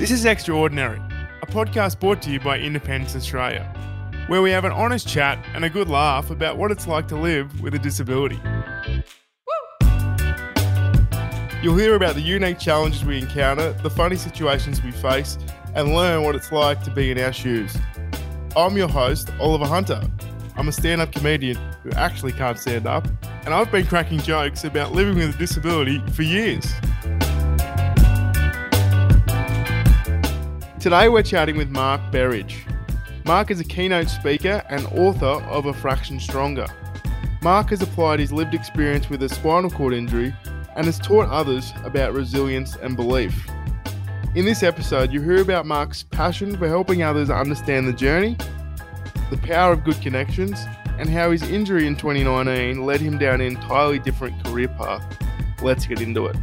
This 0.00 0.10
is 0.10 0.24
Extraordinary, 0.24 0.98
a 1.42 1.46
podcast 1.46 2.00
brought 2.00 2.22
to 2.22 2.30
you 2.30 2.40
by 2.40 2.58
Independence 2.58 3.14
Australia, 3.14 3.70
where 4.28 4.40
we 4.40 4.50
have 4.50 4.64
an 4.64 4.72
honest 4.72 5.06
chat 5.06 5.38
and 5.52 5.62
a 5.62 5.68
good 5.68 5.90
laugh 5.90 6.30
about 6.30 6.56
what 6.56 6.70
it's 6.70 6.86
like 6.86 7.06
to 7.08 7.16
live 7.16 7.60
with 7.60 7.74
a 7.74 7.78
disability. 7.78 8.40
You'll 11.62 11.76
hear 11.76 11.96
about 11.96 12.14
the 12.14 12.22
unique 12.22 12.58
challenges 12.58 13.04
we 13.04 13.18
encounter, 13.18 13.74
the 13.74 13.90
funny 13.90 14.16
situations 14.16 14.82
we 14.82 14.90
face, 14.90 15.36
and 15.74 15.94
learn 15.94 16.22
what 16.22 16.34
it's 16.34 16.50
like 16.50 16.82
to 16.84 16.90
be 16.90 17.10
in 17.10 17.18
our 17.18 17.34
shoes. 17.34 17.76
I'm 18.56 18.78
your 18.78 18.88
host, 18.88 19.30
Oliver 19.38 19.66
Hunter. 19.66 20.00
I'm 20.56 20.68
a 20.68 20.72
stand 20.72 21.02
up 21.02 21.12
comedian 21.12 21.58
who 21.82 21.90
actually 21.90 22.32
can't 22.32 22.58
stand 22.58 22.86
up, 22.86 23.06
and 23.44 23.52
I've 23.52 23.70
been 23.70 23.84
cracking 23.84 24.20
jokes 24.20 24.64
about 24.64 24.92
living 24.92 25.16
with 25.16 25.34
a 25.34 25.38
disability 25.38 25.98
for 26.12 26.22
years. 26.22 26.72
Today 30.80 31.10
we're 31.10 31.22
chatting 31.22 31.58
with 31.58 31.68
Mark 31.68 32.00
Berridge. 32.10 32.64
Mark 33.26 33.50
is 33.50 33.60
a 33.60 33.64
keynote 33.64 34.08
speaker 34.08 34.62
and 34.70 34.86
author 34.86 35.26
of 35.26 35.66
A 35.66 35.74
Fraction 35.74 36.18
Stronger. 36.18 36.66
Mark 37.42 37.68
has 37.68 37.82
applied 37.82 38.18
his 38.18 38.32
lived 38.32 38.54
experience 38.54 39.10
with 39.10 39.22
a 39.22 39.28
spinal 39.28 39.68
cord 39.68 39.92
injury 39.92 40.34
and 40.74 40.86
has 40.86 40.98
taught 40.98 41.28
others 41.28 41.74
about 41.84 42.14
resilience 42.14 42.76
and 42.76 42.96
belief. 42.96 43.46
In 44.34 44.46
this 44.46 44.62
episode, 44.62 45.12
you 45.12 45.20
hear 45.20 45.42
about 45.42 45.66
Mark's 45.66 46.02
passion 46.02 46.56
for 46.56 46.66
helping 46.66 47.02
others 47.02 47.28
understand 47.28 47.86
the 47.86 47.92
journey, 47.92 48.38
the 49.28 49.36
power 49.36 49.74
of 49.74 49.84
good 49.84 50.00
connections, 50.00 50.64
and 50.98 51.10
how 51.10 51.30
his 51.30 51.42
injury 51.42 51.86
in 51.86 51.94
2019 51.94 52.86
led 52.86 53.02
him 53.02 53.18
down 53.18 53.42
an 53.42 53.48
entirely 53.48 53.98
different 53.98 54.42
career 54.46 54.68
path. 54.68 55.04
Let's 55.60 55.84
get 55.84 56.00
into 56.00 56.24
it. 56.24 56.36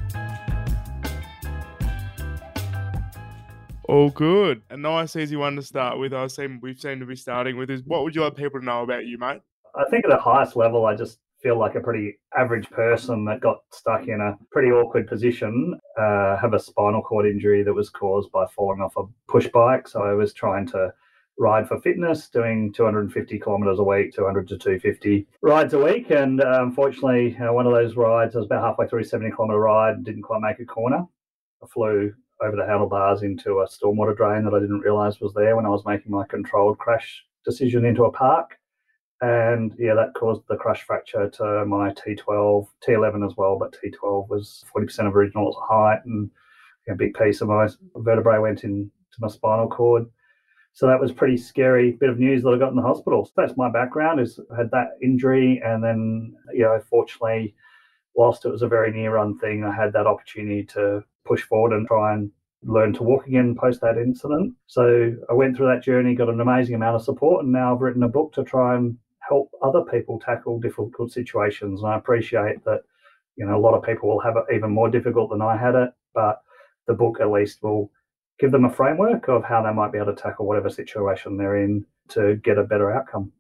All 3.88 4.10
good. 4.10 4.64
A 4.70 4.76
nice, 4.76 5.16
easy 5.16 5.38
one 5.38 5.56
to 5.56 5.62
start 5.62 5.98
with. 5.98 6.14
I 6.14 6.28
seem 6.28 6.60
we 6.62 6.76
seem 6.76 7.00
to 7.00 7.06
be 7.06 7.16
starting 7.16 7.58
with 7.58 7.70
is 7.70 7.84
what 7.86 8.04
would 8.04 8.16
you 8.16 8.22
like 8.22 8.36
people 8.36 8.60
to 8.60 8.66
know 8.66 8.84
about 8.84 9.06
you, 9.06 9.18
mate? 9.18 9.42
I 9.76 9.86
think 9.90 10.04
at 10.04 10.12
the 10.12 10.18
highest 10.18 10.58
level, 10.58 10.86
I 10.86 10.94
just 10.94 11.20
feel 11.42 11.58
like 11.58 11.76
a 11.76 11.80
pretty 11.80 12.20
average 12.38 12.70
person 12.70 13.24
that 13.26 13.40
got 13.40 13.60
stuck 13.72 14.08
in 14.08 14.20
a 14.20 14.38
pretty 14.52 14.72
awkward 14.72 15.08
position. 15.08 15.80
Uh, 15.98 16.36
have 16.36 16.54
a 16.54 16.60
spinal 16.60 17.02
cord 17.02 17.28
injury 17.28 17.64
that 17.64 17.74
was 17.74 17.90
caused 17.90 18.30
by 18.32 18.46
falling 18.48 18.82
off 18.82 18.98
a 18.98 19.04
push 19.30 19.48
bike. 19.48 19.88
So 19.88 20.04
I 20.04 20.14
was 20.14 20.34
trying 20.34 20.68
to 20.68 20.94
ride 21.40 21.68
for 21.68 21.80
fitness, 21.80 22.28
doing 22.28 22.74
250 22.74 23.40
kilometers 23.40 23.80
a 23.80 23.84
week, 23.84 24.14
200 24.14 24.50
to 24.50 24.58
250 24.58 25.28
rides 25.42 25.74
a 25.74 25.80
week. 25.80 26.10
And 26.10 26.42
uh, 26.42 26.64
unfortunately, 26.64 27.38
uh, 27.38 27.54
one 27.54 27.68
of 27.68 27.74
those 27.74 27.96
rides, 27.96 28.36
I 28.36 28.40
was 28.40 28.48
about 28.48 28.64
halfway 28.64 28.88
through 28.88 29.02
a 29.02 29.06
70 29.06 29.32
kilometer 29.32 29.60
ride, 29.60 30.04
didn't 30.04 30.24
quite 30.24 30.42
make 30.42 30.60
a 30.60 30.66
corner. 30.66 31.06
I 31.64 31.68
flew 31.68 32.14
over 32.42 32.56
the 32.56 32.66
handlebars 32.66 33.24
into 33.24 33.60
a 33.60 33.68
stormwater 33.68 34.16
drain 34.16 34.44
that 34.46 34.54
I 34.54 34.60
didn't 34.60 34.82
realize 34.82 35.20
was 35.20 35.34
there 35.34 35.56
when 35.56 35.66
I 35.66 35.70
was 35.70 35.86
making 35.86 36.12
my 36.12 36.26
controlled 36.28 36.78
crash 36.78 37.24
decision 37.46 37.86
into 37.86 38.06
a 38.06 38.12
park. 38.12 38.58
And 39.22 39.74
yeah, 39.80 39.96
that 39.96 40.14
caused 40.16 40.44
the 40.48 40.58
crush 40.58 40.84
fracture 40.84 41.30
to 41.30 41.66
my 41.66 41.92
T12, 41.92 42.68
T11 42.86 43.26
as 43.26 43.36
well, 43.36 43.58
but 43.58 43.76
T12 43.84 44.30
was 44.30 44.64
40% 44.76 45.08
of 45.08 45.16
original 45.16 45.58
height, 45.68 46.02
and 46.06 46.30
a 46.88 46.96
big 46.96 47.16
piece 47.16 47.42
of 47.42 47.48
my 47.48 47.68
vertebrae 47.96 48.38
went 48.38 48.64
into 48.64 48.92
my 49.20 49.28
spinal 49.28 49.68
cord. 49.68 50.06
So 50.74 50.86
that 50.86 51.00
was 51.00 51.12
pretty 51.12 51.38
scary 51.38 51.94
bit 51.94 52.12
of 52.12 52.20
news 52.20 52.44
that 52.44 52.52
I 52.52 52.58
got 52.60 52.70
in 52.70 52.76
the 52.76 52.84
hospital. 52.84 53.26
So 53.26 53.32
that's 53.36 53.58
my 53.58 53.72
background 53.72 54.20
is 54.20 54.40
I 54.54 54.58
had 54.58 54.70
that 54.72 54.90
injury 55.02 55.60
and 55.66 55.84
then, 55.84 56.36
you 56.54 56.62
know, 56.62 56.80
fortunately, 56.88 57.56
whilst 58.14 58.46
it 58.46 58.52
was 58.52 58.62
a 58.62 58.68
very 58.68 58.92
near 58.92 59.16
run 59.16 59.40
thing, 59.40 59.64
I 59.64 59.74
had 59.74 59.92
that 59.94 60.06
opportunity 60.06 60.64
to 60.66 61.04
push 61.28 61.44
forward 61.44 61.74
and 61.74 61.88
try 61.88 62.14
and 62.14 62.32
learn 62.64 62.94
to 62.94 63.04
walk 63.04 63.28
again 63.28 63.56
post 63.56 63.82
that 63.82 63.98
incident. 63.98 64.54
So 64.68 65.14
I 65.30 65.34
went 65.34 65.56
through 65.56 65.68
that 65.68 65.84
journey, 65.84 66.16
got 66.16 66.30
an 66.30 66.42
amazing 66.42 66.76
amount 66.76 66.96
of 66.96 67.04
support, 67.04 67.44
and 67.44 67.54
now 67.54 67.74
I've 67.74 67.82
written 67.82 68.04
a 68.04 68.10
book 68.10 68.34
to 68.34 68.44
try 68.44 68.76
and 68.76 68.98
help 69.20 69.50
other 69.62 69.82
people 69.82 70.20
tackle 70.20 70.60
difficult 70.60 71.12
situations. 71.12 71.82
And 71.82 71.92
I 71.92 71.98
appreciate 71.98 72.64
that, 72.66 72.82
you 73.36 73.46
know, 73.46 73.58
a 73.58 73.60
lot 73.60 73.76
of 73.76 73.84
people 73.84 74.10
will 74.10 74.22
have 74.22 74.38
it 74.38 74.56
even 74.56 74.72
more 74.72 74.90
difficult 74.90 75.30
than 75.30 75.42
I 75.42 75.58
had 75.58 75.76
it, 75.76 75.90
but 76.14 76.42
the 76.88 76.94
book 76.94 77.20
at 77.20 77.30
least 77.30 77.62
will 77.62 77.92
give 78.40 78.52
them 78.52 78.66
a 78.66 78.70
framework 78.70 79.28
of 79.28 79.44
how 79.44 79.62
they 79.62 79.74
might 79.74 79.92
be 79.92 79.98
able 79.98 80.16
to 80.16 80.22
tackle 80.22 80.48
whatever 80.48 80.70
situation 80.70 81.38
they're 81.38 81.64
in 81.64 81.86
to 82.10 82.36
get 82.38 82.58
a 82.58 82.64
better 82.64 82.92
outcome. 82.92 83.32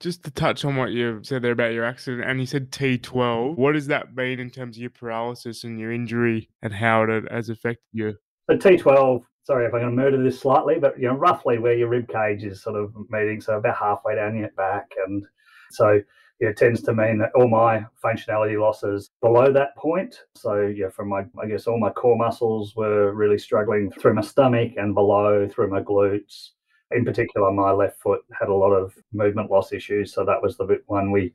Just 0.00 0.24
to 0.24 0.30
touch 0.30 0.64
on 0.64 0.76
what 0.76 0.92
you 0.92 1.20
said 1.22 1.42
there 1.42 1.52
about 1.52 1.72
your 1.72 1.84
accident, 1.84 2.28
and 2.28 2.38
you 2.38 2.46
said 2.46 2.70
T12. 2.70 3.56
What 3.56 3.72
does 3.72 3.86
that 3.86 4.14
mean 4.14 4.38
in 4.40 4.50
terms 4.50 4.76
of 4.76 4.80
your 4.82 4.90
paralysis 4.90 5.64
and 5.64 5.78
your 5.80 5.90
injury 5.90 6.50
and 6.62 6.72
how 6.72 7.04
it 7.04 7.32
has 7.32 7.48
affected 7.48 7.86
you? 7.92 8.14
So 8.50 8.56
T12, 8.56 9.22
sorry 9.44 9.66
if 9.66 9.72
I'm 9.72 9.80
going 9.80 9.96
to 9.96 10.02
murder 10.02 10.22
this 10.22 10.40
slightly, 10.40 10.78
but 10.78 10.98
you 10.98 11.08
know 11.08 11.14
roughly 11.14 11.58
where 11.58 11.74
your 11.74 11.88
rib 11.88 12.08
cage 12.08 12.44
is 12.44 12.62
sort 12.62 12.76
of 12.76 12.92
meeting, 13.08 13.40
so 13.40 13.56
about 13.56 13.76
halfway 13.76 14.16
down 14.16 14.36
your 14.36 14.50
back, 14.56 14.90
and 15.06 15.24
so 15.70 16.00
it 16.40 16.56
tends 16.56 16.82
to 16.82 16.92
mean 16.92 17.18
that 17.18 17.30
all 17.34 17.48
my 17.48 17.84
functionality 18.04 18.60
losses 18.60 19.10
below 19.22 19.52
that 19.52 19.74
point. 19.76 20.20
So 20.34 20.60
yeah, 20.66 20.90
from 20.90 21.08
my 21.08 21.24
I 21.42 21.46
guess 21.46 21.66
all 21.66 21.78
my 21.78 21.90
core 21.90 22.16
muscles 22.16 22.76
were 22.76 23.12
really 23.14 23.38
struggling 23.38 23.90
through 23.92 24.14
my 24.14 24.20
stomach 24.20 24.72
and 24.76 24.94
below 24.94 25.48
through 25.48 25.70
my 25.70 25.80
glutes. 25.80 26.50
In 26.92 27.04
particular, 27.04 27.50
my 27.50 27.72
left 27.72 28.00
foot 28.00 28.20
had 28.38 28.48
a 28.48 28.54
lot 28.54 28.72
of 28.72 28.94
movement 29.12 29.50
loss 29.50 29.72
issues. 29.72 30.12
So 30.12 30.24
that 30.24 30.40
was 30.40 30.56
the 30.56 30.78
one 30.86 31.10
we 31.10 31.34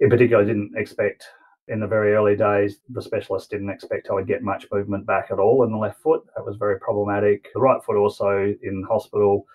in 0.00 0.08
particular 0.08 0.44
didn't 0.44 0.72
expect 0.76 1.26
in 1.68 1.80
the 1.80 1.86
very 1.86 2.14
early 2.14 2.36
days. 2.36 2.80
The 2.88 3.02
specialist 3.02 3.50
didn't 3.50 3.70
expect 3.70 4.08
I 4.10 4.14
would 4.14 4.26
get 4.26 4.42
much 4.42 4.66
movement 4.72 5.06
back 5.06 5.28
at 5.30 5.38
all 5.38 5.64
in 5.64 5.70
the 5.70 5.78
left 5.78 6.00
foot. 6.02 6.22
That 6.34 6.44
was 6.44 6.56
very 6.56 6.80
problematic. 6.80 7.48
The 7.54 7.60
right 7.60 7.82
foot 7.84 7.96
also 7.96 8.54
in 8.62 8.84
hospital, 8.88 9.46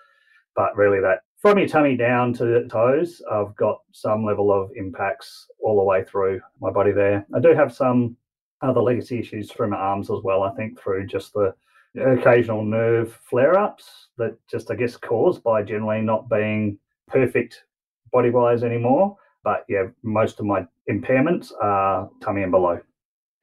but 0.54 0.76
really 0.76 1.00
that 1.00 1.20
from 1.38 1.58
your 1.58 1.68
tummy 1.68 1.96
down 1.96 2.32
to 2.34 2.44
the 2.44 2.68
toes, 2.70 3.22
I've 3.30 3.54
got 3.56 3.80
some 3.92 4.24
level 4.24 4.50
of 4.50 4.70
impacts 4.74 5.46
all 5.60 5.76
the 5.76 5.84
way 5.84 6.02
through 6.04 6.40
my 6.60 6.70
body 6.70 6.92
there. 6.92 7.26
I 7.34 7.40
do 7.40 7.54
have 7.54 7.74
some 7.74 8.16
other 8.62 8.80
legacy 8.80 9.18
issues 9.18 9.52
through 9.52 9.68
my 9.68 9.76
arms 9.76 10.10
as 10.10 10.20
well, 10.24 10.42
I 10.42 10.54
think, 10.54 10.80
through 10.80 11.06
just 11.06 11.34
the 11.34 11.54
occasional 11.94 12.64
nerve 12.64 13.18
flare 13.28 13.58
ups 13.58 14.08
that 14.18 14.36
just, 14.50 14.70
I 14.70 14.74
guess, 14.74 14.96
caused 14.96 15.42
by 15.42 15.62
generally 15.62 16.00
not 16.00 16.28
being 16.28 16.78
perfect 17.08 17.64
body 18.12 18.30
wise 18.30 18.62
anymore. 18.62 19.16
But 19.44 19.64
yeah, 19.68 19.84
most 20.02 20.40
of 20.40 20.46
my 20.46 20.66
impairments 20.90 21.52
are 21.62 22.10
tummy 22.20 22.42
and 22.42 22.50
below. 22.50 22.80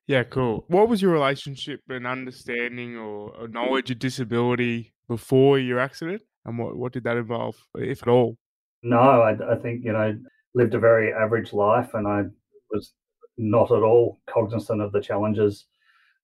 Yeah, 0.07 0.23
cool. 0.23 0.65
What 0.67 0.89
was 0.89 1.01
your 1.01 1.11
relationship 1.11 1.79
and 1.87 2.05
understanding 2.05 2.97
or 2.97 3.47
knowledge 3.47 3.89
of 3.89 3.99
disability 3.99 4.93
before 5.07 5.59
your 5.59 5.79
accident? 5.79 6.21
And 6.45 6.59
what, 6.59 6.75
what 6.75 6.91
did 6.91 7.05
that 7.05 7.15
involve, 7.15 7.55
if 7.75 8.01
at 8.01 8.09
all? 8.09 8.35
No, 8.81 8.97
I, 8.97 9.53
I 9.53 9.55
think, 9.55 9.85
you 9.85 9.93
know, 9.93 10.13
lived 10.53 10.73
a 10.73 10.79
very 10.79 11.13
average 11.13 11.53
life 11.53 11.93
and 11.93 12.05
I 12.05 12.23
was 12.69 12.91
not 13.37 13.71
at 13.71 13.81
all 13.81 14.19
cognizant 14.29 14.81
of 14.81 14.91
the 14.91 14.99
challenges 14.99 15.67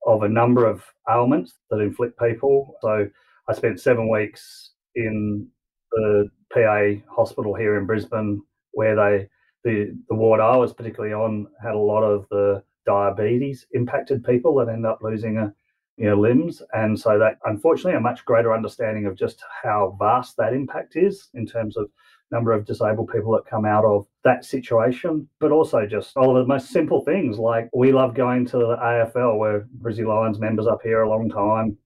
of 0.09 0.23
a 0.23 0.29
number 0.29 0.65
of 0.65 0.83
ailments 1.09 1.53
that 1.69 1.79
inflict 1.79 2.19
people. 2.19 2.75
So 2.81 3.07
I 3.47 3.53
spent 3.53 3.79
seven 3.79 4.09
weeks 4.09 4.71
in 4.95 5.47
the 5.91 6.29
PA 6.53 7.13
hospital 7.13 7.53
here 7.53 7.77
in 7.77 7.85
Brisbane 7.85 8.41
where 8.71 8.95
they 8.95 9.29
the 9.63 9.97
the 10.07 10.15
ward 10.15 10.39
I 10.39 10.55
was 10.55 10.73
particularly 10.73 11.13
on 11.13 11.47
had 11.61 11.75
a 11.75 11.77
lot 11.77 12.03
of 12.03 12.25
the 12.29 12.63
diabetes 12.85 13.65
impacted 13.73 14.23
people 14.23 14.55
that 14.55 14.69
end 14.69 14.85
up 14.85 14.99
losing 15.01 15.37
a 15.37 15.53
you 15.99 16.09
know, 16.09 16.15
limbs. 16.15 16.61
And 16.73 16.97
so 16.97 17.19
that 17.19 17.37
unfortunately 17.43 17.97
a 17.97 17.99
much 17.99 18.23
greater 18.23 18.53
understanding 18.53 19.05
of 19.05 19.17
just 19.17 19.43
how 19.61 19.97
vast 19.99 20.37
that 20.37 20.53
impact 20.53 20.95
is 20.95 21.27
in 21.33 21.45
terms 21.45 21.75
of 21.75 21.89
number 22.31 22.51
of 22.51 22.65
disabled 22.65 23.09
people 23.11 23.31
that 23.33 23.49
come 23.49 23.65
out 23.65 23.85
of 23.85 24.05
that 24.23 24.45
situation, 24.45 25.27
but 25.39 25.51
also 25.51 25.85
just 25.85 26.15
all 26.15 26.35
of 26.35 26.43
the 26.43 26.53
most 26.53 26.69
simple 26.69 27.01
things 27.01 27.37
like 27.37 27.69
we 27.73 27.91
love 27.91 28.13
going 28.13 28.45
to 28.47 28.57
the 28.57 28.77
AFL 28.77 29.37
where 29.37 29.67
Brizzy 29.81 30.05
Lions 30.05 30.39
members 30.39 30.67
up 30.67 30.81
here 30.83 31.01
a 31.01 31.09
long 31.09 31.29
time. 31.29 31.77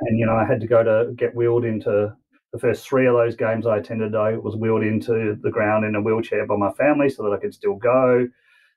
And, 0.00 0.18
you 0.18 0.26
know, 0.26 0.36
I 0.36 0.44
had 0.44 0.60
to 0.60 0.66
go 0.66 0.82
to 0.82 1.12
get 1.14 1.34
wheeled 1.34 1.64
into 1.64 2.14
the 2.54 2.60
first 2.60 2.88
three 2.88 3.08
of 3.08 3.14
those 3.14 3.34
games 3.34 3.66
I 3.66 3.78
attended, 3.78 4.14
I 4.14 4.36
was 4.36 4.54
wheeled 4.54 4.84
into 4.84 5.36
the 5.42 5.50
ground 5.50 5.84
in 5.84 5.96
a 5.96 6.00
wheelchair 6.00 6.46
by 6.46 6.56
my 6.56 6.70
family 6.74 7.08
so 7.08 7.24
that 7.24 7.32
I 7.32 7.40
could 7.40 7.52
still 7.52 7.74
go. 7.74 8.28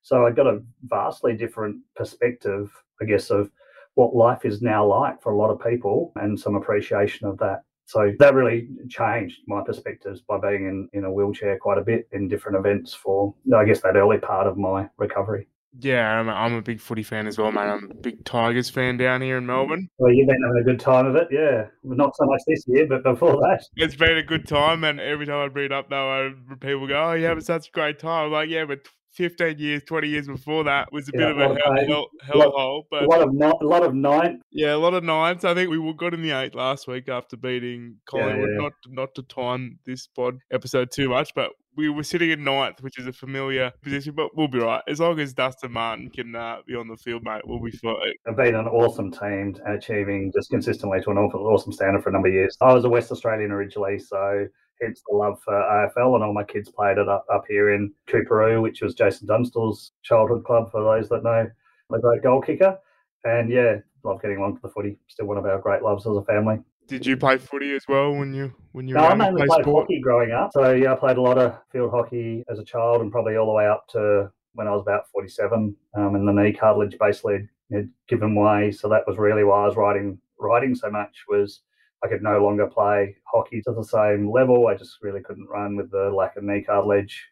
So 0.01 0.25
I 0.25 0.31
got 0.31 0.47
a 0.47 0.63
vastly 0.83 1.37
different 1.37 1.81
perspective, 1.95 2.71
I 2.99 3.05
guess, 3.05 3.29
of 3.29 3.51
what 3.93 4.15
life 4.15 4.45
is 4.45 4.63
now 4.63 4.83
like 4.83 5.21
for 5.21 5.31
a 5.31 5.37
lot 5.37 5.51
of 5.51 5.63
people 5.63 6.11
and 6.15 6.39
some 6.39 6.55
appreciation 6.55 7.27
of 7.27 7.37
that. 7.37 7.65
So 7.87 8.11
that 8.19 8.33
really 8.33 8.67
changed 8.89 9.39
my 9.47 9.61
perspectives 9.65 10.21
by 10.21 10.37
being 10.37 10.65
in, 10.67 10.89
in 10.91 11.05
a 11.05 11.11
wheelchair 11.11 11.57
quite 11.57 11.77
a 11.77 11.81
bit 11.81 12.09
in 12.11 12.27
different 12.27 12.57
events 12.57 12.93
for, 12.93 13.33
I 13.55 13.63
guess, 13.63 13.79
that 13.81 13.95
early 13.95 14.17
part 14.17 14.45
of 14.45 14.57
my 14.57 14.89
recovery. 14.97 15.47
Yeah, 15.79 16.19
I'm 16.19 16.27
a, 16.27 16.33
I'm 16.33 16.53
a 16.53 16.61
big 16.61 16.81
footy 16.81 17.03
fan 17.03 17.27
as 17.27 17.37
well, 17.37 17.51
man. 17.51 17.69
I'm 17.69 17.91
a 17.91 17.93
big 17.93 18.25
Tigers 18.25 18.69
fan 18.69 18.97
down 18.97 19.21
here 19.21 19.37
in 19.37 19.45
Melbourne. 19.45 19.87
Well, 19.99 20.11
you've 20.11 20.27
been 20.27 20.41
having 20.41 20.61
a 20.61 20.65
good 20.65 20.79
time 20.79 21.05
of 21.05 21.15
it, 21.15 21.27
yeah. 21.31 21.67
Not 21.83 22.15
so 22.17 22.25
much 22.25 22.41
this 22.47 22.65
year, 22.67 22.87
but 22.87 23.03
before 23.03 23.37
that. 23.41 23.63
It's 23.75 23.95
been 23.95 24.17
a 24.17 24.23
good 24.23 24.47
time, 24.47 24.83
and 24.83 24.99
every 24.99 25.25
time 25.25 25.45
I 25.45 25.47
bring 25.47 25.67
it 25.67 25.71
up, 25.71 25.89
though, 25.89 26.33
people 26.59 26.87
go, 26.87 27.09
"Oh, 27.09 27.13
you 27.13 27.25
having 27.25 27.43
such 27.43 27.67
a 27.67 27.71
great 27.71 27.99
time." 27.99 28.25
I'm 28.25 28.31
like, 28.31 28.49
yeah, 28.49 28.65
but 28.65 28.79
15 29.17 29.57
years, 29.59 29.83
20 29.83 30.07
years 30.07 30.27
before 30.27 30.63
that 30.65 30.91
was 30.91 31.09
a 31.09 31.11
Yeah, 31.13 31.19
bit 31.19 31.31
of 31.31 31.37
a 31.37 31.43
of 31.51 31.57
hell, 31.87 32.07
lot- 32.31 32.53
hellhole. 32.53 32.79
A 32.79 32.83
But 32.91 33.03
lot 33.09 33.21
of 33.21 33.33
ni- 33.33 33.45
a 33.61 33.65
lot 33.65 33.83
of 33.83 33.93
nine. 33.95 34.41
yeah, 34.51 34.73
a 34.75 34.77
lot 34.77 34.93
of 34.93 35.03
nines. 35.03 35.43
I 35.43 35.53
think 35.53 35.69
we 35.71 35.93
got 35.93 36.13
in 36.13 36.21
the 36.21 36.31
eight 36.31 36.53
last 36.55 36.87
week 36.87 37.09
after 37.09 37.35
beating 37.35 37.97
Collingwood. 38.05 38.49
yeah. 38.51 38.57
Not 38.61 38.73
not 38.89 39.15
to 39.15 39.23
time 39.23 39.79
this 39.85 40.07
pod 40.07 40.37
episode 40.51 40.91
too 40.91 41.09
much, 41.09 41.33
but 41.35 41.51
we 41.75 41.89
were 41.89 42.03
sitting 42.03 42.31
in 42.31 42.43
ninth, 42.43 42.81
which 42.81 42.97
is 42.97 43.05
a 43.05 43.13
familiar 43.13 43.71
position. 43.83 44.13
But 44.15 44.35
we'll 44.35 44.47
be 44.47 44.59
right 44.59 44.81
as 44.87 44.99
long 44.99 45.19
as 45.19 45.33
Dustin 45.33 45.71
Martin 45.71 46.09
can 46.09 46.35
uh, 46.35 46.57
be 46.67 46.75
on 46.75 46.87
the 46.87 46.97
field, 46.97 47.23
mate. 47.23 47.41
We'll 47.45 47.59
be 47.61 47.71
fine. 47.71 47.95
They've 48.25 48.35
been 48.35 48.55
an 48.55 48.67
awesome 48.67 49.11
team 49.11 49.55
and 49.65 49.75
achieving 49.75 50.31
just 50.35 50.49
consistently 50.49 51.01
to 51.01 51.11
an 51.11 51.17
awful, 51.17 51.45
awesome 51.47 51.71
standard 51.71 52.01
for 52.03 52.09
a 52.09 52.13
number 52.13 52.29
of 52.29 52.33
years. 52.33 52.57
I 52.61 52.73
was 52.73 52.83
a 52.85 52.89
West 52.89 53.11
Australian 53.11 53.51
originally, 53.51 53.99
so 53.99 54.47
hence 54.81 55.01
the 55.07 55.15
love 55.15 55.39
for 55.43 55.53
AFL, 55.53 56.15
and 56.15 56.23
all 56.23 56.33
my 56.33 56.43
kids 56.43 56.69
played 56.69 56.97
it 56.97 57.07
up, 57.07 57.25
up 57.33 57.45
here 57.47 57.73
in 57.73 57.93
Coorparoo, 58.07 58.61
which 58.61 58.81
was 58.81 58.93
Jason 58.95 59.27
Dunstall's 59.27 59.91
childhood 60.03 60.43
club, 60.45 60.71
for 60.71 60.83
those 60.83 61.09
that 61.09 61.23
know 61.23 61.49
the 61.89 61.99
great 61.99 62.23
goal 62.23 62.41
kicker. 62.41 62.77
And 63.23 63.49
yeah, 63.49 63.77
love 64.03 64.21
getting 64.21 64.37
along 64.37 64.55
to 64.55 64.61
the 64.61 64.69
footy. 64.69 64.97
Still 65.07 65.25
one 65.25 65.37
of 65.37 65.45
our 65.45 65.59
great 65.59 65.81
loves 65.81 66.05
as 66.05 66.15
a 66.15 66.23
family. 66.23 66.59
Did 66.87 67.05
you 67.05 67.17
play 67.17 67.37
footy 67.37 67.75
as 67.75 67.83
well 67.89 68.13
when 68.13 68.33
you 68.33 68.53
when 68.71 68.87
you 68.87 68.95
No, 68.95 69.01
I 69.01 69.13
mainly 69.15 69.41
play 69.41 69.47
played 69.47 69.63
sport? 69.63 69.83
hockey 69.83 69.99
growing 69.99 70.31
up. 70.31 70.51
So 70.53 70.71
yeah, 70.71 70.93
I 70.93 70.95
played 70.95 71.17
a 71.17 71.21
lot 71.21 71.37
of 71.37 71.57
field 71.71 71.91
hockey 71.91 72.43
as 72.49 72.59
a 72.59 72.63
child, 72.63 73.01
and 73.01 73.11
probably 73.11 73.35
all 73.35 73.47
the 73.47 73.51
way 73.51 73.67
up 73.67 73.87
to 73.89 74.31
when 74.53 74.67
I 74.67 74.71
was 74.71 74.81
about 74.83 75.09
forty-seven. 75.11 75.75
Um, 75.95 76.15
and 76.15 76.25
the 76.27 76.31
knee 76.31 76.53
cartilage 76.53 76.97
basically 76.97 77.49
had 77.73 77.89
given 78.07 78.35
way, 78.35 78.71
so 78.71 78.87
that 78.87 79.05
was 79.05 79.17
really 79.17 79.43
why 79.43 79.63
I 79.63 79.67
was 79.67 79.75
riding 79.75 80.17
riding 80.39 80.75
so 80.75 80.89
much. 80.89 81.25
Was 81.27 81.61
I 82.03 82.07
could 82.07 82.21
no 82.21 82.43
longer 82.43 82.67
play 82.67 83.15
hockey 83.23 83.61
to 83.63 83.73
the 83.73 83.83
same 83.83 84.29
level. 84.31 84.67
I 84.67 84.75
just 84.75 84.97
really 85.01 85.21
couldn't 85.21 85.47
run 85.47 85.75
with 85.75 85.91
the 85.91 86.11
lack 86.15 86.37
of 86.37 86.43
knee 86.43 86.63
cartilage 86.63 87.27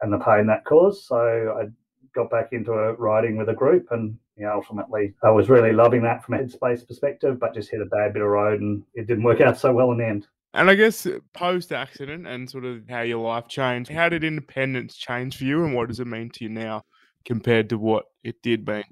and 0.00 0.12
the 0.12 0.18
pain 0.18 0.46
that 0.46 0.64
caused. 0.64 1.04
So 1.04 1.16
I 1.60 1.66
got 2.14 2.30
back 2.30 2.48
into 2.52 2.72
a 2.72 2.94
riding 2.94 3.36
with 3.36 3.48
a 3.50 3.54
group, 3.54 3.88
and 3.90 4.16
you 4.36 4.44
know, 4.44 4.54
ultimately 4.54 5.14
I 5.22 5.30
was 5.30 5.48
really 5.48 5.72
loving 5.72 6.02
that 6.02 6.24
from 6.24 6.34
a 6.34 6.38
headspace 6.38 6.86
perspective, 6.86 7.38
but 7.38 7.54
just 7.54 7.70
hit 7.70 7.82
a 7.82 7.86
bad 7.86 8.14
bit 8.14 8.22
of 8.22 8.28
road, 8.28 8.60
and 8.60 8.82
it 8.94 9.06
didn't 9.06 9.24
work 9.24 9.40
out 9.40 9.58
so 9.58 9.72
well 9.72 9.92
in 9.92 9.98
the 9.98 10.06
end. 10.06 10.26
And 10.54 10.70
I 10.70 10.74
guess 10.74 11.06
post 11.34 11.70
accident 11.70 12.26
and 12.26 12.48
sort 12.48 12.64
of 12.64 12.88
how 12.88 13.02
your 13.02 13.18
life 13.18 13.46
changed. 13.48 13.90
How 13.90 14.08
did 14.08 14.24
independence 14.24 14.96
change 14.96 15.36
for 15.36 15.44
you, 15.44 15.64
and 15.64 15.74
what 15.74 15.88
does 15.88 16.00
it 16.00 16.06
mean 16.06 16.30
to 16.30 16.44
you 16.44 16.50
now 16.50 16.82
compared 17.26 17.68
to 17.68 17.78
what 17.78 18.06
it 18.24 18.40
did 18.42 18.66
mean? 18.66 18.84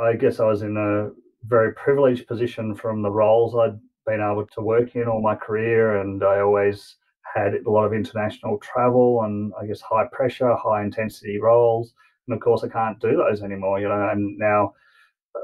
I 0.00 0.14
guess 0.14 0.38
I 0.38 0.44
was 0.44 0.62
in 0.62 0.76
a 0.76 1.10
very 1.46 1.72
privileged 1.74 2.28
position 2.28 2.74
from 2.74 3.02
the 3.02 3.10
roles 3.10 3.56
I'd 3.56 3.78
been 4.06 4.20
able 4.20 4.46
to 4.46 4.60
work 4.60 4.94
in 4.96 5.08
all 5.08 5.22
my 5.22 5.34
career, 5.34 6.00
and 6.00 6.22
I 6.22 6.40
always 6.40 6.96
had 7.34 7.54
a 7.54 7.70
lot 7.70 7.84
of 7.84 7.92
international 7.92 8.58
travel 8.58 9.22
and 9.22 9.52
I 9.60 9.66
guess 9.66 9.80
high 9.80 10.06
pressure, 10.12 10.54
high 10.56 10.82
intensity 10.82 11.40
roles. 11.40 11.94
And 12.26 12.34
of 12.34 12.42
course, 12.42 12.64
I 12.64 12.68
can't 12.68 13.00
do 13.00 13.16
those 13.16 13.42
anymore, 13.42 13.80
you 13.80 13.88
know. 13.88 14.08
And 14.10 14.36
now 14.38 14.74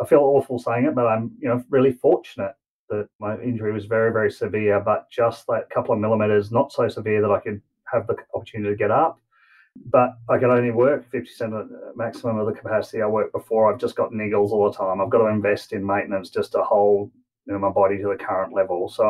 I 0.00 0.06
feel 0.06 0.20
awful 0.20 0.58
saying 0.58 0.86
it, 0.86 0.94
but 0.94 1.06
I'm, 1.06 1.32
you 1.40 1.48
know, 1.48 1.64
really 1.70 1.92
fortunate 1.92 2.54
that 2.88 3.08
my 3.18 3.38
injury 3.40 3.72
was 3.72 3.86
very, 3.86 4.12
very 4.12 4.30
severe, 4.30 4.80
but 4.80 5.10
just 5.10 5.46
that 5.48 5.70
couple 5.70 5.94
of 5.94 6.00
millimeters, 6.00 6.52
not 6.52 6.72
so 6.72 6.88
severe 6.88 7.20
that 7.22 7.30
I 7.30 7.40
could 7.40 7.60
have 7.92 8.06
the 8.06 8.16
opportunity 8.34 8.70
to 8.70 8.76
get 8.76 8.90
up. 8.90 9.20
But 9.86 10.16
I 10.30 10.38
can 10.38 10.50
only 10.50 10.70
work 10.70 11.04
50% 11.10 11.52
uh, 11.52 11.66
maximum 11.96 12.38
of 12.38 12.46
the 12.46 12.52
capacity 12.52 13.02
I 13.02 13.06
worked 13.06 13.32
before. 13.32 13.70
I've 13.70 13.80
just 13.80 13.96
got 13.96 14.12
niggles 14.12 14.50
all 14.50 14.70
the 14.70 14.76
time. 14.76 15.00
I've 15.00 15.10
got 15.10 15.18
to 15.18 15.26
invest 15.26 15.72
in 15.72 15.84
maintenance 15.84 16.30
just 16.30 16.52
to 16.52 16.62
hold 16.62 17.10
you 17.46 17.52
know, 17.52 17.58
my 17.58 17.70
body 17.70 17.98
to 17.98 18.08
the 18.08 18.24
current 18.24 18.52
level. 18.52 18.88
So 18.88 19.04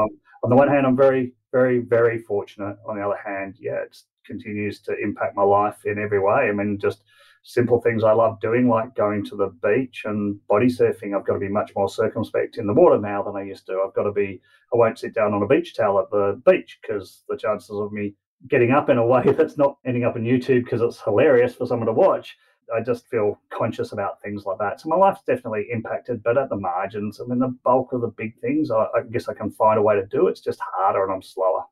on 0.44 0.50
the 0.50 0.56
one 0.56 0.68
hand, 0.68 0.86
I'm 0.86 0.96
very, 0.96 1.32
very, 1.52 1.78
very 1.78 2.18
fortunate. 2.18 2.76
On 2.88 2.96
the 2.96 3.02
other 3.02 3.18
hand, 3.24 3.56
yeah, 3.58 3.82
it 3.82 3.96
continues 4.26 4.80
to 4.80 4.96
impact 5.02 5.36
my 5.36 5.42
life 5.42 5.84
in 5.84 5.98
every 5.98 6.20
way. 6.20 6.48
I 6.48 6.52
mean, 6.52 6.78
just 6.78 7.02
simple 7.42 7.80
things 7.80 8.02
I 8.02 8.12
love 8.12 8.40
doing, 8.40 8.68
like 8.68 8.94
going 8.96 9.24
to 9.26 9.36
the 9.36 9.54
beach 9.62 10.02
and 10.04 10.44
body 10.48 10.66
surfing. 10.66 11.16
I've 11.16 11.26
got 11.26 11.34
to 11.34 11.38
be 11.38 11.48
much 11.48 11.72
more 11.76 11.88
circumspect 11.88 12.58
in 12.58 12.66
the 12.66 12.74
water 12.74 12.98
now 12.98 13.22
than 13.22 13.36
I 13.36 13.44
used 13.44 13.66
to. 13.66 13.84
I've 13.86 13.94
got 13.94 14.02
to 14.02 14.12
be, 14.12 14.40
I 14.74 14.76
won't 14.76 14.98
sit 14.98 15.14
down 15.14 15.32
on 15.32 15.42
a 15.42 15.46
beach 15.46 15.74
towel 15.76 16.00
at 16.00 16.10
the 16.10 16.40
beach 16.44 16.78
because 16.82 17.22
the 17.28 17.36
chances 17.36 17.70
of 17.70 17.92
me 17.92 18.14
getting 18.48 18.72
up 18.72 18.90
in 18.90 18.98
a 18.98 19.06
way 19.06 19.22
that's 19.38 19.56
not 19.56 19.78
ending 19.86 20.04
up 20.04 20.16
on 20.16 20.22
YouTube 20.22 20.64
because 20.64 20.82
it's 20.82 21.00
hilarious 21.00 21.54
for 21.54 21.66
someone 21.66 21.86
to 21.86 21.92
watch. 21.92 22.36
I 22.74 22.80
just 22.80 23.08
feel 23.08 23.38
conscious 23.50 23.92
about 23.92 24.20
things 24.22 24.44
like 24.44 24.58
that. 24.58 24.80
So 24.80 24.88
my 24.88 24.96
life's 24.96 25.22
definitely 25.26 25.66
impacted, 25.72 26.22
but 26.22 26.38
at 26.38 26.48
the 26.48 26.56
margins, 26.56 27.20
I 27.20 27.24
mean, 27.24 27.38
the 27.38 27.56
bulk 27.64 27.92
of 27.92 28.00
the 28.00 28.08
big 28.08 28.38
things, 28.40 28.70
I, 28.70 28.86
I 28.94 29.02
guess 29.10 29.28
I 29.28 29.34
can 29.34 29.50
find 29.50 29.78
a 29.78 29.82
way 29.82 29.94
to 29.96 30.06
do. 30.06 30.26
It. 30.26 30.32
It's 30.32 30.40
just 30.40 30.60
harder 30.60 31.04
and 31.04 31.12
I'm 31.12 31.22
slower. 31.22 31.64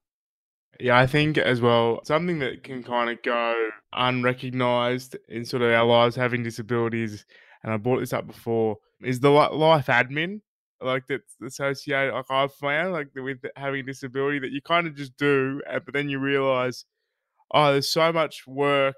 Yeah, 0.80 0.98
I 0.98 1.06
think 1.06 1.38
as 1.38 1.60
well, 1.60 2.00
something 2.04 2.40
that 2.40 2.64
can 2.64 2.82
kind 2.82 3.10
of 3.10 3.22
go 3.22 3.70
unrecognized 3.92 5.16
in 5.28 5.44
sort 5.44 5.62
of 5.62 5.72
our 5.72 5.84
lives 5.84 6.16
having 6.16 6.42
disabilities, 6.42 7.24
and 7.62 7.72
I 7.72 7.76
brought 7.76 8.00
this 8.00 8.12
up 8.12 8.26
before, 8.26 8.78
is 9.02 9.20
the 9.20 9.30
life 9.30 9.86
admin. 9.86 10.40
Like 10.80 11.04
that's 11.08 11.36
associated, 11.44 12.12
like 12.12 12.26
I've 12.28 12.52
found, 12.52 12.92
like 12.92 13.08
with 13.14 13.38
having 13.56 13.80
a 13.80 13.84
disability 13.84 14.40
that 14.40 14.50
you 14.50 14.60
kind 14.60 14.86
of 14.86 14.96
just 14.96 15.16
do, 15.16 15.62
but 15.72 15.94
then 15.94 16.08
you 16.08 16.18
realize, 16.18 16.84
oh, 17.52 17.72
there's 17.72 17.88
so 17.88 18.12
much 18.12 18.46
work 18.46 18.96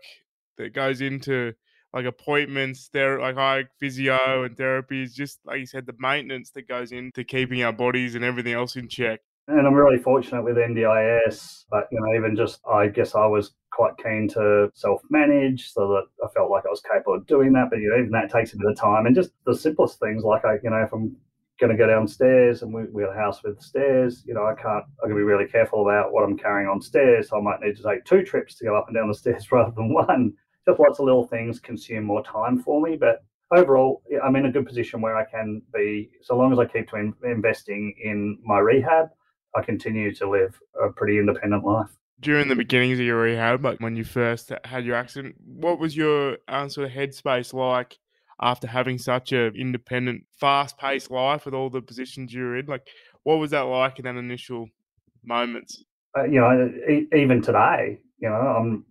that 0.57 0.73
goes 0.73 1.01
into 1.03 1.53
like 1.93 2.07
appointments, 2.07 2.89
there, 2.93 3.21
like 3.21 3.37
I 3.37 3.65
physio 3.81 4.45
and 4.45 4.57
therapies, 4.57 5.13
just 5.13 5.41
like 5.45 5.61
you 5.61 5.67
said, 5.67 5.87
the 5.87 5.95
maintenance 5.99 6.51
that 6.51 6.69
goes 6.69 6.93
into 6.93 7.25
keeping 7.25 7.63
our 7.63 7.73
bodies 7.73 8.15
and 8.15 8.25
everything 8.25 8.53
else 8.53 8.77
in 8.77 8.89
check. 8.89 9.21
And 9.49 9.67
I'm 9.67 9.75
really 9.75 9.99
fortunate 9.99 10.43
with 10.43 10.57
NDIS, 10.57 11.67
but 11.71 11.89
you 11.93 12.01
know, 12.01 12.15
even 12.17 12.35
just 12.37 12.61
I 12.67 12.89
guess 12.89 13.15
I 13.15 13.27
was 13.27 13.53
quite 13.71 13.97
keen 14.03 14.29
to 14.31 14.71
self-manage 14.75 15.71
so 15.73 15.89
that 15.89 16.05
I 16.25 16.29
felt 16.35 16.51
like 16.51 16.65
I 16.67 16.71
was 16.71 16.81
capable 16.81 17.15
of 17.15 17.27
doing 17.27 17.53
that. 17.53 17.71
But 17.71 17.79
you 17.79 17.91
know, 17.91 17.99
even 17.99 18.11
that 18.11 18.31
takes 18.31 18.55
a 18.55 18.57
bit 18.57 18.71
of 18.71 18.77
time. 18.77 19.07
And 19.07 19.15
just 19.15 19.31
the 19.45 19.55
simplest 19.55 20.01
things 20.01 20.25
like 20.25 20.45
I, 20.45 20.55
you 20.65 20.71
know, 20.71 20.83
if 20.83 20.93
I'm 20.93 21.17
going 21.61 21.71
to 21.71 21.79
go 21.79 21.87
downstairs 21.87 22.63
and 22.63 22.73
we, 22.75 22.85
we 22.93 23.03
have 23.03 23.13
a 23.13 23.17
house 23.17 23.43
with 23.43 23.61
stairs, 23.61 24.25
you 24.27 24.35
know, 24.35 24.45
I 24.45 24.55
can't, 24.55 24.85
I 25.03 25.07
can 25.07 25.17
be 25.17 25.23
really 25.23 25.47
careful 25.47 25.89
about 25.89 26.13
what 26.13 26.25
I'm 26.25 26.37
carrying 26.37 26.69
on 26.69 26.81
stairs. 26.81 27.29
So 27.29 27.39
I 27.39 27.41
might 27.41 27.61
need 27.61 27.77
to 27.77 27.83
take 27.83 28.05
two 28.05 28.23
trips 28.23 28.57
to 28.57 28.65
go 28.65 28.77
up 28.77 28.89
and 28.89 28.97
down 28.97 29.09
the 29.09 29.15
stairs 29.23 29.51
rather 29.53 29.73
than 29.77 29.93
one. 29.93 30.35
Just 30.69 30.81
lots 30.81 30.99
of 30.99 31.05
little 31.05 31.27
things 31.27 31.61
consume 31.61 32.05
more 32.05 32.25
time 32.25 32.59
for 32.59 32.81
me. 32.81 32.97
But 32.97 33.25
overall, 33.55 34.03
I'm 34.25 34.37
in 34.37 34.47
a 34.47 34.53
good 34.53 34.67
position 34.67 35.01
where 35.01 35.17
I 35.17 35.25
can 35.25 35.63
be, 35.73 36.11
so 36.23 36.37
long 36.37 36.53
as 36.53 36.59
I 36.59 36.67
keep 36.67 36.89
to 36.91 36.97
in, 36.97 37.15
investing 37.25 37.95
in 38.03 38.39
my 38.45 38.59
rehab, 38.59 39.09
I 39.55 39.63
continue 39.63 40.15
to 40.15 40.29
live 40.29 40.61
a 40.83 40.91
pretty 40.91 41.19
independent 41.19 41.65
life. 41.65 41.91
During 42.21 42.49
the 42.49 42.57
beginnings 42.57 42.99
of 42.99 43.05
your 43.05 43.21
rehab, 43.21 43.65
like 43.65 43.81
when 43.81 43.95
you 43.95 44.05
first 44.05 44.51
had 44.65 44.85
your 44.85 44.97
accident, 44.97 45.37
what 45.45 45.79
was 45.79 45.97
your 45.97 46.39
um, 46.49 46.71
sort 46.71 46.87
of 46.89 46.93
headspace 46.93 47.53
like 47.53 47.97
after 48.41 48.67
having 48.67 48.99
such 48.99 49.33
a 49.33 49.49
independent, 49.49 50.25
fast-paced 50.41 51.11
life 51.11 51.45
with 51.45 51.55
all 51.55 51.71
the 51.71 51.83
positions 51.83 52.33
you 52.33 52.43
were 52.43 52.57
in? 52.57 52.67
Like, 52.67 52.87
what 53.23 53.37
was 53.37 53.51
that 53.51 53.63
like 53.63 53.99
in 53.99 54.05
that 54.07 54.17
initial 54.17 54.69
moments? 55.25 55.85
Uh, 56.17 56.25
you 56.25 56.41
know, 56.41 56.73
e- 56.89 57.07
even 57.15 57.43
today, 57.43 58.01
you 58.19 58.29
know, 58.29 58.35
I'm 58.35 58.85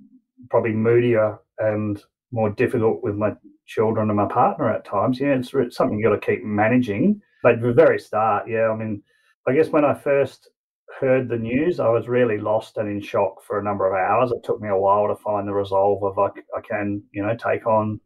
probably 0.49 0.73
moodier 0.73 1.39
and 1.59 2.01
more 2.31 2.49
difficult 2.49 3.03
with 3.03 3.15
my 3.15 3.33
children 3.65 4.09
and 4.09 4.17
my 4.17 4.27
partner 4.27 4.71
at 4.71 4.85
times. 4.85 5.19
Yeah, 5.19 5.35
it's, 5.35 5.53
it's 5.53 5.77
something 5.77 5.97
you 5.97 6.05
got 6.05 6.19
to 6.19 6.25
keep 6.25 6.43
managing. 6.43 7.21
But 7.43 7.61
the 7.61 7.73
very 7.73 7.99
start, 7.99 8.47
yeah, 8.47 8.69
I 8.69 8.75
mean, 8.75 9.03
I 9.47 9.53
guess 9.53 9.69
when 9.69 9.85
I 9.85 9.93
first 9.93 10.49
heard 10.99 11.29
the 11.29 11.37
news, 11.37 11.79
I 11.79 11.89
was 11.89 12.07
really 12.07 12.37
lost 12.37 12.77
and 12.77 12.89
in 12.89 13.01
shock 13.01 13.43
for 13.43 13.59
a 13.59 13.63
number 13.63 13.87
of 13.87 13.93
hours. 13.93 14.31
It 14.31 14.43
took 14.43 14.61
me 14.61 14.69
a 14.69 14.77
while 14.77 15.07
to 15.07 15.15
find 15.15 15.47
the 15.47 15.53
resolve 15.53 16.03
of 16.03 16.17
I, 16.17 16.29
I 16.57 16.61
can, 16.61 17.03
you 17.11 17.21
know, 17.21 17.35
take 17.35 17.67
on 17.67 17.99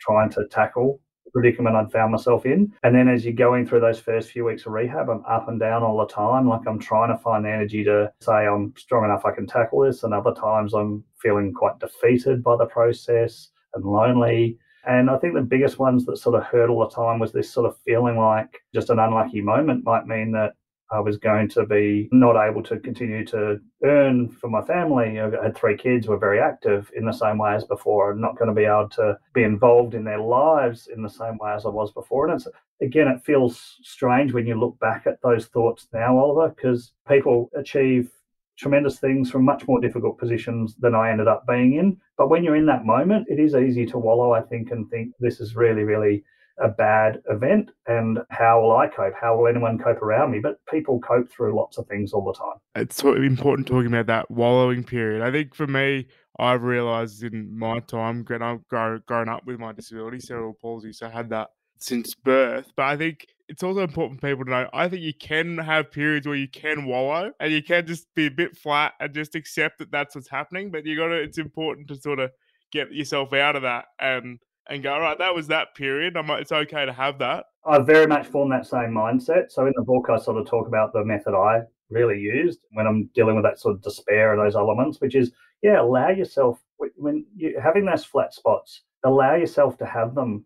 trying 0.00 0.30
to 0.30 0.46
tackle 0.50 1.00
the 1.24 1.30
predicament 1.32 1.76
I'd 1.76 1.90
found 1.90 2.12
myself 2.12 2.46
in. 2.46 2.72
And 2.82 2.94
then 2.94 3.08
as 3.08 3.24
you're 3.24 3.34
going 3.34 3.66
through 3.66 3.80
those 3.80 3.98
first 3.98 4.30
few 4.30 4.44
weeks 4.44 4.66
of 4.66 4.72
rehab, 4.72 5.08
I'm 5.08 5.24
up 5.28 5.48
and 5.48 5.58
down 5.58 5.82
all 5.82 5.98
the 5.98 6.12
time. 6.12 6.48
Like 6.48 6.66
I'm 6.68 6.78
trying 6.78 7.08
to 7.08 7.22
find 7.22 7.44
the 7.44 7.50
energy 7.50 7.82
to 7.84 8.12
say 8.20 8.46
I'm 8.46 8.74
strong 8.76 9.04
enough 9.04 9.24
I 9.24 9.32
can 9.32 9.46
tackle 9.46 9.80
this. 9.80 10.02
And 10.02 10.12
other 10.14 10.34
times 10.34 10.74
I'm 10.74 11.02
feeling 11.26 11.52
quite 11.52 11.78
defeated 11.80 12.42
by 12.42 12.56
the 12.56 12.66
process 12.66 13.50
and 13.74 13.84
lonely. 13.84 14.58
And 14.86 15.10
I 15.10 15.18
think 15.18 15.34
the 15.34 15.40
biggest 15.40 15.80
ones 15.80 16.06
that 16.06 16.18
sort 16.18 16.36
of 16.36 16.44
hurt 16.44 16.70
all 16.70 16.88
the 16.88 16.94
time 16.94 17.18
was 17.18 17.32
this 17.32 17.50
sort 17.50 17.66
of 17.66 17.76
feeling 17.84 18.16
like 18.16 18.62
just 18.72 18.90
an 18.90 19.00
unlucky 19.00 19.40
moment 19.40 19.84
might 19.84 20.06
mean 20.06 20.30
that 20.32 20.52
I 20.92 21.00
was 21.00 21.16
going 21.16 21.48
to 21.48 21.66
be 21.66 22.08
not 22.12 22.36
able 22.40 22.62
to 22.62 22.78
continue 22.78 23.24
to 23.26 23.58
earn 23.82 24.28
for 24.28 24.48
my 24.48 24.62
family. 24.62 25.20
I 25.20 25.30
had 25.42 25.56
three 25.56 25.76
kids 25.76 26.06
who 26.06 26.12
were 26.12 26.18
very 26.18 26.38
active 26.38 26.88
in 26.94 27.04
the 27.04 27.12
same 27.12 27.38
way 27.38 27.56
as 27.56 27.64
before. 27.64 28.12
I'm 28.12 28.20
not 28.20 28.38
going 28.38 28.48
to 28.48 28.54
be 28.54 28.66
able 28.66 28.88
to 28.90 29.18
be 29.34 29.42
involved 29.42 29.94
in 29.94 30.04
their 30.04 30.20
lives 30.20 30.88
in 30.94 31.02
the 31.02 31.10
same 31.10 31.38
way 31.38 31.50
as 31.50 31.66
I 31.66 31.70
was 31.70 31.90
before. 31.90 32.28
And 32.28 32.40
it's, 32.40 32.46
again, 32.80 33.08
it 33.08 33.24
feels 33.24 33.78
strange 33.82 34.32
when 34.32 34.46
you 34.46 34.54
look 34.54 34.78
back 34.78 35.08
at 35.08 35.20
those 35.22 35.46
thoughts 35.46 35.88
now, 35.92 36.16
Oliver, 36.16 36.50
because 36.50 36.92
people 37.08 37.50
achieve 37.56 38.12
tremendous 38.58 38.98
things 38.98 39.30
from 39.30 39.44
much 39.44 39.66
more 39.68 39.80
difficult 39.80 40.18
positions 40.18 40.74
than 40.78 40.94
I 40.94 41.10
ended 41.10 41.28
up 41.28 41.46
being 41.46 41.74
in. 41.74 41.96
But 42.16 42.30
when 42.30 42.42
you're 42.42 42.56
in 42.56 42.66
that 42.66 42.84
moment, 42.84 43.26
it 43.28 43.38
is 43.38 43.54
easy 43.54 43.86
to 43.86 43.98
wallow, 43.98 44.32
I 44.32 44.40
think, 44.42 44.70
and 44.70 44.88
think 44.90 45.14
this 45.20 45.40
is 45.40 45.56
really, 45.56 45.82
really 45.82 46.24
a 46.58 46.68
bad 46.68 47.20
event 47.28 47.70
and 47.86 48.20
how 48.30 48.62
will 48.62 48.74
I 48.74 48.86
cope? 48.86 49.12
How 49.20 49.36
will 49.36 49.46
anyone 49.46 49.78
cope 49.78 50.00
around 50.00 50.30
me? 50.30 50.38
But 50.42 50.58
people 50.64 50.98
cope 51.00 51.30
through 51.30 51.54
lots 51.54 51.76
of 51.76 51.86
things 51.86 52.14
all 52.14 52.24
the 52.24 52.32
time. 52.32 52.56
It's 52.74 52.96
sort 52.96 53.18
of 53.18 53.24
important 53.24 53.68
talking 53.68 53.88
about 53.88 54.06
that 54.06 54.30
wallowing 54.30 54.82
period. 54.82 55.20
I 55.20 55.30
think 55.30 55.54
for 55.54 55.66
me, 55.66 56.06
I've 56.38 56.62
realised 56.62 57.22
in 57.22 57.58
my 57.58 57.80
time 57.80 58.22
growing 58.22 59.28
up 59.28 59.46
with 59.46 59.58
my 59.60 59.72
disability, 59.72 60.20
cerebral 60.20 60.56
palsy, 60.58 60.94
so 60.94 61.08
I 61.08 61.10
had 61.10 61.28
that 61.28 61.48
since 61.78 62.14
birth. 62.14 62.72
But 62.74 62.84
I 62.84 62.96
think 62.96 63.26
it's 63.48 63.62
also 63.62 63.80
important 63.80 64.20
for 64.20 64.28
people 64.28 64.44
to 64.44 64.50
know. 64.50 64.68
I 64.72 64.88
think 64.88 65.02
you 65.02 65.14
can 65.14 65.58
have 65.58 65.90
periods 65.90 66.26
where 66.26 66.36
you 66.36 66.48
can 66.48 66.84
wallow 66.84 67.32
and 67.38 67.52
you 67.52 67.62
can 67.62 67.86
just 67.86 68.12
be 68.14 68.26
a 68.26 68.30
bit 68.30 68.56
flat 68.56 68.94
and 69.00 69.14
just 69.14 69.34
accept 69.34 69.78
that 69.78 69.90
that's 69.90 70.14
what's 70.14 70.28
happening. 70.28 70.70
But 70.70 70.84
you 70.84 70.96
got 70.96 71.08
to. 71.08 71.14
It's 71.14 71.38
important 71.38 71.88
to 71.88 71.96
sort 71.96 72.18
of 72.18 72.30
get 72.72 72.92
yourself 72.92 73.32
out 73.32 73.56
of 73.56 73.62
that 73.62 73.86
and 74.00 74.38
and 74.68 74.82
go 74.82 74.98
right. 74.98 75.18
That 75.18 75.34
was 75.34 75.46
that 75.48 75.74
period. 75.74 76.16
I'm. 76.16 76.28
It's 76.30 76.52
okay 76.52 76.86
to 76.86 76.92
have 76.92 77.18
that. 77.20 77.46
I 77.64 77.78
very 77.78 78.06
much 78.06 78.26
form 78.26 78.50
that 78.50 78.66
same 78.66 78.90
mindset. 78.90 79.50
So 79.50 79.66
in 79.66 79.72
the 79.76 79.82
book, 79.82 80.08
I 80.10 80.18
sort 80.18 80.38
of 80.38 80.46
talk 80.46 80.66
about 80.66 80.92
the 80.92 81.04
method 81.04 81.34
I 81.34 81.62
really 81.90 82.18
used 82.18 82.60
when 82.72 82.86
I'm 82.86 83.08
dealing 83.14 83.36
with 83.36 83.44
that 83.44 83.60
sort 83.60 83.76
of 83.76 83.82
despair 83.82 84.32
and 84.32 84.44
those 84.44 84.56
elements, 84.56 85.00
which 85.00 85.14
is 85.14 85.32
yeah, 85.62 85.80
allow 85.80 86.10
yourself 86.10 86.60
when 86.96 87.24
you're 87.34 87.60
having 87.60 87.84
those 87.84 88.04
flat 88.04 88.34
spots, 88.34 88.82
allow 89.04 89.34
yourself 89.34 89.78
to 89.78 89.86
have 89.86 90.14
them, 90.14 90.44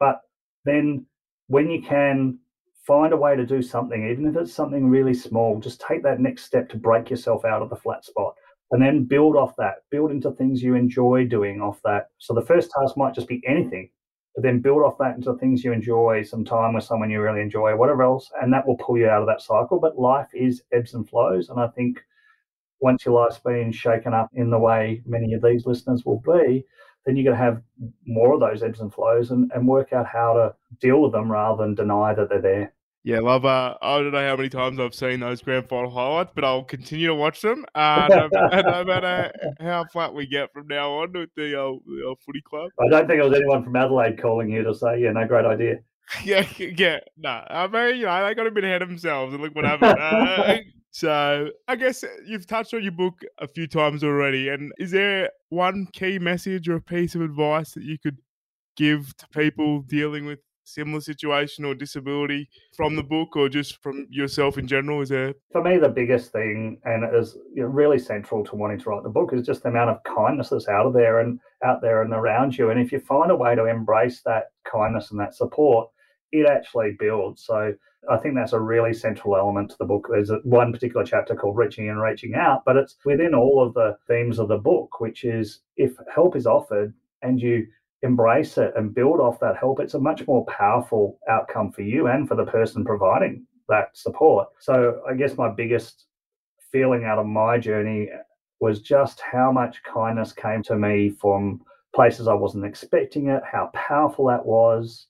but 0.00 0.20
then 0.64 1.06
when 1.48 1.70
you 1.70 1.82
can 1.82 2.38
find 2.86 3.12
a 3.12 3.16
way 3.16 3.34
to 3.34 3.44
do 3.44 3.62
something, 3.62 4.08
even 4.08 4.26
if 4.26 4.36
it's 4.36 4.52
something 4.52 4.88
really 4.88 5.14
small, 5.14 5.58
just 5.60 5.80
take 5.80 6.02
that 6.04 6.20
next 6.20 6.44
step 6.44 6.68
to 6.68 6.76
break 6.76 7.10
yourself 7.10 7.44
out 7.44 7.62
of 7.62 7.70
the 7.70 7.76
flat 7.76 8.04
spot 8.04 8.34
and 8.70 8.82
then 8.82 9.04
build 9.04 9.36
off 9.36 9.54
that, 9.56 9.76
build 9.90 10.10
into 10.10 10.30
things 10.32 10.62
you 10.62 10.74
enjoy 10.74 11.24
doing 11.24 11.60
off 11.60 11.80
that. 11.84 12.08
So 12.18 12.34
the 12.34 12.46
first 12.46 12.70
task 12.70 12.96
might 12.96 13.14
just 13.14 13.28
be 13.28 13.42
anything, 13.46 13.90
but 14.34 14.42
then 14.42 14.60
build 14.60 14.82
off 14.82 14.98
that 14.98 15.16
into 15.16 15.34
things 15.34 15.64
you 15.64 15.72
enjoy, 15.72 16.22
some 16.22 16.44
time 16.44 16.74
with 16.74 16.84
someone 16.84 17.10
you 17.10 17.20
really 17.20 17.40
enjoy, 17.40 17.76
whatever 17.76 18.02
else, 18.02 18.30
and 18.40 18.52
that 18.52 18.66
will 18.66 18.76
pull 18.76 18.98
you 18.98 19.08
out 19.08 19.22
of 19.22 19.28
that 19.28 19.40
cycle. 19.40 19.78
But 19.80 19.98
life 19.98 20.28
is 20.34 20.62
ebbs 20.72 20.94
and 20.94 21.08
flows. 21.08 21.48
And 21.48 21.60
I 21.60 21.68
think 21.68 22.00
once 22.80 23.04
your 23.06 23.14
life's 23.14 23.38
been 23.38 23.72
shaken 23.72 24.14
up 24.14 24.30
in 24.34 24.50
the 24.50 24.58
way 24.58 25.02
many 25.06 25.32
of 25.32 25.42
these 25.42 25.64
listeners 25.64 26.04
will 26.04 26.22
be, 26.26 26.64
then 27.06 27.16
you're 27.16 27.24
going 27.24 27.36
to 27.36 27.42
have 27.42 27.62
more 28.04 28.34
of 28.34 28.40
those 28.40 28.62
ebbs 28.62 28.80
and 28.80 28.92
flows 28.92 29.30
and, 29.30 29.50
and 29.54 29.66
work 29.66 29.92
out 29.92 30.06
how 30.06 30.34
to 30.34 30.54
deal 30.80 31.00
with 31.00 31.12
them 31.12 31.30
rather 31.30 31.62
than 31.62 31.74
deny 31.74 32.12
that 32.12 32.28
they're 32.28 32.42
there. 32.42 32.72
Yeah, 33.04 33.20
love. 33.20 33.44
Uh, 33.44 33.76
I 33.80 33.98
don't 33.98 34.10
know 34.10 34.28
how 34.28 34.34
many 34.34 34.48
times 34.48 34.80
I've 34.80 34.92
seen 34.92 35.20
those 35.20 35.40
grand 35.40 35.68
final 35.68 35.90
highlights, 35.90 36.32
but 36.34 36.42
I'll 36.42 36.64
continue 36.64 37.06
to 37.06 37.14
watch 37.14 37.40
them. 37.40 37.64
Uh, 37.72 38.08
no, 38.32 38.60
no, 38.60 38.84
matter 38.84 39.32
how 39.60 39.84
flat 39.92 40.12
we 40.12 40.26
get 40.26 40.52
from 40.52 40.66
now 40.66 40.90
on 40.90 41.12
with 41.12 41.30
the, 41.36 41.54
uh, 41.54 41.78
the 41.86 42.02
old 42.04 42.18
footy 42.26 42.40
club. 42.40 42.68
I 42.80 42.88
don't 42.88 43.06
think 43.06 43.20
it 43.20 43.24
was 43.24 43.38
anyone 43.38 43.62
from 43.62 43.76
Adelaide 43.76 44.20
calling 44.20 44.50
you 44.50 44.64
to 44.64 44.74
say, 44.74 45.02
"Yeah, 45.02 45.12
no, 45.12 45.24
great 45.24 45.44
idea." 45.44 45.76
yeah, 46.24 46.48
yeah, 46.58 46.98
no. 47.16 47.44
I 47.48 47.68
mean, 47.68 47.98
you 47.98 48.06
know, 48.06 48.26
they 48.26 48.34
got 48.34 48.48
a 48.48 48.50
bit 48.50 48.64
ahead 48.64 48.82
of 48.82 48.88
themselves, 48.88 49.32
and 49.32 49.40
look 49.40 49.54
what 49.54 49.64
happened. 49.64 49.98
Uh, 50.00 50.56
so, 50.96 51.50
I 51.68 51.76
guess 51.76 52.02
uh, 52.02 52.08
you've 52.24 52.46
touched 52.46 52.72
on 52.72 52.82
your 52.82 52.90
book 52.90 53.20
a 53.36 53.46
few 53.46 53.66
times 53.66 54.02
already. 54.02 54.48
And 54.48 54.72
is 54.78 54.92
there 54.92 55.28
one 55.50 55.88
key 55.92 56.18
message 56.18 56.70
or 56.70 56.76
a 56.76 56.80
piece 56.80 57.14
of 57.14 57.20
advice 57.20 57.72
that 57.72 57.82
you 57.82 57.98
could 57.98 58.16
give 58.78 59.14
to 59.18 59.28
people 59.28 59.82
dealing 59.82 60.24
with 60.24 60.38
similar 60.64 61.02
situation 61.02 61.66
or 61.66 61.74
disability 61.74 62.48
from 62.74 62.96
the 62.96 63.02
book 63.02 63.36
or 63.36 63.50
just 63.50 63.82
from 63.82 64.06
yourself 64.08 64.56
in 64.56 64.66
general? 64.66 65.02
Is 65.02 65.10
there 65.10 65.34
for 65.52 65.62
me 65.62 65.76
the 65.76 65.90
biggest 65.90 66.32
thing 66.32 66.80
and 66.84 67.04
it 67.04 67.14
is 67.14 67.36
really 67.54 67.98
central 67.98 68.42
to 68.46 68.56
wanting 68.56 68.78
to 68.78 68.88
write 68.88 69.02
the 69.02 69.10
book 69.10 69.34
is 69.34 69.44
just 69.44 69.64
the 69.64 69.68
amount 69.68 69.90
of 69.90 70.02
kindness 70.04 70.48
that's 70.48 70.66
out 70.66 70.86
of 70.86 70.94
there 70.94 71.20
and 71.20 71.38
out 71.62 71.82
there 71.82 72.04
and 72.04 72.14
around 72.14 72.56
you. 72.56 72.70
And 72.70 72.80
if 72.80 72.90
you 72.90 73.00
find 73.00 73.30
a 73.30 73.36
way 73.36 73.54
to 73.54 73.66
embrace 73.66 74.22
that 74.24 74.44
kindness 74.64 75.10
and 75.10 75.20
that 75.20 75.34
support, 75.34 75.90
it 76.32 76.46
actually 76.46 76.96
builds. 76.98 77.44
So 77.44 77.74
I 78.10 78.16
think 78.18 78.34
that's 78.34 78.52
a 78.52 78.60
really 78.60 78.92
central 78.92 79.36
element 79.36 79.70
to 79.70 79.76
the 79.78 79.84
book. 79.84 80.08
There's 80.10 80.30
one 80.44 80.72
particular 80.72 81.04
chapter 81.04 81.34
called 81.34 81.56
Reaching 81.56 81.88
and 81.88 82.00
Reaching 82.00 82.34
Out, 82.34 82.62
but 82.64 82.76
it's 82.76 82.96
within 83.04 83.34
all 83.34 83.64
of 83.64 83.74
the 83.74 83.96
themes 84.06 84.38
of 84.38 84.48
the 84.48 84.58
book, 84.58 85.00
which 85.00 85.24
is 85.24 85.60
if 85.76 85.92
help 86.14 86.36
is 86.36 86.46
offered 86.46 86.94
and 87.22 87.40
you 87.40 87.66
embrace 88.02 88.58
it 88.58 88.72
and 88.76 88.94
build 88.94 89.20
off 89.20 89.40
that 89.40 89.56
help, 89.56 89.80
it's 89.80 89.94
a 89.94 90.00
much 90.00 90.26
more 90.26 90.44
powerful 90.46 91.18
outcome 91.28 91.72
for 91.72 91.82
you 91.82 92.06
and 92.06 92.28
for 92.28 92.36
the 92.36 92.44
person 92.44 92.84
providing 92.84 93.46
that 93.68 93.96
support. 93.96 94.48
So 94.60 95.00
I 95.08 95.14
guess 95.14 95.36
my 95.36 95.48
biggest 95.48 96.06
feeling 96.70 97.04
out 97.04 97.18
of 97.18 97.26
my 97.26 97.58
journey 97.58 98.08
was 98.60 98.80
just 98.80 99.20
how 99.20 99.52
much 99.52 99.82
kindness 99.82 100.32
came 100.32 100.62
to 100.64 100.76
me 100.76 101.10
from 101.10 101.60
places 101.94 102.28
I 102.28 102.34
wasn't 102.34 102.64
expecting 102.64 103.28
it, 103.28 103.42
how 103.50 103.70
powerful 103.74 104.26
that 104.26 104.44
was. 104.44 105.06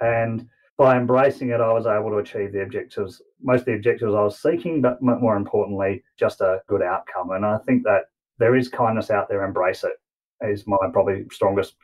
And 0.00 0.46
by 0.80 0.96
embracing 0.96 1.50
it, 1.50 1.60
I 1.60 1.70
was 1.74 1.84
able 1.84 2.08
to 2.08 2.16
achieve 2.16 2.52
the 2.52 2.62
objectives, 2.62 3.20
most 3.42 3.60
of 3.60 3.66
the 3.66 3.74
objectives 3.74 4.14
I 4.14 4.22
was 4.22 4.40
seeking, 4.40 4.80
but 4.80 5.02
more 5.02 5.36
importantly, 5.36 6.02
just 6.18 6.40
a 6.40 6.62
good 6.68 6.80
outcome. 6.80 7.32
And 7.32 7.44
I 7.44 7.58
think 7.66 7.82
that 7.82 8.04
there 8.38 8.56
is 8.56 8.70
kindness 8.70 9.10
out 9.10 9.28
there, 9.28 9.44
embrace 9.44 9.84
it, 9.84 9.92
is 10.40 10.66
my 10.66 10.78
probably 10.90 11.26
strongest 11.30 11.74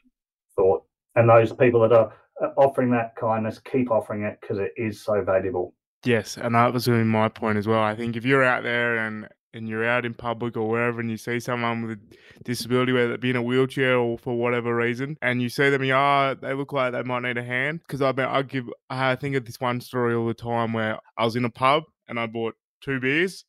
thought. 0.56 0.82
And 1.14 1.28
those 1.28 1.52
people 1.52 1.80
that 1.80 1.92
are 1.92 2.10
uh, 2.42 2.48
offering 2.56 2.90
that 2.92 3.14
kindness, 3.16 3.58
keep 3.58 3.90
offering 3.90 4.22
it 4.22 4.38
because 4.40 4.58
it 4.58 4.72
is 4.78 5.04
so 5.04 5.20
valuable. 5.20 5.74
Yes, 6.06 6.38
and 6.38 6.54
that 6.54 6.72
was 6.72 6.88
really 6.88 7.04
my 7.04 7.28
point 7.28 7.58
as 7.58 7.68
well. 7.68 7.82
I 7.82 7.94
think 7.94 8.16
if 8.16 8.24
you're 8.24 8.44
out 8.44 8.62
there 8.62 8.96
and 8.96 9.28
and 9.56 9.68
you're 9.68 9.84
out 9.84 10.04
in 10.04 10.14
public 10.14 10.56
or 10.56 10.68
wherever 10.68 11.00
and 11.00 11.10
you 11.10 11.16
see 11.16 11.40
someone 11.40 11.82
with 11.82 11.98
a 11.98 12.42
disability, 12.44 12.92
whether 12.92 13.14
it 13.14 13.20
be 13.20 13.30
in 13.30 13.36
a 13.36 13.42
wheelchair 13.42 13.96
or 13.96 14.18
for 14.18 14.36
whatever 14.36 14.74
reason, 14.76 15.16
and 15.22 15.42
you 15.42 15.48
see 15.48 15.70
them, 15.70 15.82
you 15.82 15.94
oh, 15.94 16.36
they 16.40 16.54
look 16.54 16.72
like 16.72 16.92
they 16.92 17.02
might 17.02 17.22
need 17.22 17.38
a 17.38 17.42
hand. 17.42 17.80
Because 17.80 18.02
I 18.02 18.12
I 18.16 18.42
give 18.42 18.68
I 18.90 19.16
think 19.16 19.36
of 19.36 19.44
this 19.44 19.60
one 19.60 19.80
story 19.80 20.14
all 20.14 20.26
the 20.26 20.34
time 20.34 20.72
where 20.72 20.98
I 21.16 21.24
was 21.24 21.36
in 21.36 21.44
a 21.44 21.50
pub 21.50 21.84
and 22.08 22.20
I 22.20 22.26
bought 22.26 22.54
two 22.82 23.00
beers, 23.00 23.44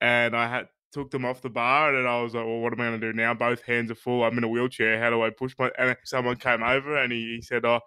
and 0.00 0.36
I 0.36 0.48
had 0.48 0.68
took 0.92 1.10
them 1.10 1.24
off 1.24 1.40
the 1.40 1.50
bar 1.50 1.94
and 1.94 2.06
I 2.06 2.20
was 2.22 2.34
like, 2.34 2.44
well, 2.44 2.60
what 2.60 2.72
am 2.72 2.80
I 2.80 2.88
going 2.88 3.00
to 3.00 3.12
do 3.12 3.16
now? 3.16 3.32
Both 3.34 3.62
hands 3.62 3.90
are 3.90 3.94
full. 3.94 4.22
I'm 4.24 4.36
in 4.36 4.44
a 4.44 4.48
wheelchair. 4.48 5.00
How 5.00 5.10
do 5.10 5.22
I 5.22 5.30
push 5.30 5.54
my? 5.58 5.70
And 5.78 5.96
someone 6.04 6.36
came 6.36 6.62
over 6.62 6.96
and 6.96 7.10
he, 7.10 7.36
he 7.36 7.42
said, 7.42 7.64
oh, 7.64 7.80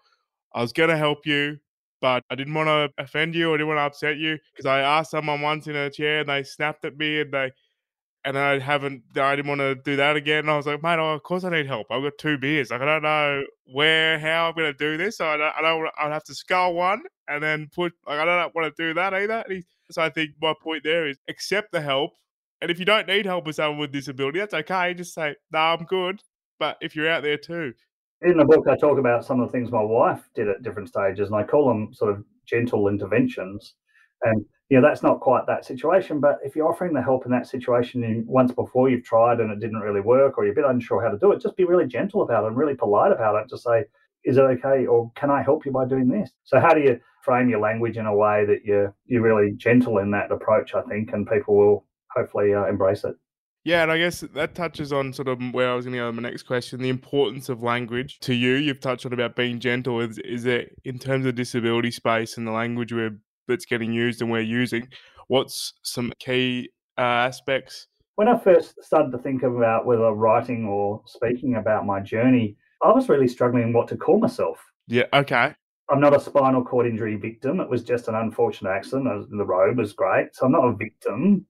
I 0.54 0.62
was 0.62 0.74
going 0.74 0.90
to 0.90 0.98
help 0.98 1.26
you 1.26 1.58
but 2.02 2.24
I 2.30 2.36
didn't 2.36 2.54
want 2.54 2.68
to 2.68 3.04
offend 3.04 3.36
you 3.36 3.50
or 3.50 3.58
didn't 3.58 3.70
want 3.70 3.78
to 3.78 3.84
upset 3.84 4.18
you 4.18 4.38
because 4.54 4.66
I 4.66 4.82
asked 4.82 5.12
someone 5.12 5.42
once 5.42 5.68
in 5.68 5.76
a 5.76 5.90
chair 5.90 6.20
and 6.20 6.30
they 6.30 6.44
snapped 6.44 6.86
at 6.86 6.98
me 6.98 7.22
and 7.22 7.32
they 7.32 7.52
and 8.26 8.38
I 8.38 8.60
haven't 8.60 9.04
I 9.16 9.36
didn't 9.36 9.48
want 9.48 9.62
to 9.62 9.76
do 9.76 9.96
that 9.98 10.16
again. 10.16 10.40
And 10.40 10.52
I 10.52 10.58
was 10.58 10.66
like, 10.66 10.82
mate, 10.82 10.98
oh, 11.00 11.14
of 11.14 11.24
course 11.24 11.44
I 11.44 11.50
need 11.50 11.68
help. 11.68 11.88
I've 11.92 12.02
got 12.02 12.18
two 12.18 12.38
beers. 12.38 12.72
Like 12.72 12.82
I 12.82 12.86
don't 12.86 13.04
know 13.04 13.44
where 13.72 14.20
how 14.20 14.48
I'm 14.48 14.56
gonna 14.56 14.74
do 14.74 14.98
this. 14.98 15.18
So 15.18 15.28
I 15.28 15.38
don't, 15.38 15.54
I 15.58 15.62
don't 15.62 15.88
I'd 16.00 16.12
have 16.12 16.24
to 16.26 16.36
scull 16.36 16.74
one 16.74 17.04
and 17.28 17.42
then 17.42 17.70
put 17.74 17.94
like 18.08 18.20
I 18.20 18.26
don't 18.26 18.56
want 18.56 18.76
to 18.76 18.84
do 18.84 18.94
that 18.96 19.14
either. 19.14 19.44
He, 19.48 19.64
so 19.92 20.02
I 20.02 20.10
think 20.10 20.32
my 20.42 20.54
point 20.60 20.84
there 20.84 21.08
is 21.08 21.20
accept 21.30 21.72
the 21.72 21.82
help. 21.82 22.14
And 22.62 22.72
if 22.72 22.80
you 22.80 22.86
don't 22.86 23.08
need 23.08 23.26
help 23.26 23.46
with 23.46 23.58
someone 23.58 23.78
with 23.78 23.92
disability, 23.92 24.40
that's 24.40 24.54
okay. 24.54 24.94
Just 24.96 25.14
say, 25.14 25.36
no, 25.52 25.60
nah, 25.60 25.74
I'm 25.74 25.86
good. 25.86 26.22
But 26.58 26.78
if 26.82 26.96
you're 26.96 27.10
out 27.10 27.22
there 27.22 27.38
too, 27.38 27.74
in 28.22 28.38
the 28.38 28.46
book, 28.46 28.66
I 28.68 28.76
talk 28.76 28.98
about 28.98 29.26
some 29.26 29.40
of 29.40 29.48
the 29.48 29.52
things 29.52 29.72
my 29.72 29.82
wife 29.82 30.28
did 30.34 30.48
at 30.48 30.64
different 30.64 30.90
stages, 30.90 31.28
and 31.28 31.36
I 31.36 31.44
call 31.44 31.68
them 31.68 31.94
sort 31.94 32.12
of 32.12 32.24
gentle 32.46 32.88
interventions. 32.88 33.76
And 34.24 34.46
you 34.70 34.80
know, 34.80 34.88
that's 34.88 35.04
not 35.04 35.20
quite 35.20 35.46
that 35.46 35.66
situation, 35.66 36.20
but 36.20 36.40
if 36.44 36.56
you're 36.56 36.68
offering 36.68 36.94
the 36.94 37.02
help 37.02 37.26
in 37.26 37.32
that 37.32 37.48
situation 37.48 38.24
once 38.28 38.52
before 38.52 38.90
you've 38.90 39.04
tried 39.04 39.40
and 39.40 39.52
it 39.52 39.60
didn't 39.60 39.82
really 39.82 40.02
work, 40.02 40.38
or 40.38 40.44
you're 40.44 40.54
a 40.54 40.56
bit 40.56 40.66
unsure 40.66 41.04
how 41.04 41.10
to 41.10 41.20
do 41.20 41.32
it, 41.32 41.42
just 41.42 41.56
be 41.56 41.66
really 41.66 41.86
gentle 41.86 42.24
about 42.24 42.44
it 42.44 42.48
and 42.48 42.58
really 42.58 42.76
polite 42.76 43.12
about 43.12 43.36
it. 43.36 43.50
To 43.50 43.58
say, 43.58 43.86
is 44.24 44.38
it 44.38 44.42
okay, 44.42 44.88
or 44.88 45.12
can 45.16 45.30
I 45.30 45.44
help 45.44 45.66
you 45.66 45.72
by 45.72 45.86
doing 45.86 46.08
this? 46.08 46.32
So, 46.46 46.60
how 46.60 46.74
do 46.74 46.82
you 46.82 47.00
frame 47.22 47.50
your 47.50 47.60
language 47.60 47.98
in 47.98 48.08
a 48.08 48.16
way 48.16 48.46
that 48.46 48.64
you're 48.64 48.96
you're 49.06 49.22
really 49.22 49.52
gentle 49.56 50.00
in 50.00 50.10
that 50.12 50.32
approach? 50.32 50.74
I 50.74 50.82
think, 50.84 51.14
and 51.14 51.28
people 51.28 51.56
will 51.56 51.86
hopefully 52.10 52.54
uh, 52.54 52.66
embrace 52.66 53.04
it. 53.04 53.16
Yeah, 53.66 53.82
and 53.82 53.92
I 53.92 53.98
guess 53.98 54.20
that 54.20 54.54
touches 54.54 54.94
on 54.94 55.12
sort 55.12 55.28
of 55.28 55.40
where 55.52 55.72
I 55.72 55.74
was 55.74 55.86
going 55.86 55.94
to 55.94 56.00
go 56.00 56.06
with 56.06 56.16
my 56.16 56.22
next 56.22 56.44
question: 56.44 56.80
the 56.80 56.90
importance 56.90 57.50
of 57.50 57.64
language 57.64 58.20
to 58.20 58.34
you. 58.36 58.54
You've 58.54 58.80
touched 58.80 59.08
on 59.08 59.14
about 59.14 59.36
being 59.36 59.60
gentle. 59.60 60.00
Is, 60.00 60.20
is 60.20 60.46
it 60.46 60.76
in 60.86 61.00
terms 61.00 61.26
of 61.26 61.34
disability 61.34 61.90
space 61.90 62.38
and 62.38 62.46
the 62.48 62.52
language 62.52 62.94
we're, 62.94 63.18
that's 63.48 63.66
getting 63.66 63.92
used 63.92 64.22
and 64.22 64.30
we're 64.32 64.42
using? 64.42 64.88
What's 65.30 65.74
some 65.82 66.14
key 66.20 66.70
uh, 67.00 67.02
aspects? 67.02 67.88
When 68.18 68.28
I 68.28 68.38
first 68.38 68.76
started 68.84 69.12
to 69.12 69.18
think 69.18 69.42
about 69.42 69.88
whether 69.88 70.12
writing 70.12 70.66
or 70.66 71.02
speaking 71.08 71.56
about 71.56 71.88
my 71.88 72.00
journey, 72.02 72.58
I 72.84 72.92
was 72.92 73.10
really 73.10 73.28
struggling 73.28 73.74
what 73.74 73.88
to 73.88 73.98
call 73.98 74.20
myself. 74.20 74.60
Yeah. 74.88 75.06
Okay. 75.12 75.56
I'm 75.90 76.00
not 76.00 76.16
a 76.16 76.20
spinal 76.20 76.64
cord 76.64 76.86
injury 76.86 77.16
victim. 77.16 77.60
It 77.60 77.70
was 77.70 77.84
just 77.84 78.08
an 78.10 78.16
unfortunate 78.16 78.70
accident. 78.70 79.08
The 79.30 79.46
road 79.46 79.78
was 79.78 79.94
great, 79.94 80.36
so 80.36 80.46
I'm 80.46 80.52
not 80.52 80.66
a 80.66 80.76
victim 80.76 81.48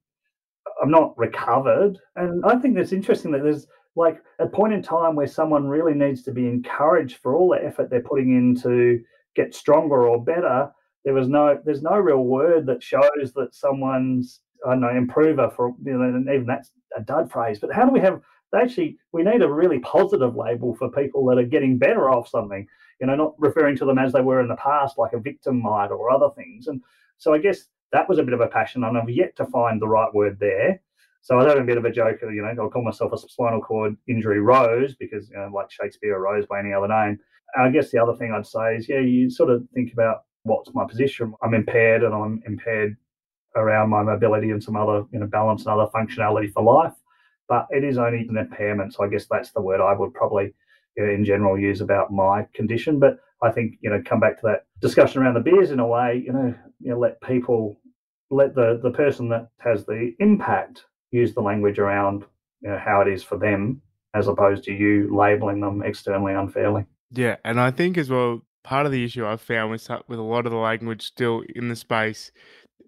I'm 0.82 0.92
not 0.92 1.18
recovered. 1.18 1.98
And 2.16 2.44
I 2.46 2.58
think 2.58 2.78
it's 2.78 2.92
interesting 2.92 3.32
that 3.32 3.44
there's 3.44 3.68
like 3.96 4.22
a 4.40 4.48
point 4.48 4.74
in 4.74 4.82
time 4.82 5.16
where 5.16 5.28
someone 5.28 5.68
really 5.68 5.94
needs 5.94 6.22
to 6.24 6.32
be 6.32 6.48
encouraged 6.48 7.18
for 7.18 7.36
all 7.36 7.50
the 7.50 7.66
effort 7.66 7.90
they're 7.90 8.02
putting 8.02 8.36
in 8.36 8.56
to 8.62 9.02
get 9.36 9.56
stronger 9.56 10.08
or 10.08 10.24
better. 10.24 10.70
There 11.06 11.14
was 11.14 11.28
no, 11.28 11.60
there's 11.64 11.82
no 11.82 11.98
real 11.98 12.24
word 12.24 12.66
that 12.66 12.84
shows 12.84 13.32
that 13.36 13.54
someone's, 13.54 14.42
I 14.66 14.72
don't 14.72 14.82
know, 14.82 14.90
improver 14.90 15.50
for, 15.50 15.74
you 15.84 15.98
know, 15.98 16.04
and 16.04 16.28
even 16.28 16.46
that's 16.46 16.72
a 16.98 17.02
dud 17.02 17.32
phrase. 17.32 17.60
But 17.60 17.74
how 17.74 17.86
do 17.86 17.92
we 17.92 18.00
have, 18.02 18.22
actually, 18.54 18.98
we 19.12 19.24
need 19.24 19.42
a 19.42 19.52
really 19.52 19.80
positive 19.80 20.36
label 20.36 20.76
for 20.76 20.90
people 20.90 21.26
that 21.28 21.38
are 21.38 21.44
getting 21.44 21.78
better 21.78 22.10
off 22.10 22.28
something, 22.28 22.68
you 23.00 23.08
know, 23.08 23.16
not 23.16 23.36
referring 23.38 23.78
to 23.78 23.86
them 23.86 24.00
as 24.00 24.14
they 24.14 24.22
were 24.22 24.42
in 24.42 24.48
the 24.48 24.56
past, 24.56 24.98
like 24.98 25.14
a 25.14 25.20
victim 25.20 25.62
might 25.62 25.88
or 25.88 26.10
other 26.10 26.30
things. 26.36 26.68
And 26.68 26.82
so 27.18 27.34
I 27.34 27.38
guess 27.38 27.66
that 27.96 28.10
was 28.10 28.20
a 28.20 28.24
bit 28.24 28.34
of 28.34 28.42
a 28.42 28.48
passion, 28.48 28.84
and 28.84 28.98
I've 28.98 29.10
yet 29.10 29.36
to 29.38 29.46
find 29.46 29.82
the 29.82 29.88
right 29.88 30.14
word 30.14 30.38
there. 30.40 30.82
So 31.22 31.36
I 31.36 31.38
was 31.38 31.48
having 31.48 31.64
a 31.64 31.66
bit 31.66 31.78
of 31.78 31.86
a 31.86 31.92
joke, 31.92 32.20
you 32.22 32.42
know, 32.42 32.62
I'll 32.62 32.70
call 32.70 32.84
myself 32.84 33.14
a 33.14 33.18
spinal 33.18 33.62
cord 33.62 33.96
injury 34.08 34.40
rose 34.42 34.94
because, 34.94 35.30
you 35.32 35.38
know, 35.38 35.50
like 35.52 35.72
Shakespeare 35.72 36.16
or 36.16 36.22
rose 36.22 36.46
by 36.46 36.60
any 36.60 36.72
other 36.72 36.88
name. 36.88 37.18
I 37.58 37.70
guess 37.70 37.90
the 37.90 37.98
other 37.98 38.16
thing 38.16 38.32
I'd 38.32 38.46
say 38.46 38.76
is, 38.76 38.88
yeah, 38.88 39.00
you 39.00 39.30
sort 39.30 39.50
of 39.50 39.64
think 39.74 39.92
about 39.94 40.26
what's 40.44 40.72
my 40.76 40.86
position. 40.86 41.34
I'm 41.42 41.56
impaired 41.56 42.04
and 42.04 42.14
I'm 42.14 42.44
impaired 42.46 42.96
around 43.56 43.90
my 43.90 44.04
mobility 44.04 44.52
and 44.52 44.62
some 44.62 44.76
other, 44.76 45.06
you 45.12 45.20
know, 45.20 45.26
balance 45.26 45.66
and 45.66 45.74
other 45.74 45.90
functionality 45.96 46.52
for 46.54 46.62
life. 46.62 46.94
But 47.50 47.66
it 47.72 47.84
is 47.84 47.98
only 47.98 48.28
an 48.28 48.38
impairment. 48.38 48.94
So 48.94 49.04
I 49.04 49.08
guess 49.08 49.26
that's 49.26 49.52
the 49.52 49.62
word 49.62 49.82
I 49.82 49.94
would 49.94 50.14
probably, 50.14 50.54
you 50.96 51.06
know, 51.06 51.12
in 51.12 51.26
general, 51.26 51.58
use 51.58 51.82
about 51.82 52.12
my 52.12 52.46
condition. 52.54 53.00
But 53.00 53.18
I 53.42 53.52
think, 53.52 53.78
you 53.82 53.90
know, 53.90 54.02
come 54.06 54.20
back 54.20 54.40
to 54.42 54.48
that 54.48 54.66
discussion 54.80 55.24
around 55.24 55.34
the 55.34 55.40
beers 55.40 55.72
in 55.72 55.80
a 55.80 55.88
way, 55.88 56.22
you 56.24 56.34
know, 56.34 56.54
you 56.80 56.92
know, 56.92 57.00
let 57.00 57.20
people, 57.22 57.78
let 58.32 58.56
the 58.56 58.80
the 58.82 58.92
person 58.92 59.30
that 59.30 59.50
has 59.60 59.86
the 59.86 60.14
impact 60.20 60.86
use 61.12 61.34
the 61.34 61.42
language 61.42 61.80
around 61.80 62.26
you 62.62 62.70
know, 62.70 62.78
how 62.78 63.02
it 63.02 63.08
is 63.08 63.24
for 63.24 63.38
them 63.38 63.82
as 64.14 64.28
opposed 64.28 64.64
to 64.64 64.72
you 64.72 65.16
labeling 65.16 65.60
them 65.60 65.84
externally 65.84 66.34
unfairly. 66.34 66.86
Yeah, 67.12 67.36
and 67.44 67.60
I 67.60 67.72
think 67.72 67.98
as 67.98 68.10
well, 68.10 68.42
part 68.64 68.86
of 68.86 68.92
the 68.92 69.04
issue 69.04 69.26
I've 69.26 69.42
found 69.42 69.72
with 69.72 69.88
with 70.08 70.20
a 70.20 70.24
lot 70.24 70.46
of 70.46 70.52
the 70.52 70.58
language 70.58 71.04
still 71.04 71.44
in 71.56 71.70
the 71.70 71.76
space 71.76 72.32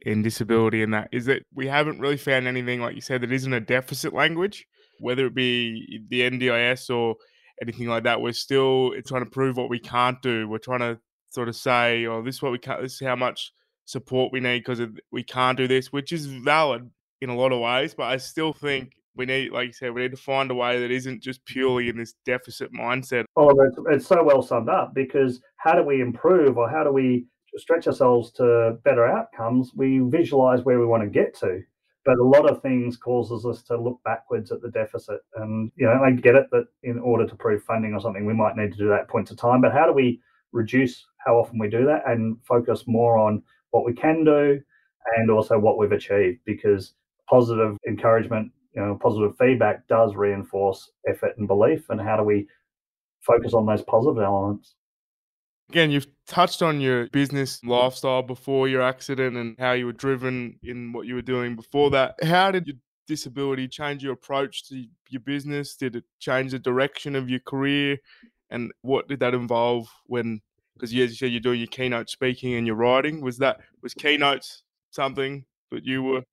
in 0.03 0.21
disability 0.21 0.83
and 0.83 0.93
that 0.93 1.09
is 1.11 1.25
that 1.25 1.41
we 1.53 1.67
haven't 1.67 1.99
really 1.99 2.17
found 2.17 2.47
anything 2.47 2.79
like 2.79 2.93
you 2.93 3.01
said 3.01 3.19
that 3.21 3.31
isn't 3.31 3.53
a 3.53 3.59
deficit 3.59 4.13
language, 4.13 4.65
whether 4.99 5.25
it 5.25 5.35
be 5.35 6.01
the 6.09 6.21
NDIS 6.21 6.89
or 6.95 7.15
anything 7.61 7.87
like 7.87 8.03
that. 8.03 8.21
We're 8.21 8.33
still 8.33 8.91
trying 9.05 9.23
to 9.23 9.29
prove 9.29 9.57
what 9.57 9.69
we 9.69 9.79
can't 9.79 10.21
do. 10.21 10.47
We're 10.47 10.59
trying 10.59 10.79
to 10.79 10.99
sort 11.29 11.49
of 11.49 11.55
say, 11.55 12.05
"Oh, 12.05 12.21
this 12.21 12.35
is 12.35 12.41
what 12.41 12.51
we 12.51 12.59
can't. 12.59 12.81
This 12.81 12.93
is 12.93 13.07
how 13.07 13.15
much 13.15 13.51
support 13.87 14.31
we 14.31 14.39
need 14.39 14.59
because 14.59 14.81
we 15.11 15.23
can't 15.23 15.57
do 15.57 15.67
this," 15.67 15.91
which 15.91 16.11
is 16.11 16.25
valid 16.25 16.89
in 17.21 17.29
a 17.29 17.35
lot 17.35 17.51
of 17.51 17.59
ways. 17.59 17.93
But 17.93 18.03
I 18.03 18.17
still 18.17 18.53
mm. 18.53 18.59
think 18.59 18.93
we 19.15 19.25
need, 19.25 19.51
like 19.51 19.67
you 19.67 19.73
said, 19.73 19.93
we 19.93 20.01
need 20.01 20.11
to 20.11 20.17
find 20.17 20.51
a 20.51 20.55
way 20.55 20.79
that 20.79 20.91
isn't 20.91 21.23
just 21.23 21.41
mm. 21.41 21.45
purely 21.45 21.89
in 21.89 21.97
this 21.97 22.13
deficit 22.25 22.71
mindset. 22.73 23.25
Oh, 23.35 23.49
it's, 23.61 23.77
it's 23.89 24.07
so 24.07 24.23
well 24.23 24.41
summed 24.41 24.69
up 24.69 24.93
because 24.93 25.41
how 25.57 25.73
do 25.73 25.83
we 25.83 26.01
improve 26.01 26.57
or 26.57 26.69
how 26.69 26.83
do 26.83 26.91
we 26.91 27.25
stretch 27.55 27.87
ourselves 27.87 28.31
to 28.33 28.77
better 28.83 29.07
outcomes? 29.07 29.71
We 29.75 29.99
visualize 29.99 30.61
where 30.61 30.79
we 30.79 30.85
want 30.85 31.03
to 31.03 31.09
get 31.09 31.35
to. 31.39 31.61
But 32.05 32.19
a 32.19 32.23
lot 32.23 32.49
of 32.49 32.61
things 32.61 32.95
causes 32.95 33.45
us 33.45 33.63
to 33.63 33.75
look 33.75 33.99
backwards 34.05 34.53
at 34.53 34.61
the 34.61 34.69
deficit. 34.69 35.19
And, 35.35 35.71
you 35.75 35.85
know, 35.85 36.01
I 36.01 36.11
get 36.11 36.35
it 36.35 36.47
that 36.51 36.67
in 36.83 36.99
order 36.99 37.27
to 37.27 37.35
prove 37.35 37.63
funding 37.63 37.93
or 37.93 37.99
something, 37.99 38.25
we 38.25 38.33
might 38.33 38.55
need 38.55 38.71
to 38.71 38.77
do 38.77 38.87
that 38.87 39.01
at 39.01 39.09
points 39.09 39.29
of 39.29 39.37
time. 39.37 39.59
But 39.59 39.73
how 39.73 39.85
do 39.85 39.91
we 39.91 40.21
reduce 40.53 41.05
how 41.17 41.37
often 41.37 41.59
we 41.59 41.67
do 41.67 41.85
that 41.85 42.03
and 42.07 42.37
focus 42.45 42.85
more 42.87 43.17
on 43.17 43.43
what 43.71 43.85
we 43.85 43.93
can 43.93 44.23
do 44.23 44.59
and 45.17 45.31
also 45.31 45.57
what 45.57 45.77
we've 45.77 45.91
achieved? 45.91 46.39
Because 46.45 46.93
positive 47.29 47.77
encouragement, 47.87 48.51
you 48.73 48.81
know, 48.81 48.97
positive 49.01 49.35
feedback 49.37 49.87
does 49.87 50.15
reinforce 50.15 50.91
effort 51.07 51.37
and 51.37 51.47
belief. 51.47 51.89
And 51.89 51.99
how 51.99 52.17
do 52.17 52.23
we 52.23 52.47
focus 53.21 53.53
on 53.53 53.65
those 53.65 53.81
positive 53.81 54.21
elements? 54.21 54.75
Again, 55.69 55.91
you've 55.91 56.07
touched 56.27 56.61
on 56.61 56.79
your 56.79 57.07
business 57.09 57.61
lifestyle 57.63 58.23
before 58.23 58.69
your 58.69 58.81
accident 58.81 59.35
and 59.35 59.55
how 59.59 59.73
you 59.73 59.85
were 59.85 59.91
driven 59.91 60.57
in 60.63 60.93
what 60.93 61.07
you 61.07 61.15
were 61.15 61.21
doing 61.21 61.55
before 61.55 61.89
that. 61.89 62.15
How 62.23 62.51
did 62.51 62.67
your 62.67 62.77
disability 63.05 63.67
change 63.67 64.01
your 64.01 64.13
approach 64.13 64.67
to 64.69 64.85
your 65.09 65.21
business? 65.21 65.75
Did 65.75 65.97
it 65.97 66.05
change 66.19 66.51
the 66.51 66.59
direction 66.59 67.15
of 67.15 67.29
your 67.29 67.41
career? 67.41 67.97
And 68.49 68.71
what 68.81 69.09
did 69.09 69.19
that 69.19 69.33
involve 69.33 69.89
when, 70.05 70.41
because 70.77 70.91
as 70.91 70.93
you 70.93 71.07
said, 71.09 71.31
you're 71.31 71.39
doing 71.39 71.59
your 71.59 71.67
keynote 71.67 72.09
speaking 72.09 72.53
and 72.53 72.65
your 72.67 72.75
writing. 72.75 73.21
Was 73.21 73.37
that, 73.39 73.59
was 73.81 73.93
keynotes 73.93 74.63
something 74.91 75.45
that 75.71 75.85
you 75.85 76.03
were 76.03 76.23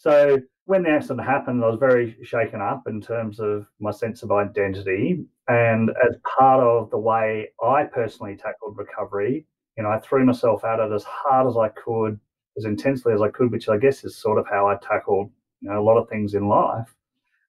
so 0.00 0.40
when 0.64 0.82
the 0.82 0.88
accident 0.88 1.26
happened, 1.26 1.62
I 1.62 1.68
was 1.68 1.78
very 1.78 2.16
shaken 2.22 2.62
up 2.62 2.84
in 2.86 3.02
terms 3.02 3.38
of 3.38 3.66
my 3.80 3.90
sense 3.90 4.22
of 4.22 4.32
identity. 4.32 5.26
And 5.48 5.90
as 5.90 6.16
part 6.38 6.62
of 6.62 6.90
the 6.90 6.96
way 6.96 7.50
I 7.62 7.84
personally 7.84 8.34
tackled 8.34 8.78
recovery, 8.78 9.46
you 9.76 9.82
know, 9.82 9.90
I 9.90 9.98
threw 9.98 10.24
myself 10.24 10.64
at 10.64 10.80
it 10.80 10.90
as 10.90 11.04
hard 11.04 11.48
as 11.48 11.58
I 11.58 11.68
could, 11.68 12.18
as 12.56 12.64
intensely 12.64 13.12
as 13.12 13.20
I 13.20 13.28
could, 13.28 13.52
which 13.52 13.68
I 13.68 13.76
guess 13.76 14.02
is 14.02 14.16
sort 14.16 14.38
of 14.38 14.46
how 14.48 14.68
I 14.68 14.76
tackled, 14.76 15.30
you 15.60 15.68
know, 15.68 15.78
a 15.78 15.84
lot 15.84 15.98
of 15.98 16.08
things 16.08 16.32
in 16.32 16.48
life. 16.48 16.94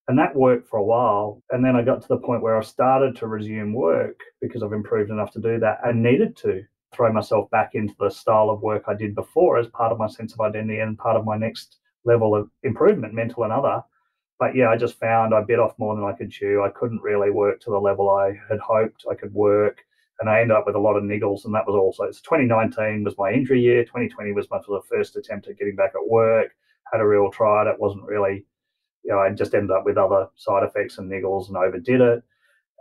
And 0.07 0.17
that 0.17 0.35
worked 0.35 0.67
for 0.67 0.77
a 0.77 0.83
while. 0.83 1.41
And 1.51 1.63
then 1.63 1.75
I 1.75 1.83
got 1.83 2.01
to 2.01 2.07
the 2.07 2.17
point 2.17 2.41
where 2.41 2.57
I 2.57 2.63
started 2.63 3.15
to 3.17 3.27
resume 3.27 3.73
work 3.73 4.19
because 4.41 4.63
I've 4.63 4.73
improved 4.73 5.11
enough 5.11 5.31
to 5.33 5.39
do 5.39 5.59
that 5.59 5.79
and 5.83 6.01
needed 6.01 6.35
to 6.37 6.63
throw 6.93 7.11
myself 7.13 7.49
back 7.51 7.75
into 7.75 7.93
the 7.99 8.09
style 8.09 8.49
of 8.49 8.61
work 8.61 8.83
I 8.87 8.93
did 8.93 9.15
before 9.15 9.57
as 9.57 9.67
part 9.67 9.91
of 9.91 9.99
my 9.99 10.07
sense 10.07 10.33
of 10.33 10.41
identity 10.41 10.79
and 10.79 10.97
part 10.97 11.15
of 11.15 11.25
my 11.25 11.37
next 11.37 11.77
level 12.03 12.35
of 12.35 12.49
improvement, 12.63 13.13
mental 13.13 13.43
and 13.43 13.53
other. 13.53 13.81
But 14.39 14.55
yeah, 14.55 14.69
I 14.69 14.75
just 14.75 14.99
found 14.99 15.33
I 15.33 15.41
bit 15.41 15.59
off 15.59 15.77
more 15.77 15.95
than 15.95 16.03
I 16.03 16.13
could 16.13 16.31
chew. 16.31 16.63
I 16.63 16.69
couldn't 16.69 17.03
really 17.03 17.29
work 17.29 17.61
to 17.61 17.69
the 17.69 17.79
level 17.79 18.09
I 18.09 18.33
had 18.49 18.59
hoped 18.59 19.05
I 19.09 19.15
could 19.15 19.33
work. 19.33 19.83
And 20.19 20.29
I 20.29 20.41
ended 20.41 20.57
up 20.57 20.65
with 20.65 20.75
a 20.75 20.79
lot 20.79 20.97
of 20.97 21.03
niggles. 21.03 21.45
And 21.45 21.53
that 21.53 21.65
was 21.65 21.75
also, 21.75 22.11
so 22.11 22.19
2019 22.23 23.03
was 23.03 23.17
my 23.17 23.31
injury 23.31 23.61
year. 23.61 23.83
2020 23.83 24.33
was 24.33 24.49
my 24.49 24.59
sort 24.61 24.81
of 24.81 24.87
first 24.87 25.15
attempt 25.15 25.47
at 25.47 25.57
getting 25.57 25.75
back 25.75 25.93
at 25.95 26.09
work. 26.09 26.51
Had 26.91 27.01
a 27.01 27.07
real 27.07 27.31
try. 27.31 27.69
It 27.69 27.79
wasn't 27.79 28.05
really, 28.05 28.45
you 29.03 29.11
know, 29.11 29.19
I 29.19 29.29
just 29.31 29.53
ended 29.53 29.71
up 29.71 29.85
with 29.85 29.97
other 29.97 30.27
side 30.35 30.63
effects 30.63 30.97
and 30.97 31.11
niggles 31.11 31.47
and 31.47 31.57
overdid 31.57 32.01
it 32.01 32.23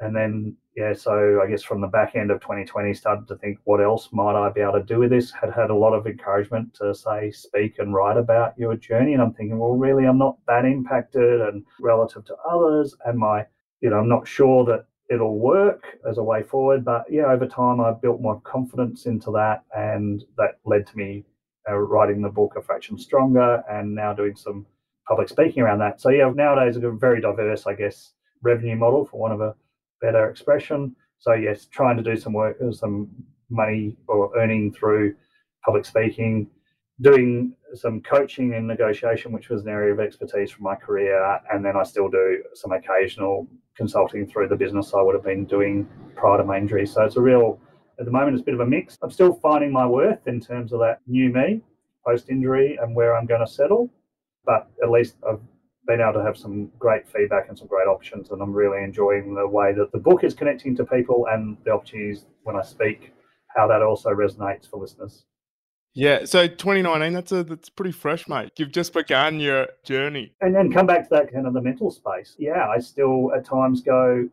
and 0.01 0.17
then 0.17 0.57
yeah, 0.77 0.95
so 0.95 1.41
I 1.45 1.51
guess 1.51 1.63
from 1.63 1.81
the 1.81 1.87
back 1.87 2.15
end 2.15 2.31
of 2.31 2.41
2020, 2.41 2.95
started 2.95 3.29
to 3.29 3.37
think, 3.37 3.59
what 3.65 3.83
else 3.83 4.09
might 4.13 4.35
I 4.35 4.49
be 4.51 4.61
able 4.61 4.75
to 4.75 4.83
do 4.83 5.01
with 5.01 5.11
this? 5.11 5.31
Had 5.31 5.53
had 5.53 5.69
a 5.69 5.75
lot 5.75 5.93
of 5.93 6.07
encouragement 6.07 6.73
to 6.75 6.95
say, 6.95 7.31
speak 7.31 7.79
and 7.79 7.93
write 7.93 8.17
about 8.17 8.59
your 8.59 8.77
journey, 8.77 9.13
and 9.13 9.23
I'm 9.23 9.35
thinking, 9.35 9.59
well, 9.59 9.77
really, 9.77 10.07
I'm 10.07 10.19
not 10.19 10.39
that 10.47 10.65
impacted, 10.65 11.41
and 11.43 11.65
relative 11.81 12.25
to 12.27 12.37
others, 12.51 12.97
and 13.05 13.19
my, 13.19 13.45
you 13.81 13.91
know, 13.91 13.99
I'm 13.99 14.09
not 14.09 14.27
sure 14.27 14.65
that 14.67 14.87
it'll 15.11 15.39
work 15.39 15.99
as 16.09 16.19
a 16.19 16.23
way 16.23 16.43
forward. 16.43 16.85
But 16.85 17.05
yeah, 17.11 17.27
over 17.27 17.47
time, 17.47 17.81
I 17.81 17.93
built 17.93 18.23
more 18.23 18.41
confidence 18.41 19.07
into 19.07 19.31
that, 19.33 19.65
and 19.77 20.25
that 20.39 20.61
led 20.65 20.87
to 20.87 20.97
me 20.97 21.25
uh, 21.69 21.77
writing 21.77 22.23
the 22.23 22.31
book 22.31 22.55
A 22.57 22.63
Fraction 22.63 22.97
Stronger, 22.99 23.63
and 23.69 23.95
now 23.95 24.15
doing 24.15 24.37
some 24.37 24.65
public 25.11 25.29
speaking 25.29 25.61
around 25.63 25.81
that. 25.81 26.01
So 26.01 26.09
yeah, 26.11 26.31
nowadays 26.33 26.77
a 26.77 26.91
very 26.93 27.21
diverse, 27.21 27.67
I 27.67 27.75
guess, 27.75 28.13
revenue 28.43 28.77
model 28.77 29.05
for 29.05 29.19
one 29.21 29.33
of 29.33 29.41
a 29.41 29.57
better 30.01 30.31
expression. 30.31 30.95
So 31.19 31.35
yes, 31.35 31.67
trying 31.67 31.97
to 31.97 32.03
do 32.03 32.17
some 32.17 32.33
work, 32.33 32.57
uh, 32.65 32.71
some 32.71 33.11
money 33.51 33.97
or 34.07 34.31
earning 34.39 34.73
through 34.73 35.17
public 35.65 35.85
speaking, 35.85 36.49
doing 37.01 37.55
some 37.75 38.01
coaching 38.03 38.55
and 38.55 38.69
negotiation, 38.69 39.33
which 39.33 39.49
was 39.49 39.63
an 39.63 39.69
area 39.69 39.93
of 39.93 39.99
expertise 39.99 40.53
from 40.53 40.63
my 40.63 40.77
career, 40.77 41.41
and 41.53 41.65
then 41.65 41.77
I 41.77 41.83
still 41.83 42.09
do 42.09 42.43
some 42.55 42.71
occasional 42.71 43.49
consulting 43.77 44.29
through 44.29 44.49
the 44.49 44.57
business 44.57 44.95
I 44.95 45.03
would 45.03 45.17
have 45.17 45.25
been 45.25 45.45
doing 45.45 45.89
prior 46.15 46.39
to 46.39 46.45
my 46.45 46.57
injury. 46.57 46.87
So 46.87 47.03
it's 47.03 47.17
a 47.17 47.21
real, 47.21 47.59
at 47.99 48.05
the 48.05 48.13
moment, 48.13 48.35
it's 48.35 48.43
a 48.43 48.45
bit 48.45 48.55
of 48.55 48.61
a 48.61 48.67
mix. 48.67 48.97
I'm 49.03 49.11
still 49.11 49.35
finding 49.35 49.73
my 49.73 49.87
worth 49.87 50.27
in 50.29 50.41
terms 50.41 50.73
of 50.73 50.79
that 50.81 51.01
new 51.09 51.31
me 51.33 51.63
post 52.07 52.31
injury 52.31 52.79
and 52.81 52.95
where 52.95 53.17
I'm 53.17 53.27
going 53.27 53.45
to 53.45 53.53
settle, 53.53 53.91
but 54.51 54.69
at 54.83 54.91
least 54.91 55.15
I've 55.29 55.39
been 55.87 56.01
able 56.01 56.15
to 56.15 56.25
have 56.25 56.37
some 56.37 56.73
great 56.77 57.09
feedback 57.09 57.49
and 57.49 57.57
some 57.57 57.69
great 57.69 57.87
options. 57.87 58.33
And 58.33 58.43
I'm 58.43 58.53
really 58.53 58.83
enjoying 58.83 59.33
the 59.33 59.47
way 59.47 59.73
that 59.75 59.93
the 59.93 59.99
book 59.99 60.25
is 60.25 60.35
connecting 60.35 60.75
to 60.75 60.85
people 60.85 61.29
and 61.31 61.57
the 61.65 61.71
opportunities 61.71 62.25
when 62.43 62.57
I 62.57 62.63
speak, 62.63 63.13
how 63.57 63.69
that 63.69 63.81
also 63.81 64.11
resonates 64.11 64.69
for 64.69 64.81
listeners. 64.81 65.25
Yeah, 65.95 66.25
so 66.25 66.49
2019, 66.49 67.13
that's 67.13 67.31
a 67.31 67.45
that's 67.45 67.69
pretty 67.69 67.93
fresh, 67.93 68.29
mate. 68.29 68.51
You've 68.57 68.73
just 68.73 68.93
begun 68.93 69.39
your 69.39 69.69
journey. 69.85 70.35
And 70.41 70.53
then 70.53 70.73
come 70.73 70.87
back 70.87 71.05
to 71.05 71.15
that 71.15 71.33
kind 71.33 71.47
of 71.47 71.53
the 71.53 71.61
mental 71.61 71.93
space. 71.93 72.35
Yeah, 72.37 72.67
I 72.67 72.79
still 72.79 73.33
at 73.37 73.45
times 73.45 73.83
go, 73.83 74.29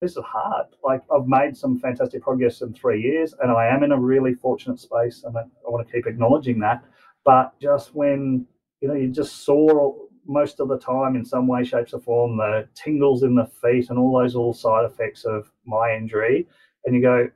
this 0.00 0.12
is 0.12 0.24
hard. 0.24 0.66
Like 0.84 1.02
I've 1.12 1.26
made 1.26 1.56
some 1.56 1.78
fantastic 1.80 2.22
progress 2.22 2.62
in 2.62 2.72
three 2.72 3.02
years, 3.02 3.34
and 3.40 3.50
I 3.50 3.66
am 3.66 3.82
in 3.82 3.90
a 3.90 3.98
really 3.98 4.34
fortunate 4.34 4.78
space, 4.78 5.24
and 5.24 5.36
I, 5.36 5.40
I 5.40 5.70
want 5.70 5.86
to 5.86 5.92
keep 5.92 6.06
acknowledging 6.06 6.60
that. 6.60 6.84
But 7.24 7.52
just 7.60 7.94
when 7.94 8.46
you 8.80 8.88
know 8.88 8.94
you 8.94 9.08
just 9.08 9.44
saw 9.44 9.94
most 10.26 10.60
of 10.60 10.68
the 10.68 10.78
time 10.78 11.16
in 11.16 11.24
some 11.24 11.46
way, 11.46 11.64
shapes, 11.64 11.92
or 11.92 12.00
form, 12.00 12.36
the 12.36 12.68
tingles 12.74 13.22
in 13.22 13.34
the 13.34 13.46
feet 13.60 13.90
and 13.90 13.98
all 13.98 14.18
those 14.18 14.34
little 14.34 14.52
side 14.52 14.84
effects 14.84 15.24
of 15.24 15.50
my 15.66 15.94
injury. 15.94 16.46
And 16.84 16.94
you 16.94 17.02
go, 17.02 17.28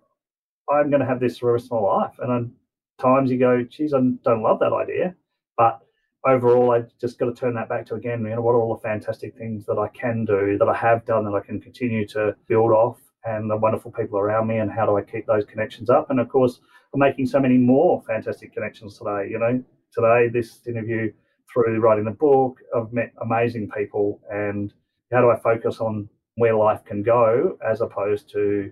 I'm 0.70 0.90
going 0.90 1.00
to 1.00 1.06
have 1.06 1.20
this 1.20 1.38
for 1.38 1.46
the 1.46 1.52
rest 1.54 1.66
of 1.66 1.82
my 1.82 1.88
life. 1.88 2.14
And 2.18 2.30
then 2.30 2.52
times 3.00 3.30
you 3.30 3.38
go, 3.38 3.62
geez, 3.62 3.92
I 3.92 3.98
don't 4.24 4.42
love 4.42 4.60
that 4.60 4.72
idea. 4.72 5.14
But 5.56 5.80
overall, 6.26 6.72
I 6.72 6.84
just 7.00 7.18
got 7.18 7.26
to 7.26 7.34
turn 7.34 7.54
that 7.54 7.68
back 7.68 7.86
to 7.86 7.94
again, 7.94 8.22
you 8.22 8.30
know, 8.30 8.40
what 8.40 8.52
are 8.52 8.60
all 8.60 8.74
the 8.74 8.80
fantastic 8.80 9.36
things 9.36 9.66
that 9.66 9.78
I 9.78 9.88
can 9.88 10.24
do, 10.24 10.56
that 10.58 10.68
I 10.68 10.74
have 10.74 11.04
done, 11.04 11.24
that 11.24 11.34
I 11.34 11.44
can 11.44 11.60
continue 11.60 12.06
to 12.08 12.34
build 12.48 12.70
off, 12.70 12.98
and 13.24 13.50
the 13.50 13.56
wonderful 13.56 13.90
people 13.90 14.18
around 14.18 14.46
me, 14.46 14.58
and 14.58 14.70
how 14.70 14.86
do 14.86 14.96
I 14.96 15.02
keep 15.02 15.26
those 15.26 15.44
connections 15.44 15.90
up? 15.90 16.10
And 16.10 16.20
of 16.20 16.28
course, 16.28 16.60
I'm 16.92 17.00
making 17.00 17.26
so 17.26 17.40
many 17.40 17.56
more 17.56 18.02
fantastic 18.06 18.52
connections 18.52 18.98
today. 18.98 19.28
You 19.30 19.38
know, 19.38 19.62
today, 19.92 20.28
this 20.28 20.60
interview 20.66 21.12
through 21.54 21.80
writing 21.80 22.04
the 22.04 22.10
book, 22.10 22.58
I've 22.76 22.92
met 22.92 23.12
amazing 23.22 23.70
people, 23.70 24.20
and 24.30 24.72
how 25.12 25.22
do 25.22 25.30
I 25.30 25.38
focus 25.38 25.80
on 25.80 26.08
where 26.36 26.54
life 26.54 26.84
can 26.84 27.02
go 27.02 27.56
as 27.66 27.80
opposed 27.80 28.28
to 28.32 28.70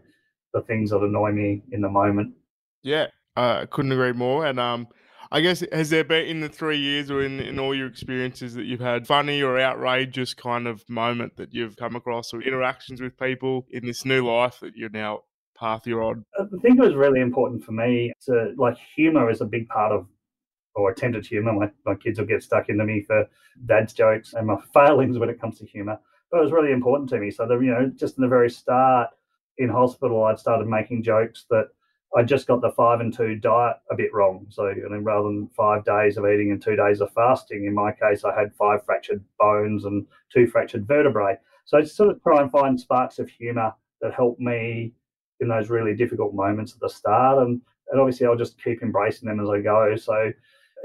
the 0.53 0.61
things 0.63 0.91
that 0.91 0.99
annoy 0.99 1.33
me 1.33 1.63
in 1.71 1.81
the 1.81 1.89
moment? 1.89 2.35
Yeah, 2.83 3.07
I 3.37 3.43
uh, 3.43 3.67
couldn't 3.67 3.93
agree 3.93 4.13
more. 4.13 4.45
And 4.45 4.59
um, 4.59 4.89
I 5.31 5.41
guess 5.41 5.65
has 5.73 5.91
there 5.91 6.05
been 6.05 6.27
in 6.27 6.41
the 6.41 6.49
three 6.49 6.77
years 6.77 7.11
or 7.11 7.23
in, 7.23 7.41
in 7.41 7.59
all 7.59 7.75
your 7.75 7.87
experiences 7.87 8.55
that 8.55 8.65
you've 8.65 8.81
had 8.81 9.07
funny 9.07 9.43
or 9.43 9.59
outrageous 9.59 10.35
kind 10.35 10.67
of 10.67 10.87
moment 10.91 11.37
that 11.37 11.55
you've 11.55 11.77
come 11.77 11.97
across 11.97 12.35
or 12.35 12.43
interactions 12.43 13.01
with 13.01 13.17
people 13.17 13.67
in 13.71 13.87
this 13.87 14.05
new 14.05 14.27
life 14.27 14.59
that 14.61 14.77
you're 14.77 14.91
now 14.91 15.21
path 15.59 15.87
you're 15.87 16.03
on? 16.03 16.25
I 16.39 16.45
think 16.61 16.79
it 16.79 16.83
was 16.83 16.95
really 16.95 17.21
important 17.21 17.65
for 17.65 17.73
me 17.73 18.13
to 18.27 18.53
like 18.59 18.77
humor 18.97 19.31
is 19.31 19.41
a 19.41 19.47
big 19.47 19.69
part 19.69 19.93
of 19.93 20.07
or 20.75 20.91
attempted 20.91 21.27
humor. 21.27 21.53
My, 21.53 21.71
my 21.85 21.95
kids 21.95 22.19
will 22.19 22.27
get 22.27 22.43
stuck 22.43 22.69
into 22.69 22.85
me 22.85 23.03
for 23.03 23.27
dad's 23.67 23.93
jokes 23.93 24.35
and 24.35 24.47
my 24.47 24.57
failings 24.73 25.19
when 25.19 25.31
it 25.31 25.41
comes 25.41 25.59
to 25.59 25.67
humor. 25.67 25.99
But 26.31 26.39
it 26.39 26.43
was 26.43 26.53
really 26.53 26.73
important 26.73 27.11
to 27.11 27.19
me. 27.19 27.31
So 27.31 27.47
that 27.47 27.61
you 27.61 27.71
know, 27.71 27.91
just 27.95 28.17
in 28.17 28.23
the 28.23 28.29
very 28.29 28.51
start 28.51 29.11
in 29.59 29.69
hospital, 29.69 30.25
I'd 30.25 30.39
started 30.39 30.67
making 30.67 31.03
jokes 31.03 31.45
that 31.51 31.69
I 32.15 32.23
just 32.23 32.47
got 32.47 32.61
the 32.61 32.71
five 32.71 33.01
and 33.01 33.13
two 33.13 33.37
diet 33.37 33.77
a 33.91 33.95
bit 33.95 34.13
wrong. 34.13 34.47
So, 34.51 34.65
rather 34.65 35.29
than 35.29 35.49
five 35.57 35.85
days 35.85 36.19
of 36.19 36.27
eating 36.27 36.51
and 36.51 36.61
two 36.61 36.77
days 36.77 37.01
of 37.01 37.13
fasting, 37.15 37.65
in 37.65 37.75
my 37.75 37.93
case, 37.93 38.25
I 38.25 38.39
had 38.39 38.55
five 38.55 38.85
fractured 38.85 39.25
bones 39.39 39.87
and 39.87 40.07
two 40.31 40.47
fractured 40.47 40.87
vertebrae. 40.87 41.39
So, 41.65 41.79
I 41.79 41.85
sort 41.85 42.11
of 42.11 42.23
try 42.23 42.43
and 42.43 42.51
find 42.51 42.79
sparks 42.79 43.19
of 43.19 43.31
humour 43.31 43.73
that 44.03 44.13
help 44.13 44.39
me 44.39 44.93
in 45.41 45.49
those 45.49 45.71
really 45.71 45.95
difficult 45.95 46.35
moments 46.35 46.75
at 46.75 46.81
the 46.81 46.89
start. 46.89 47.47
And, 47.47 47.63
and 47.91 48.01
obviously, 48.01 48.27
I'll 48.27 48.37
just 48.37 48.63
keep 48.63 48.83
embracing 48.83 49.29
them 49.29 49.41
as 49.41 49.49
I 49.49 49.61
go. 49.61 49.97
So, 49.97 50.33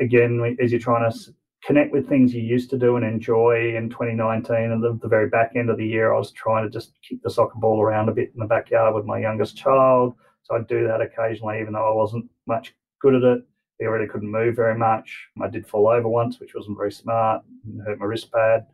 again, 0.01 0.57
as 0.61 0.71
you're 0.71 0.79
trying 0.79 1.09
to 1.09 1.17
connect 1.65 1.91
with 1.91 2.07
things 2.07 2.33
you 2.33 2.41
used 2.41 2.69
to 2.69 2.77
do 2.77 2.95
and 2.97 3.05
enjoy 3.05 3.75
in 3.75 3.89
2019 3.89 4.55
and 4.55 4.83
the, 4.83 5.07
very 5.07 5.29
back 5.29 5.53
end 5.55 5.69
of 5.69 5.77
the 5.77 5.85
year, 5.85 6.13
I 6.13 6.17
was 6.17 6.31
trying 6.31 6.63
to 6.63 6.69
just 6.69 6.93
kick 7.07 7.21
the 7.23 7.29
soccer 7.29 7.57
ball 7.57 7.81
around 7.81 8.09
a 8.09 8.13
bit 8.13 8.31
in 8.33 8.39
the 8.39 8.45
backyard 8.45 8.93
with 8.93 9.05
my 9.05 9.19
youngest 9.19 9.57
child 9.57 10.15
so 10.47 10.55
I'd 10.55 10.67
do 10.67 10.87
that 10.87 11.01
occasionally, 11.01 11.59
even 11.59 11.73
though 11.73 11.91
I 11.91 11.93
wasn't 11.93 12.29
much 12.45 12.73
good 13.01 13.15
at 13.15 13.23
it. 13.23 13.43
I 13.81 13.85
already 13.85 14.07
couldn't 14.07 14.31
move 14.31 14.55
very 14.55 14.77
much. 14.77 15.27
I 15.41 15.47
did 15.47 15.67
fall 15.67 15.87
over 15.87 16.07
once, 16.07 16.39
which 16.39 16.55
wasn't 16.55 16.77
very 16.77 16.91
smart, 16.91 17.43
hurt 17.85 17.99
my 17.99 18.05
wrist 18.05 18.31
pad. 18.31 18.65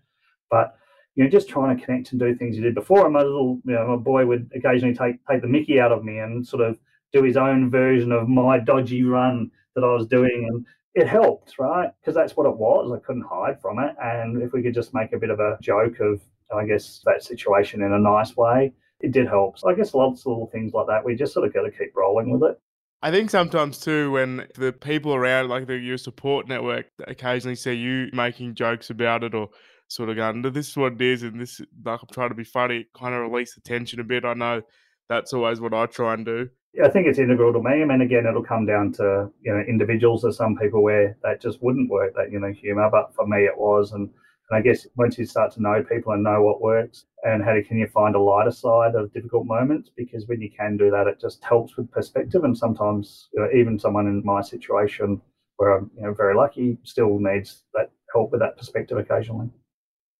But 0.49 0.75
you 1.15 1.23
know, 1.23 1.29
just 1.29 1.49
trying 1.49 1.75
to 1.75 1.83
connect 1.83 2.11
and 2.11 2.19
do 2.19 2.35
things 2.35 2.55
you 2.55 2.63
did 2.63 2.75
before. 2.75 3.05
And 3.05 3.13
my 3.13 3.21
little, 3.21 3.59
you 3.65 3.73
know, 3.73 3.87
my 3.87 3.95
boy 3.95 4.25
would 4.25 4.49
occasionally 4.55 4.95
take 4.95 5.15
take 5.29 5.41
the 5.41 5.47
Mickey 5.47 5.79
out 5.79 5.91
of 5.91 6.03
me 6.03 6.19
and 6.19 6.45
sort 6.47 6.61
of 6.61 6.79
do 7.11 7.23
his 7.23 7.37
own 7.37 7.69
version 7.69 8.11
of 8.11 8.29
my 8.29 8.59
dodgy 8.59 9.03
run 9.03 9.51
that 9.75 9.83
I 9.83 9.93
was 9.93 10.07
doing, 10.07 10.47
and 10.49 10.65
it 10.95 11.07
helped, 11.07 11.57
right? 11.57 11.89
Because 11.99 12.15
that's 12.15 12.37
what 12.37 12.47
it 12.47 12.55
was. 12.55 12.91
I 12.91 13.05
couldn't 13.05 13.25
hide 13.29 13.59
from 13.61 13.79
it, 13.79 13.95
and 14.01 14.41
if 14.41 14.53
we 14.53 14.61
could 14.61 14.73
just 14.73 14.93
make 14.93 15.13
a 15.13 15.17
bit 15.17 15.29
of 15.29 15.39
a 15.39 15.57
joke 15.61 15.99
of, 15.99 16.21
I 16.55 16.65
guess, 16.65 17.01
that 17.05 17.23
situation 17.23 17.81
in 17.81 17.93
a 17.93 17.99
nice 17.99 18.37
way, 18.37 18.73
it 18.99 19.11
did 19.11 19.27
help. 19.27 19.57
So 19.57 19.69
I 19.69 19.75
guess 19.75 19.93
lots 19.93 20.21
of 20.21 20.27
little 20.27 20.49
things 20.51 20.73
like 20.73 20.87
that. 20.87 21.03
We 21.03 21.15
just 21.15 21.33
sort 21.33 21.47
of 21.47 21.53
got 21.53 21.63
to 21.63 21.71
keep 21.71 21.95
rolling 21.95 22.31
with 22.31 22.49
it. 22.51 22.59
I 23.01 23.11
think 23.11 23.29
sometimes 23.29 23.79
too, 23.79 24.11
when 24.11 24.47
the 24.55 24.71
people 24.71 25.13
around, 25.13 25.49
like 25.49 25.67
the 25.67 25.75
your 25.75 25.97
support 25.97 26.47
network, 26.47 26.85
occasionally 27.05 27.55
see 27.55 27.73
you 27.73 28.09
making 28.13 28.55
jokes 28.55 28.89
about 28.91 29.25
it 29.25 29.35
or 29.35 29.49
sort 29.89 30.09
of 30.09 30.15
going, 30.15 30.41
"This 30.41 30.69
is 30.69 30.77
what 30.77 30.93
it 30.93 31.01
is," 31.01 31.23
and 31.23 31.41
this, 31.41 31.59
like, 31.83 31.99
I'm 32.01 32.07
trying 32.13 32.29
to 32.29 32.35
be 32.35 32.45
funny, 32.45 32.87
kind 32.97 33.13
of 33.13 33.29
release 33.29 33.55
the 33.55 33.61
tension 33.61 33.99
a 33.99 34.05
bit. 34.05 34.23
I 34.23 34.33
know 34.35 34.61
that's 35.09 35.33
always 35.33 35.59
what 35.59 35.73
I 35.73 35.85
try 35.85 36.13
and 36.13 36.25
do. 36.25 36.49
I 36.81 36.89
think 36.89 37.07
it's 37.07 37.19
integral 37.19 37.53
to 37.53 37.61
me. 37.61 37.81
I 37.81 37.85
mean, 37.85 38.01
again, 38.01 38.25
it'll 38.25 38.43
come 38.43 38.65
down 38.65 38.91
to 38.93 39.29
you 39.41 39.53
know 39.53 39.63
individuals. 39.67 40.23
There's 40.23 40.37
some 40.37 40.57
people 40.57 40.81
where 40.81 41.17
that 41.23 41.41
just 41.41 41.61
wouldn't 41.61 41.89
work, 41.89 42.15
that 42.15 42.31
you 42.31 42.39
know 42.39 42.51
humor, 42.51 42.89
but 42.89 43.13
for 43.15 43.27
me 43.27 43.45
it 43.45 43.57
was, 43.57 43.91
and 43.91 44.09
and 44.49 44.57
I 44.57 44.61
guess 44.61 44.87
once 44.95 45.17
you 45.17 45.25
start 45.25 45.53
to 45.53 45.61
know 45.61 45.83
people 45.83 46.13
and 46.13 46.23
know 46.23 46.41
what 46.41 46.61
works 46.61 47.05
and 47.23 47.43
how 47.43 47.55
can 47.65 47.77
you 47.77 47.87
find 47.87 48.15
a 48.15 48.19
lighter 48.19 48.51
side 48.51 48.95
of 48.95 49.13
difficult 49.13 49.45
moments, 49.45 49.89
because 49.95 50.27
when 50.27 50.41
you 50.41 50.51
can 50.51 50.75
do 50.75 50.91
that, 50.91 51.07
it 51.07 51.19
just 51.19 51.43
helps 51.43 51.77
with 51.77 51.89
perspective. 51.91 52.43
And 52.43 52.57
sometimes 52.57 53.29
you 53.33 53.39
know, 53.39 53.49
even 53.55 53.79
someone 53.79 54.07
in 54.07 54.21
my 54.25 54.41
situation 54.41 55.21
where 55.57 55.77
I'm 55.77 55.91
you 55.95 56.03
know 56.03 56.13
very 56.13 56.35
lucky 56.35 56.77
still 56.83 57.19
needs 57.19 57.63
that 57.73 57.91
help 58.13 58.31
with 58.31 58.41
that 58.41 58.57
perspective 58.57 58.97
occasionally. 58.97 59.49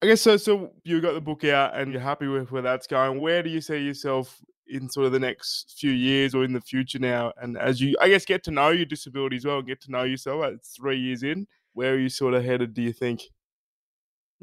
I 0.02 0.08
guess 0.08 0.22
so. 0.22 0.38
So 0.38 0.72
you 0.84 1.02
got 1.02 1.14
the 1.14 1.22
book 1.22 1.44
out 1.46 1.76
and 1.76 1.92
you're 1.92 2.02
happy 2.02 2.28
with 2.28 2.52
where 2.52 2.62
that's 2.62 2.88
going. 2.88 3.22
Where 3.22 3.42
do 3.42 3.50
you 3.50 3.62
see 3.62 3.78
yourself 3.78 4.42
in 4.68 4.90
sort 4.90 5.06
of 5.06 5.12
the 5.12 5.20
next 5.20 5.76
few 5.78 5.92
years 5.92 6.34
or 6.34 6.44
in 6.44 6.54
the 6.54 6.62
future 6.62 7.00
now? 7.00 7.32
And 7.42 7.58
as 7.58 7.82
you, 7.82 7.96
I 8.02 8.10
guess, 8.10 8.26
get 8.26 8.44
to 8.46 8.52
know 8.52 8.70
your 8.70 8.86
disability 8.86 9.38
as 9.38 9.46
well, 9.46 9.62
get 9.62 9.82
to 9.82 9.92
know 9.92 10.04
yourself. 10.04 10.44
It's 10.46 10.76
three 10.76 11.00
years 11.00 11.24
in. 11.24 11.48
Where 11.74 11.94
are 11.94 12.00
you 12.00 12.10
sort 12.10 12.34
of 12.34 12.44
headed? 12.44 12.74
Do 12.74 12.82
you 12.82 12.94
think? 12.94 13.22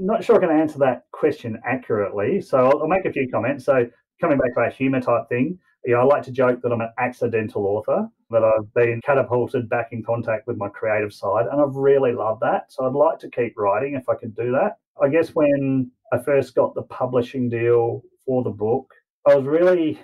not 0.00 0.24
sure 0.24 0.36
I 0.36 0.46
can 0.46 0.56
answer 0.56 0.78
that 0.78 1.04
question 1.12 1.60
accurately. 1.64 2.40
So 2.40 2.58
I'll, 2.58 2.80
I'll 2.80 2.88
make 2.88 3.04
a 3.04 3.12
few 3.12 3.28
comments. 3.30 3.64
So 3.64 3.86
coming 4.20 4.38
back 4.38 4.54
to 4.54 4.60
our 4.60 4.70
humour 4.70 5.00
type 5.00 5.28
thing, 5.28 5.58
yeah, 5.84 5.96
I 5.96 6.04
like 6.04 6.22
to 6.24 6.32
joke 6.32 6.60
that 6.62 6.72
I'm 6.72 6.80
an 6.80 6.92
accidental 6.98 7.66
author, 7.66 8.08
that 8.30 8.44
I've 8.44 8.72
been 8.74 9.00
catapulted 9.04 9.68
back 9.68 9.88
in 9.92 10.02
contact 10.02 10.46
with 10.46 10.58
my 10.58 10.68
creative 10.68 11.12
side, 11.12 11.46
and 11.50 11.60
I've 11.60 11.74
really 11.74 12.12
loved 12.12 12.40
that. 12.42 12.70
So 12.70 12.86
I'd 12.86 12.92
like 12.92 13.18
to 13.20 13.30
keep 13.30 13.54
writing 13.56 13.94
if 13.94 14.08
I 14.08 14.14
could 14.14 14.34
do 14.34 14.52
that. 14.52 14.76
I 15.02 15.08
guess 15.08 15.30
when 15.30 15.90
I 16.12 16.18
first 16.18 16.54
got 16.54 16.74
the 16.74 16.82
publishing 16.82 17.48
deal 17.48 18.02
for 18.26 18.42
the 18.42 18.50
book, 18.50 18.92
I 19.26 19.34
was 19.34 19.44
really, 19.44 20.00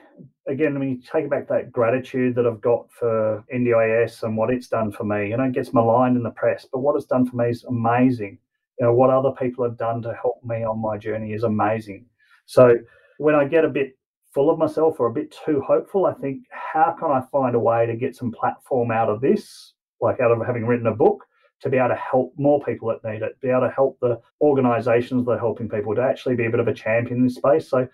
again, 0.47 0.79
when 0.79 0.91
you 0.91 1.01
take 1.01 1.31
back 1.31 1.49
that 1.49 1.73
gratitude 1.73 2.35
that 2.35 2.47
I've 2.47 2.61
got 2.61 2.87
for 2.93 3.45
NDIS 3.53 4.23
and 4.23 4.37
what 4.37 4.51
it's 4.51 4.69
done 4.69 4.93
for 4.93 5.05
me, 5.05 5.31
you 5.31 5.37
know, 5.37 5.45
it 5.45 5.53
gets 5.53 5.73
maligned 5.73 6.17
in 6.17 6.23
the 6.23 6.31
press, 6.31 6.67
but 6.71 6.81
what 6.81 6.97
it's 6.97 7.07
done 7.07 7.29
for 7.29 7.37
me 7.37 7.49
is 7.49 7.65
amazing. 7.65 8.39
You 8.79 8.87
know 8.87 8.93
what 8.93 9.09
other 9.09 9.31
people 9.31 9.65
have 9.65 9.79
done 9.79 10.03
to 10.03 10.15
help 10.21 10.45
me 10.45 10.63
on 10.63 10.79
my 10.79 10.99
journey 10.99 11.33
is 11.33 11.45
amazing. 11.45 12.05
So 12.45 12.77
when 13.19 13.35
i 13.35 13.45
get 13.45 13.65
a 13.65 13.69
bit 13.69 13.97
full 14.35 14.51
of 14.51 14.59
myself 14.59 15.01
or 15.01 15.07
a 15.07 15.13
bit 15.13 15.35
too 15.45 15.63
hopeful 15.67 16.07
i 16.07 16.13
think 16.15 16.43
how 16.51 16.95
can 16.99 17.11
i 17.11 17.21
find 17.33 17.55
a 17.55 17.59
way 17.59 17.87
to 17.87 17.97
get 17.97 18.15
some 18.15 18.31
platform 18.31 18.91
out 18.91 19.09
of 19.09 19.21
this 19.21 19.73
like 20.01 20.21
out 20.21 20.31
of 20.31 20.47
having 20.47 20.67
written 20.67 20.87
a 20.87 20.95
book 20.95 21.25
to 21.61 21.71
be 21.71 21.79
able 21.79 21.89
to 21.89 21.95
help 21.95 22.35
more 22.37 22.63
people 22.63 22.89
that 22.89 23.11
need 23.11 23.23
it 23.23 23.41
be 23.41 23.49
able 23.49 23.63
to 23.63 23.71
help 23.71 23.99
the 24.01 24.21
organizations 24.43 25.25
that 25.25 25.33
are 25.33 25.39
helping 25.39 25.69
people 25.69 25.95
to 25.95 26.03
actually 26.03 26.35
be 26.35 26.47
a 26.47 26.51
bit 26.51 26.61
of 26.61 26.69
a 26.69 26.75
champion 26.75 27.19
in 27.19 27.25
this 27.25 27.37
space? 27.37 27.71
So 27.71 27.89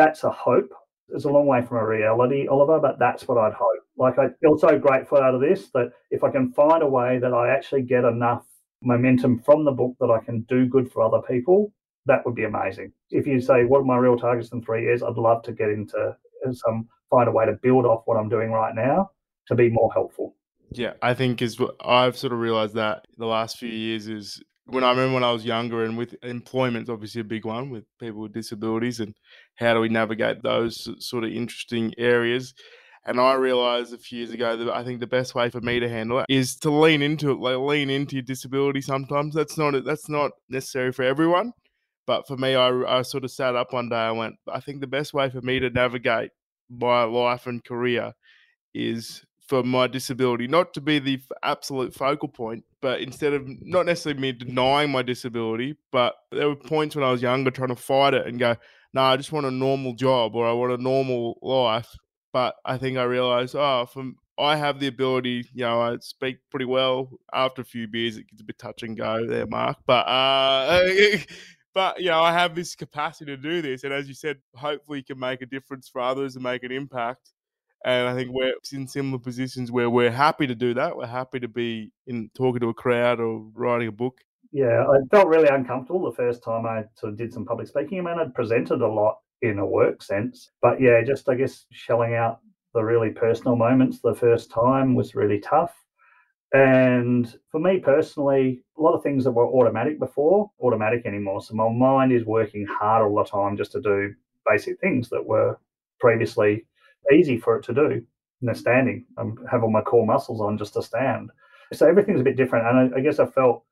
that's 0.00 0.24
a 0.24 0.30
hope 0.30 0.70
it's 1.10 1.24
a 1.24 1.28
long 1.28 1.46
way 1.46 1.60
from 1.62 1.76
a 1.76 1.86
reality 1.86 2.46
oliver 2.48 2.78
but 2.80 2.98
that's 2.98 3.26
what 3.28 3.38
i'd 3.38 3.52
hope 3.52 3.82
like 3.96 4.18
i 4.18 4.28
feel 4.40 4.56
so 4.58 4.78
grateful 4.78 5.18
out 5.18 5.34
of 5.34 5.40
this 5.40 5.70
that 5.74 5.90
if 6.10 6.24
i 6.24 6.30
can 6.30 6.52
find 6.52 6.82
a 6.82 6.86
way 6.86 7.18
that 7.18 7.34
i 7.34 7.50
actually 7.50 7.82
get 7.82 8.04
enough 8.04 8.44
momentum 8.82 9.38
from 9.40 9.64
the 9.64 9.72
book 9.72 9.96
that 10.00 10.10
I 10.10 10.24
can 10.24 10.42
do 10.42 10.66
good 10.66 10.90
for 10.90 11.02
other 11.02 11.20
people, 11.26 11.72
that 12.06 12.24
would 12.24 12.34
be 12.34 12.44
amazing. 12.44 12.92
If 13.10 13.26
you 13.26 13.40
say, 13.40 13.64
what 13.64 13.80
are 13.80 13.84
my 13.84 13.96
real 13.96 14.16
targets 14.16 14.52
in 14.52 14.62
three 14.62 14.82
years? 14.82 15.02
I'd 15.02 15.16
love 15.16 15.42
to 15.44 15.52
get 15.52 15.68
into 15.68 16.16
some, 16.52 16.88
find 17.10 17.28
a 17.28 17.32
way 17.32 17.46
to 17.46 17.52
build 17.62 17.84
off 17.84 18.02
what 18.06 18.16
I'm 18.16 18.28
doing 18.28 18.50
right 18.50 18.74
now 18.74 19.10
to 19.48 19.54
be 19.54 19.68
more 19.68 19.92
helpful. 19.92 20.34
Yeah, 20.72 20.94
I 21.02 21.14
think 21.14 21.42
is 21.42 21.58
what 21.58 21.74
I've 21.84 22.16
sort 22.16 22.32
of 22.32 22.38
realized 22.38 22.74
that 22.74 23.06
the 23.18 23.26
last 23.26 23.58
few 23.58 23.68
years 23.68 24.06
is 24.06 24.42
when 24.66 24.84
I 24.84 24.90
remember 24.90 25.14
when 25.14 25.24
I 25.24 25.32
was 25.32 25.44
younger 25.44 25.84
and 25.84 25.98
with 25.98 26.14
employment, 26.22 26.88
obviously 26.88 27.22
a 27.22 27.24
big 27.24 27.44
one 27.44 27.70
with 27.70 27.84
people 27.98 28.22
with 28.22 28.32
disabilities 28.32 29.00
and 29.00 29.14
how 29.60 29.74
do 29.74 29.80
we 29.80 29.90
navigate 29.90 30.42
those 30.42 30.88
sort 30.98 31.22
of 31.22 31.30
interesting 31.30 31.92
areas. 31.98 32.54
And 33.06 33.20
I 33.20 33.34
realized 33.34 33.92
a 33.92 33.98
few 33.98 34.18
years 34.18 34.30
ago 34.30 34.56
that 34.56 34.70
I 34.70 34.84
think 34.84 35.00
the 35.00 35.06
best 35.06 35.34
way 35.34 35.50
for 35.50 35.60
me 35.60 35.80
to 35.80 35.88
handle 35.88 36.20
it 36.20 36.26
is 36.28 36.56
to 36.56 36.70
lean 36.70 37.02
into 37.02 37.30
it, 37.30 37.38
like 37.38 37.56
lean 37.56 37.90
into 37.90 38.16
your 38.16 38.22
disability. 38.22 38.80
Sometimes 38.80 39.34
that's 39.34 39.56
not 39.56 39.84
that's 39.84 40.08
not 40.08 40.32
necessary 40.48 40.92
for 40.92 41.02
everyone, 41.02 41.52
but 42.06 42.26
for 42.26 42.36
me, 42.36 42.54
I, 42.54 42.68
I 42.98 43.02
sort 43.02 43.24
of 43.24 43.30
sat 43.30 43.56
up 43.56 43.72
one 43.72 43.88
day. 43.88 43.96
I 43.96 44.10
went, 44.10 44.34
I 44.52 44.60
think 44.60 44.80
the 44.80 44.86
best 44.86 45.14
way 45.14 45.30
for 45.30 45.40
me 45.40 45.60
to 45.60 45.70
navigate 45.70 46.30
my 46.68 47.04
life 47.04 47.46
and 47.46 47.64
career 47.64 48.12
is 48.74 49.24
for 49.48 49.64
my 49.64 49.88
disability 49.88 50.46
not 50.46 50.72
to 50.72 50.80
be 50.80 51.00
the 51.00 51.20
absolute 51.42 51.92
focal 51.92 52.28
point, 52.28 52.64
but 52.80 53.00
instead 53.00 53.32
of 53.32 53.42
not 53.62 53.84
necessarily 53.86 54.20
me 54.20 54.32
denying 54.32 54.90
my 54.90 55.02
disability, 55.02 55.74
but 55.90 56.14
there 56.30 56.48
were 56.48 56.54
points 56.54 56.94
when 56.94 57.04
I 57.04 57.10
was 57.10 57.20
younger 57.22 57.50
trying 57.50 57.70
to 57.70 57.76
fight 57.76 58.14
it 58.14 58.26
and 58.26 58.38
go, 58.38 58.54
no, 58.92 59.02
I 59.02 59.16
just 59.16 59.32
want 59.32 59.46
a 59.46 59.50
normal 59.50 59.94
job 59.94 60.34
or 60.34 60.46
I 60.46 60.52
want 60.52 60.72
a 60.72 60.82
normal 60.82 61.38
life. 61.42 61.88
But 62.32 62.54
I 62.64 62.78
think 62.78 62.96
I 62.96 63.02
realized, 63.04 63.56
oh, 63.56 63.86
from 63.86 64.16
I 64.38 64.56
have 64.56 64.80
the 64.80 64.86
ability, 64.86 65.48
you 65.52 65.64
know, 65.64 65.80
I 65.80 65.98
speak 66.00 66.38
pretty 66.50 66.64
well. 66.64 67.10
After 67.32 67.62
a 67.62 67.64
few 67.64 67.86
beers, 67.88 68.16
it 68.16 68.28
gets 68.28 68.40
a 68.40 68.44
bit 68.44 68.58
touch 68.58 68.82
and 68.82 68.96
go 68.96 69.26
there, 69.26 69.46
Mark. 69.46 69.78
But 69.86 70.06
uh, 70.06 70.82
but 71.74 72.00
you 72.00 72.10
know, 72.10 72.20
I 72.20 72.32
have 72.32 72.54
this 72.54 72.74
capacity 72.74 73.36
to 73.36 73.36
do 73.36 73.62
this, 73.62 73.84
and 73.84 73.92
as 73.92 74.08
you 74.08 74.14
said, 74.14 74.38
hopefully, 74.54 74.98
you 74.98 75.04
can 75.04 75.18
make 75.18 75.42
a 75.42 75.46
difference 75.46 75.88
for 75.88 76.00
others 76.00 76.36
and 76.36 76.42
make 76.42 76.62
an 76.62 76.72
impact. 76.72 77.32
And 77.84 78.08
I 78.08 78.14
think 78.14 78.30
we're 78.30 78.52
in 78.72 78.86
similar 78.86 79.18
positions 79.18 79.72
where 79.72 79.88
we're 79.88 80.10
happy 80.10 80.46
to 80.46 80.54
do 80.54 80.74
that. 80.74 80.96
We're 80.96 81.06
happy 81.06 81.40
to 81.40 81.48
be 81.48 81.90
in 82.06 82.30
talking 82.34 82.60
to 82.60 82.68
a 82.68 82.74
crowd 82.74 83.20
or 83.20 83.40
writing 83.54 83.88
a 83.88 83.92
book. 83.92 84.20
Yeah, 84.52 84.84
I 84.88 84.98
felt 85.10 85.28
really 85.28 85.48
uncomfortable 85.48 86.04
the 86.10 86.16
first 86.16 86.42
time 86.42 86.66
I 86.66 86.84
sort 86.96 87.12
of 87.12 87.18
did 87.18 87.32
some 87.32 87.44
public 87.44 87.68
speaking. 87.68 87.98
I 87.98 88.02
mean, 88.02 88.18
I'd 88.18 88.34
presented 88.34 88.80
a 88.82 88.86
lot 88.88 89.18
in 89.42 89.58
a 89.58 89.66
work 89.66 90.02
sense. 90.02 90.50
But 90.60 90.80
yeah, 90.80 91.02
just 91.02 91.28
I 91.28 91.36
guess 91.36 91.66
shelling 91.70 92.14
out 92.14 92.40
the 92.74 92.82
really 92.82 93.10
personal 93.10 93.56
moments 93.56 94.00
the 94.00 94.14
first 94.14 94.50
time 94.50 94.94
was 94.94 95.14
really 95.14 95.38
tough. 95.40 95.74
And 96.52 97.32
for 97.50 97.60
me 97.60 97.78
personally, 97.78 98.62
a 98.78 98.82
lot 98.82 98.94
of 98.94 99.02
things 99.04 99.24
that 99.24 99.32
were 99.32 99.46
automatic 99.46 100.00
before, 100.00 100.50
automatic 100.60 101.06
anymore. 101.06 101.42
So 101.42 101.54
my 101.54 101.68
mind 101.70 102.12
is 102.12 102.24
working 102.24 102.66
hard 102.66 103.04
all 103.04 103.16
the 103.16 103.24
time 103.24 103.56
just 103.56 103.72
to 103.72 103.80
do 103.80 104.14
basic 104.50 104.80
things 104.80 105.08
that 105.10 105.24
were 105.24 105.58
previously 106.00 106.66
easy 107.12 107.38
for 107.38 107.56
it 107.58 107.64
to 107.64 107.74
do. 107.74 108.02
You 108.40 108.46
know, 108.48 108.52
standing, 108.54 109.06
I 109.18 109.24
have 109.50 109.62
all 109.62 109.70
my 109.70 109.82
core 109.82 110.06
muscles 110.06 110.40
on 110.40 110.58
just 110.58 110.74
to 110.74 110.82
stand. 110.82 111.30
So 111.72 111.86
everything's 111.88 112.20
a 112.20 112.24
bit 112.24 112.36
different. 112.36 112.66
And 112.66 112.94
I, 112.94 112.98
I 112.98 113.00
guess 113.00 113.20
I 113.20 113.26
felt 113.26 113.64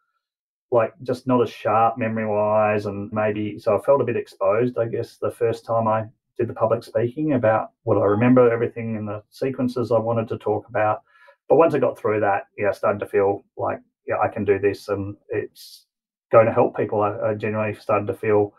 like 0.70 0.92
just 1.02 1.26
not 1.26 1.42
as 1.42 1.50
sharp 1.50 1.96
memory 1.96 2.26
wise 2.26 2.86
and 2.86 3.10
maybe 3.12 3.58
so 3.58 3.76
I 3.76 3.80
felt 3.82 4.00
a 4.00 4.04
bit 4.04 4.16
exposed, 4.16 4.78
I 4.78 4.86
guess, 4.86 5.16
the 5.16 5.30
first 5.30 5.64
time 5.64 5.88
I 5.88 6.04
did 6.38 6.48
the 6.48 6.54
public 6.54 6.84
speaking 6.84 7.32
about 7.32 7.70
what 7.84 7.98
I 7.98 8.04
remember 8.04 8.50
everything 8.50 8.96
and 8.96 9.08
the 9.08 9.22
sequences 9.30 9.90
I 9.90 9.98
wanted 9.98 10.28
to 10.28 10.38
talk 10.38 10.68
about. 10.68 11.02
But 11.48 11.56
once 11.56 11.74
I 11.74 11.78
got 11.78 11.98
through 11.98 12.20
that, 12.20 12.48
yeah, 12.56 12.68
I 12.68 12.72
started 12.72 13.00
to 13.00 13.06
feel 13.06 13.44
like, 13.56 13.80
yeah, 14.06 14.18
I 14.22 14.28
can 14.28 14.44
do 14.44 14.58
this 14.58 14.88
and 14.88 15.16
it's 15.30 15.86
going 16.30 16.46
to 16.46 16.52
help 16.52 16.76
people. 16.76 17.02
I, 17.02 17.30
I 17.30 17.34
genuinely 17.34 17.78
started 17.80 18.06
to 18.06 18.14
feel 18.14 18.54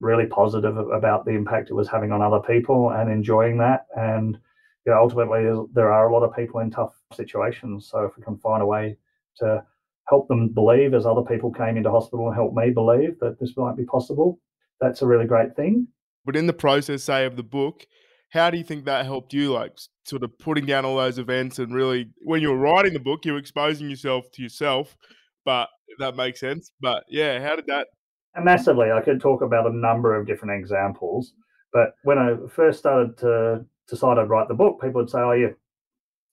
really 0.00 0.26
positive 0.26 0.76
about 0.76 1.24
the 1.24 1.32
impact 1.32 1.70
it 1.70 1.74
was 1.74 1.88
having 1.88 2.12
on 2.12 2.22
other 2.22 2.40
people 2.40 2.90
and 2.90 3.10
enjoying 3.10 3.58
that. 3.58 3.86
And 3.96 4.38
you 4.86 4.92
know, 4.92 4.98
ultimately, 4.98 5.44
there 5.72 5.92
are 5.92 6.08
a 6.08 6.12
lot 6.12 6.24
of 6.24 6.34
people 6.34 6.60
in 6.60 6.70
tough 6.70 6.94
situations. 7.12 7.88
So 7.90 8.04
if 8.04 8.16
we 8.16 8.22
can 8.22 8.36
find 8.38 8.62
a 8.62 8.66
way 8.66 8.96
to 9.36 9.64
help 10.08 10.28
them 10.28 10.48
believe, 10.48 10.94
as 10.94 11.06
other 11.06 11.22
people 11.22 11.52
came 11.52 11.76
into 11.76 11.90
hospital 11.90 12.26
and 12.26 12.34
helped 12.34 12.56
me 12.56 12.70
believe 12.70 13.18
that 13.20 13.38
this 13.40 13.56
might 13.56 13.76
be 13.76 13.84
possible, 13.84 14.38
that's 14.80 15.02
a 15.02 15.06
really 15.06 15.26
great 15.26 15.54
thing. 15.56 15.86
But 16.24 16.36
in 16.36 16.46
the 16.46 16.52
process, 16.52 17.04
say, 17.04 17.24
of 17.24 17.36
the 17.36 17.42
book, 17.42 17.86
how 18.30 18.50
do 18.50 18.58
you 18.58 18.64
think 18.64 18.84
that 18.84 19.04
helped 19.04 19.32
you, 19.32 19.52
like 19.52 19.72
sort 20.04 20.22
of 20.22 20.36
putting 20.38 20.66
down 20.66 20.84
all 20.84 20.96
those 20.96 21.18
events 21.18 21.58
and 21.58 21.74
really, 21.74 22.10
when 22.22 22.40
you 22.40 22.50
were 22.50 22.58
writing 22.58 22.92
the 22.92 23.00
book, 23.00 23.24
you 23.24 23.32
were 23.32 23.38
exposing 23.38 23.90
yourself 23.90 24.30
to 24.32 24.42
yourself, 24.42 24.96
but 25.44 25.68
that 25.98 26.16
makes 26.16 26.40
sense. 26.40 26.72
But 26.80 27.04
yeah, 27.08 27.40
how 27.40 27.56
did 27.56 27.66
that? 27.66 27.88
Massively. 28.36 28.90
I 28.90 29.02
could 29.02 29.20
talk 29.20 29.42
about 29.42 29.66
a 29.66 29.76
number 29.76 30.16
of 30.16 30.26
different 30.26 30.58
examples. 30.58 31.34
But 31.72 31.94
when 32.04 32.18
I 32.18 32.36
first 32.48 32.78
started 32.78 33.18
to 33.18 33.64
decide 33.88 34.18
I'd 34.18 34.28
write 34.28 34.48
the 34.48 34.54
book, 34.54 34.80
people 34.80 35.00
would 35.02 35.10
say, 35.10 35.18
"Oh, 35.18 35.32
yeah, 35.32 35.48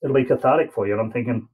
it'll 0.02 0.16
be 0.16 0.24
cathartic 0.24 0.72
for 0.72 0.86
you," 0.86 0.92
and 0.94 1.00
I'm 1.00 1.12
thinking, 1.12 1.48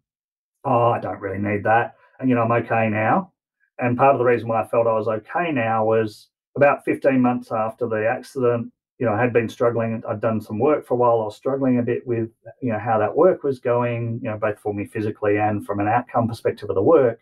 "Oh, 0.64 0.90
I 0.90 1.00
don't 1.00 1.20
really 1.20 1.38
need 1.38 1.64
that." 1.64 1.96
And 2.18 2.28
you 2.28 2.34
know, 2.34 2.42
I'm 2.42 2.52
okay 2.52 2.88
now. 2.88 3.32
And 3.78 3.96
part 3.96 4.14
of 4.14 4.18
the 4.18 4.24
reason 4.24 4.48
why 4.48 4.62
I 4.62 4.66
felt 4.66 4.86
I 4.86 4.92
was 4.92 5.08
okay 5.08 5.52
now 5.52 5.84
was 5.84 6.28
about 6.56 6.84
15 6.84 7.20
months 7.20 7.52
after 7.52 7.86
the 7.86 8.08
accident. 8.08 8.72
You 8.98 9.04
know, 9.04 9.12
I 9.12 9.20
had 9.20 9.32
been 9.32 9.48
struggling. 9.48 10.02
I'd 10.08 10.22
done 10.22 10.40
some 10.40 10.58
work 10.58 10.86
for 10.86 10.94
a 10.94 10.96
while. 10.96 11.20
I 11.20 11.24
was 11.26 11.36
struggling 11.36 11.78
a 11.78 11.82
bit 11.82 12.06
with, 12.06 12.30
you 12.62 12.72
know, 12.72 12.78
how 12.78 12.98
that 12.98 13.14
work 13.14 13.42
was 13.42 13.58
going. 13.58 14.20
You 14.22 14.30
know, 14.30 14.38
both 14.38 14.58
for 14.58 14.72
me 14.72 14.86
physically 14.86 15.36
and 15.36 15.66
from 15.66 15.80
an 15.80 15.88
outcome 15.88 16.28
perspective 16.28 16.70
of 16.70 16.76
the 16.76 16.82
work 16.82 17.20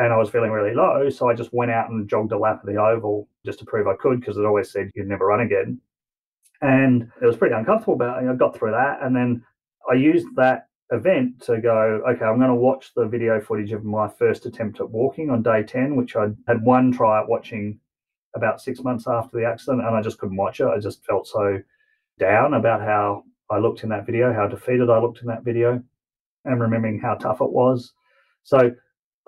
and 0.00 0.12
I 0.14 0.16
was 0.16 0.30
feeling 0.30 0.50
really 0.50 0.74
low. 0.74 1.10
So 1.10 1.28
I 1.28 1.34
just 1.34 1.52
went 1.52 1.70
out 1.70 1.90
and 1.90 2.08
jogged 2.08 2.32
a 2.32 2.38
lap 2.38 2.62
of 2.62 2.66
the 2.66 2.80
oval 2.80 3.28
just 3.44 3.58
to 3.58 3.66
prove 3.66 3.86
I 3.86 3.94
could 3.96 4.20
because 4.20 4.38
it 4.38 4.46
always 4.46 4.70
said 4.70 4.90
you'd 4.94 5.06
never 5.06 5.26
run 5.26 5.40
again. 5.40 5.78
And 6.62 7.10
it 7.20 7.26
was 7.26 7.36
pretty 7.36 7.54
uncomfortable, 7.54 7.96
but 7.96 8.08
I 8.08 8.34
got 8.34 8.56
through 8.56 8.70
that. 8.72 9.02
And 9.02 9.14
then 9.14 9.44
I 9.90 9.94
used 9.94 10.26
that 10.36 10.68
event 10.92 11.40
to 11.42 11.60
go, 11.60 12.02
okay, 12.08 12.24
I'm 12.24 12.38
going 12.38 12.48
to 12.48 12.54
watch 12.54 12.92
the 12.94 13.06
video 13.06 13.40
footage 13.40 13.72
of 13.72 13.84
my 13.84 14.08
first 14.08 14.46
attempt 14.46 14.80
at 14.80 14.90
walking 14.90 15.30
on 15.30 15.42
day 15.42 15.62
10, 15.62 15.96
which 15.96 16.16
I 16.16 16.28
had 16.48 16.62
one 16.62 16.92
try 16.92 17.20
at 17.20 17.28
watching 17.28 17.78
about 18.34 18.60
six 18.60 18.80
months 18.80 19.06
after 19.08 19.38
the 19.38 19.46
accident. 19.46 19.86
And 19.86 19.94
I 19.94 20.02
just 20.02 20.18
couldn't 20.18 20.36
watch 20.36 20.60
it. 20.60 20.66
I 20.66 20.78
just 20.78 21.04
felt 21.04 21.26
so 21.26 21.58
down 22.18 22.54
about 22.54 22.80
how 22.80 23.24
I 23.50 23.58
looked 23.58 23.82
in 23.82 23.88
that 23.90 24.06
video, 24.06 24.32
how 24.32 24.46
defeated 24.46 24.90
I 24.90 25.00
looked 25.00 25.22
in 25.22 25.28
that 25.28 25.44
video, 25.44 25.82
and 26.44 26.60
remembering 26.60 27.00
how 27.00 27.14
tough 27.14 27.40
it 27.40 27.50
was. 27.50 27.92
So 28.42 28.70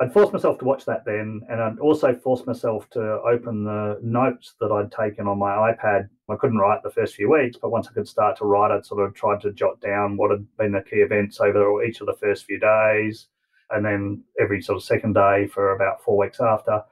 I'd 0.00 0.12
forced 0.12 0.32
myself 0.32 0.58
to 0.58 0.64
watch 0.64 0.84
that 0.86 1.04
then, 1.04 1.42
and 1.48 1.60
I'd 1.60 1.78
also 1.78 2.14
forced 2.14 2.46
myself 2.46 2.88
to 2.90 3.20
open 3.22 3.64
the 3.64 3.98
notes 4.02 4.54
that 4.60 4.72
I'd 4.72 4.90
taken 4.90 5.28
on 5.28 5.38
my 5.38 5.72
iPad. 5.72 6.08
I 6.32 6.36
couldn't 6.36 6.58
write 6.58 6.82
the 6.82 6.90
first 6.90 7.14
few 7.14 7.30
weeks, 7.30 7.58
but 7.60 7.70
once 7.70 7.88
I 7.88 7.92
could 7.92 8.08
start 8.08 8.38
to 8.38 8.46
write, 8.46 8.70
I'd 8.70 8.86
sort 8.86 9.06
of 9.06 9.14
tried 9.14 9.40
to 9.42 9.52
jot 9.52 9.80
down 9.80 10.16
what 10.16 10.30
had 10.30 10.46
been 10.56 10.72
the 10.72 10.80
key 10.80 10.96
events 10.96 11.40
over 11.40 11.84
each 11.84 12.00
of 12.00 12.06
the 12.06 12.16
first 12.16 12.46
few 12.46 12.58
days, 12.58 13.28
and 13.70 13.84
then 13.84 14.22
every 14.40 14.62
sort 14.62 14.76
of 14.76 14.82
second 14.82 15.12
day 15.14 15.46
for 15.46 15.74
about 15.74 16.02
four 16.02 16.16
weeks 16.16 16.40
after. 16.40 16.82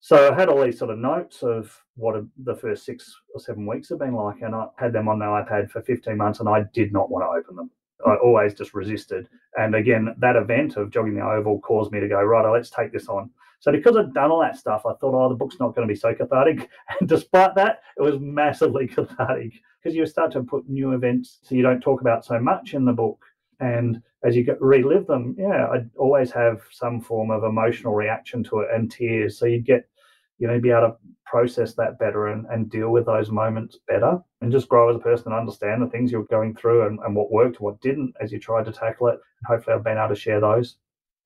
So 0.00 0.32
I 0.32 0.34
had 0.34 0.48
all 0.48 0.62
these 0.62 0.78
sort 0.78 0.90
of 0.90 0.98
notes 0.98 1.42
of 1.42 1.74
what 1.96 2.22
the 2.44 2.54
first 2.54 2.84
six 2.84 3.12
or 3.34 3.40
seven 3.40 3.66
weeks 3.66 3.88
have 3.88 3.98
been 3.98 4.14
like, 4.14 4.42
and 4.42 4.54
I 4.54 4.66
had 4.76 4.92
them 4.92 5.08
on 5.08 5.18
the 5.18 5.24
iPad 5.24 5.70
for 5.70 5.82
15 5.82 6.16
months, 6.16 6.40
and 6.40 6.48
I 6.48 6.64
did 6.74 6.92
not 6.92 7.10
want 7.10 7.24
to 7.24 7.38
open 7.38 7.56
them. 7.56 7.70
I 8.06 8.14
always 8.16 8.54
just 8.54 8.74
resisted. 8.74 9.28
And 9.56 9.74
again, 9.74 10.14
that 10.18 10.36
event 10.36 10.76
of 10.76 10.90
jogging 10.90 11.14
the 11.16 11.24
oval 11.24 11.60
caused 11.60 11.92
me 11.92 12.00
to 12.00 12.08
go, 12.08 12.22
right, 12.22 12.44
oh, 12.44 12.52
let's 12.52 12.70
take 12.70 12.92
this 12.92 13.08
on. 13.08 13.30
So 13.60 13.72
because 13.72 13.96
I'd 13.96 14.14
done 14.14 14.30
all 14.30 14.40
that 14.40 14.56
stuff, 14.56 14.82
I 14.86 14.92
thought, 14.94 15.14
oh, 15.14 15.28
the 15.28 15.34
book's 15.34 15.58
not 15.58 15.74
going 15.74 15.86
to 15.86 15.92
be 15.92 15.98
so 15.98 16.14
cathartic. 16.14 16.68
And 17.00 17.08
despite 17.08 17.54
that, 17.56 17.80
it 17.96 18.02
was 18.02 18.18
massively 18.20 18.86
cathartic 18.94 19.54
because 19.82 19.96
you 19.96 20.06
start 20.06 20.32
to 20.32 20.42
put 20.42 20.68
new 20.68 20.92
events 20.92 21.38
so 21.42 21.54
you 21.54 21.62
don't 21.62 21.80
talk 21.80 22.00
about 22.00 22.24
so 22.24 22.38
much 22.38 22.74
in 22.74 22.84
the 22.84 22.92
book. 22.92 23.24
And 23.60 24.00
as 24.24 24.36
you 24.36 24.44
get, 24.44 24.60
relive 24.60 25.06
them, 25.06 25.34
yeah, 25.36 25.68
I'd 25.72 25.90
always 25.96 26.30
have 26.30 26.62
some 26.70 27.00
form 27.00 27.30
of 27.30 27.44
emotional 27.44 27.94
reaction 27.94 28.44
to 28.44 28.60
it 28.60 28.68
and 28.72 28.90
tears. 28.90 29.38
So 29.38 29.46
you'd 29.46 29.66
get 29.66 29.88
you 30.38 30.46
know, 30.46 30.60
be 30.60 30.70
able 30.70 30.88
to 30.88 30.96
process 31.26 31.74
that 31.74 31.98
better 31.98 32.28
and, 32.28 32.46
and 32.46 32.70
deal 32.70 32.90
with 32.90 33.06
those 33.06 33.30
moments 33.30 33.78
better 33.86 34.18
and 34.40 34.50
just 34.50 34.68
grow 34.68 34.88
as 34.88 34.96
a 34.96 35.00
person 35.00 35.26
and 35.26 35.34
understand 35.34 35.82
the 35.82 35.88
things 35.88 36.10
you're 36.10 36.24
going 36.24 36.54
through 36.54 36.86
and, 36.86 36.98
and 37.00 37.14
what 37.14 37.30
worked 37.30 37.60
what 37.60 37.80
didn't 37.80 38.14
as 38.20 38.32
you 38.32 38.38
tried 38.38 38.64
to 38.64 38.72
tackle 38.72 39.08
it. 39.08 39.14
And 39.14 39.46
hopefully 39.46 39.76
I've 39.76 39.84
been 39.84 39.98
able 39.98 40.08
to 40.08 40.20
share 40.20 40.40
those. 40.40 40.76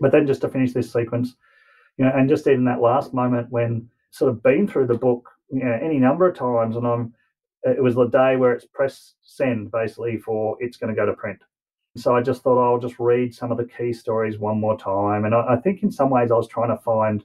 But 0.00 0.10
then 0.10 0.26
just 0.26 0.40
to 0.40 0.48
finish 0.48 0.72
this 0.72 0.92
sequence, 0.92 1.36
you 1.96 2.04
know, 2.04 2.12
and 2.14 2.28
just 2.28 2.46
in 2.46 2.64
that 2.64 2.80
last 2.80 3.14
moment 3.14 3.46
when 3.50 3.88
sort 4.10 4.30
of 4.30 4.42
been 4.42 4.66
through 4.66 4.88
the 4.88 4.94
book, 4.94 5.28
you 5.50 5.64
know, 5.64 5.78
any 5.80 5.98
number 5.98 6.28
of 6.28 6.36
times 6.36 6.76
and 6.76 6.86
I'm 6.86 7.14
it 7.64 7.82
was 7.82 7.94
the 7.94 8.06
day 8.06 8.36
where 8.36 8.52
it's 8.52 8.64
press 8.64 9.14
send 9.22 9.70
basically 9.70 10.18
for 10.18 10.56
it's 10.60 10.76
going 10.76 10.92
to 10.92 10.98
go 10.98 11.06
to 11.06 11.12
print. 11.12 11.38
So 11.96 12.16
I 12.16 12.22
just 12.22 12.42
thought 12.42 12.60
I'll 12.60 12.80
just 12.80 12.98
read 12.98 13.34
some 13.34 13.52
of 13.52 13.58
the 13.58 13.66
key 13.66 13.92
stories 13.92 14.38
one 14.38 14.58
more 14.58 14.78
time. 14.78 15.26
And 15.26 15.34
I, 15.34 15.54
I 15.54 15.56
think 15.56 15.82
in 15.82 15.92
some 15.92 16.10
ways 16.10 16.30
I 16.30 16.36
was 16.36 16.48
trying 16.48 16.76
to 16.76 16.82
find 16.82 17.24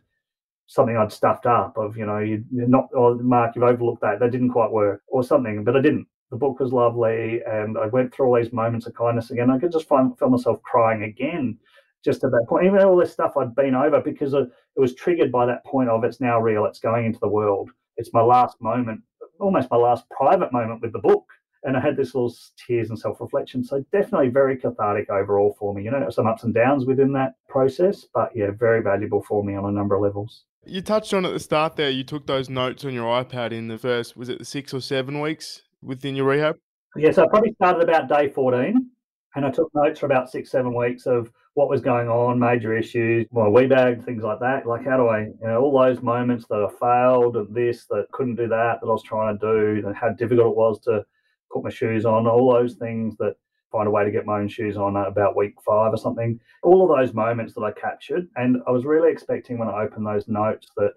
something 0.68 0.98
I'd 0.98 1.12
stuffed 1.12 1.46
up 1.46 1.78
of, 1.78 1.98
you 1.98 2.06
know, 2.06 2.20
you 2.20 2.44
not, 2.52 2.90
or 2.94 3.16
Mark, 3.16 3.56
you've 3.56 3.64
overlooked 3.64 4.02
that. 4.02 4.20
That 4.20 4.32
didn't 4.32 4.52
quite 4.52 4.72
work 4.72 5.02
or 5.08 5.24
something, 5.24 5.64
but 5.64 5.76
I 5.76 5.82
didn't. 5.82 6.08
The 6.30 6.38
book 6.38 6.60
was 6.60 6.74
lovely 6.74 7.42
and 7.48 7.78
I 7.78 7.88
went 7.88 8.14
through 8.14 8.28
all 8.28 8.36
these 8.36 8.52
moments 8.52 8.86
of 8.86 8.94
kindness 8.94 9.32
again. 9.32 9.50
I 9.50 9.60
could 9.60 9.72
just 9.72 9.88
find, 9.88 10.18
feel 10.20 10.30
myself 10.30 10.62
crying 10.62 11.04
again 11.04 11.58
just 12.04 12.24
at 12.24 12.32
that 12.32 12.46
point. 12.50 12.66
Even 12.66 12.84
all 12.84 12.98
this 12.98 13.14
stuff 13.14 13.38
I'd 13.38 13.56
been 13.56 13.76
over 13.76 14.02
because 14.02 14.34
it 14.34 14.50
was 14.76 14.94
triggered 14.94 15.32
by 15.32 15.46
that 15.46 15.66
point 15.66 15.90
of 15.90 16.04
it's 16.04 16.20
now 16.20 16.40
real, 16.40 16.66
it's 16.66 16.80
going 16.80 17.06
into 17.06 17.20
the 17.20 17.30
world. 17.30 17.70
It's 17.96 18.14
my 18.14 18.22
last 18.22 18.62
moment, 18.62 19.02
almost 19.40 19.72
my 19.72 19.78
last 19.78 20.04
private 20.10 20.52
moment 20.52 20.82
with 20.82 20.92
the 20.92 21.00
book. 21.00 21.26
And 21.64 21.76
I 21.76 21.80
had 21.82 21.98
this 21.98 22.14
little 22.14 22.34
tears 22.66 22.90
and 22.90 23.00
self 23.00 23.20
reflection. 23.20 23.64
So 23.64 23.84
definitely 23.92 24.30
very 24.30 24.58
cathartic 24.58 25.10
overall 25.10 25.56
for 25.58 25.74
me. 25.74 25.84
You 25.84 25.92
know, 25.92 26.10
some 26.10 26.28
ups 26.28 26.44
and 26.44 26.54
downs 26.54 26.86
within 26.86 27.12
that 27.14 27.34
process, 27.50 28.06
but 28.14 28.30
yeah, 28.36 28.52
very 28.52 28.82
valuable 28.82 29.24
for 29.24 29.44
me 29.44 29.56
on 29.56 29.66
a 29.66 29.72
number 29.72 29.96
of 29.96 30.02
levels. 30.02 30.44
You 30.68 30.82
touched 30.82 31.14
on 31.14 31.26
at 31.26 31.32
the 31.32 31.40
start 31.40 31.78
there. 31.78 31.90
You 31.90 32.04
took 32.04 32.28
those 32.28 32.50
notes 32.50 32.84
on 32.84 32.94
your 32.94 33.06
iPad 33.24 33.54
in 33.54 33.68
the 33.68 33.78
first, 33.78 34.18
was 34.18 34.28
it 34.28 34.40
the 34.40 34.46
six 34.46 34.74
or 34.74 34.82
seven 34.82 35.22
weeks 35.22 35.62
within 35.82 36.16
your 36.16 36.26
rehab? 36.26 36.58
Yes, 36.96 37.18
I 37.18 37.28
probably 37.28 37.54
started 37.54 37.88
about 37.88 38.10
day 38.10 38.30
14 38.30 38.90
and 39.36 39.46
I 39.46 39.50
took 39.50 39.70
notes 39.74 40.00
for 40.00 40.08
about 40.08 40.30
six, 40.30 40.52
seven 40.52 40.76
weeks 40.76 41.06
of 41.06 41.32
what 41.54 41.70
was 41.70 41.80
going 41.80 42.10
on, 42.10 42.38
major 42.38 42.76
issues, 42.76 43.26
my 43.32 43.48
wee 43.48 43.68
bag, 43.68 44.04
things 44.04 44.24
like 44.24 44.40
that. 44.40 44.66
Like, 44.66 44.84
how 44.86 44.98
do 44.98 45.08
I, 45.08 45.22
you 45.22 45.38
know, 45.44 45.62
all 45.62 45.80
those 45.80 46.02
moments 46.02 46.46
that 46.50 46.64
I 46.64 46.70
failed 46.80 47.38
at 47.38 47.54
this, 47.54 47.86
that 47.90 48.08
couldn't 48.12 48.36
do 48.36 48.48
that, 48.48 48.80
that 48.82 48.88
I 48.88 48.92
was 48.92 49.04
trying 49.04 49.38
to 49.38 49.40
do, 49.40 49.88
and 49.88 49.96
how 49.96 50.10
difficult 50.10 50.52
it 50.52 50.58
was 50.58 50.80
to 50.82 51.06
put 51.52 51.64
my 51.64 51.70
shoes 51.70 52.06
on, 52.06 52.28
all 52.28 52.52
those 52.52 52.76
things 52.76 53.16
that 53.18 53.36
find 53.72 53.88
a 53.88 53.92
way 53.92 54.04
to 54.04 54.12
get 54.12 54.26
my 54.26 54.40
own 54.40 54.48
shoes 54.48 54.78
on 54.78 54.96
about 54.96 55.36
week 55.36 55.56
five 55.66 55.94
or 55.94 55.98
something. 55.98 56.40
All 56.64 56.84
of 56.84 56.98
those 56.98 57.14
moments 57.14 57.54
that 57.54 57.62
I 57.62 57.72
captured, 57.72 58.28
and 58.36 58.62
I 58.68 58.72
was 58.72 58.86
really 58.86 59.12
expecting 59.12 59.58
when 59.58 59.68
I 59.68 59.84
opened 59.84 60.06
those 60.06 60.28
notes 60.28 60.68
that 60.78 60.94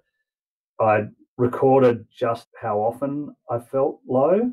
I'd 0.80 1.10
recorded 1.36 2.06
just 2.14 2.48
how 2.60 2.78
often 2.78 3.34
I 3.50 3.58
felt 3.58 4.00
low, 4.08 4.50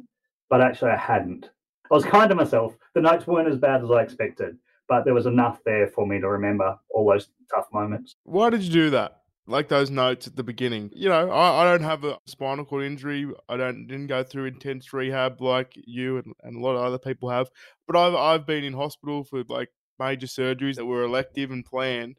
but 0.50 0.62
actually 0.62 0.92
I 0.92 0.98
hadn't. 0.98 1.50
I 1.90 1.94
was 1.94 2.06
kind 2.06 2.30
to 2.30 2.36
myself. 2.36 2.76
The 2.96 3.02
notes 3.02 3.28
weren't 3.28 3.50
as 3.50 3.58
bad 3.58 3.84
as 3.84 3.92
I 3.92 4.02
expected, 4.02 4.58
but 4.88 5.06
there 5.06 5.14
was 5.14 5.26
enough 5.26 5.60
there 5.66 5.88
for 5.88 6.06
me 6.06 6.20
to 6.20 6.30
remember 6.30 6.78
all 6.90 7.10
those 7.10 7.30
tough 7.54 7.68
moments. 7.74 8.16
Why 8.24 8.50
did 8.50 8.64
you 8.64 8.72
do 8.72 8.90
that? 8.92 9.22
Like 9.48 9.70
those 9.70 9.90
notes 9.90 10.28
at 10.28 10.36
the 10.36 10.44
beginning. 10.44 10.92
You 10.94 11.10
know, 11.10 11.32
I, 11.32 11.64
I 11.64 11.72
don't 11.72 11.84
have 11.84 12.04
a 12.04 12.18
spinal 12.26 12.66
cord 12.66 12.84
injury. 12.86 13.28
I 13.48 13.58
don't 13.58 13.88
didn't 13.88 14.08
go 14.08 14.24
through 14.24 14.46
intense 14.46 14.92
rehab 14.94 15.42
like 15.42 15.74
you 15.76 16.18
and, 16.18 16.34
and 16.44 16.58
a 16.58 16.60
lot 16.60 16.76
of 16.76 16.84
other 16.84 17.00
people 17.00 17.30
have. 17.30 17.50
But 17.88 17.96
I've 17.96 18.16
I've 18.16 18.46
been 18.46 18.64
in 18.64 18.74
hospital 18.74 19.24
for 19.24 19.44
like 19.48 19.70
major 20.00 20.28
surgeries 20.28 20.76
that 20.76 20.86
were 20.86 21.04
elective 21.04 21.52
and 21.52 21.66
planned. 21.66 22.18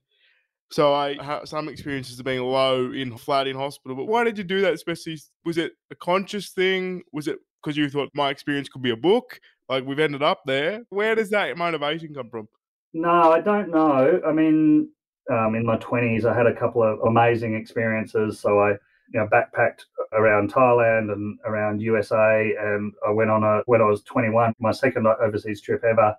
So 0.71 0.93
I 0.95 1.23
have 1.23 1.49
some 1.49 1.69
experiences 1.69 2.19
of 2.19 2.27
being 2.27 2.43
low 2.43 2.93
in 2.93 3.17
flat 3.17 3.47
in 3.47 3.57
hospital. 3.57 3.97
But 3.97 4.07
why 4.07 4.25
did 4.25 4.37
you 4.37 4.45
do 4.45 4.61
that? 4.63 4.75
Especially, 4.75 5.19
was 5.45 5.57
it 5.57 5.73
a 5.91 5.95
conscious 5.95 6.51
thing? 6.51 7.03
Was 7.13 7.29
it 7.29 7.39
because 7.63 7.77
you 7.77 7.89
thought 7.89 8.11
my 8.15 8.31
experience 8.31 8.69
could 8.69 8.83
be 8.83 8.91
a 8.91 8.97
book? 8.97 9.39
Like 9.69 9.85
we've 9.85 9.99
ended 9.99 10.23
up 10.23 10.43
there. 10.47 10.83
Where 10.89 11.15
does 11.15 11.31
that 11.31 11.57
motivation 11.57 12.15
come 12.15 12.31
from? 12.31 12.49
No, 12.95 13.33
I 13.33 13.41
don't 13.41 13.71
know. 13.71 14.21
I 14.27 14.33
mean, 14.33 14.89
um, 15.31 15.55
in 15.55 15.65
my 15.65 15.77
20s, 15.77 16.25
I 16.25 16.35
had 16.35 16.47
a 16.47 16.55
couple 16.55 16.83
of 16.83 17.01
amazing 17.07 17.55
experiences. 17.55 18.41
So 18.41 18.61
I, 18.61 18.71
you 18.71 19.21
know, 19.21 19.29
backpacked 19.33 19.85
around 20.13 20.53
Thailand 20.53 21.13
and 21.13 21.39
around 21.45 21.81
USA, 21.81 22.55
and 22.59 22.93
I 23.07 23.11
went 23.11 23.31
on 23.31 23.43
a 23.43 23.63
when 23.67 23.81
I 23.81 23.85
was 23.85 24.03
21, 24.03 24.55
my 24.59 24.73
second 24.73 25.07
overseas 25.07 25.61
trip 25.61 25.83
ever. 25.85 26.15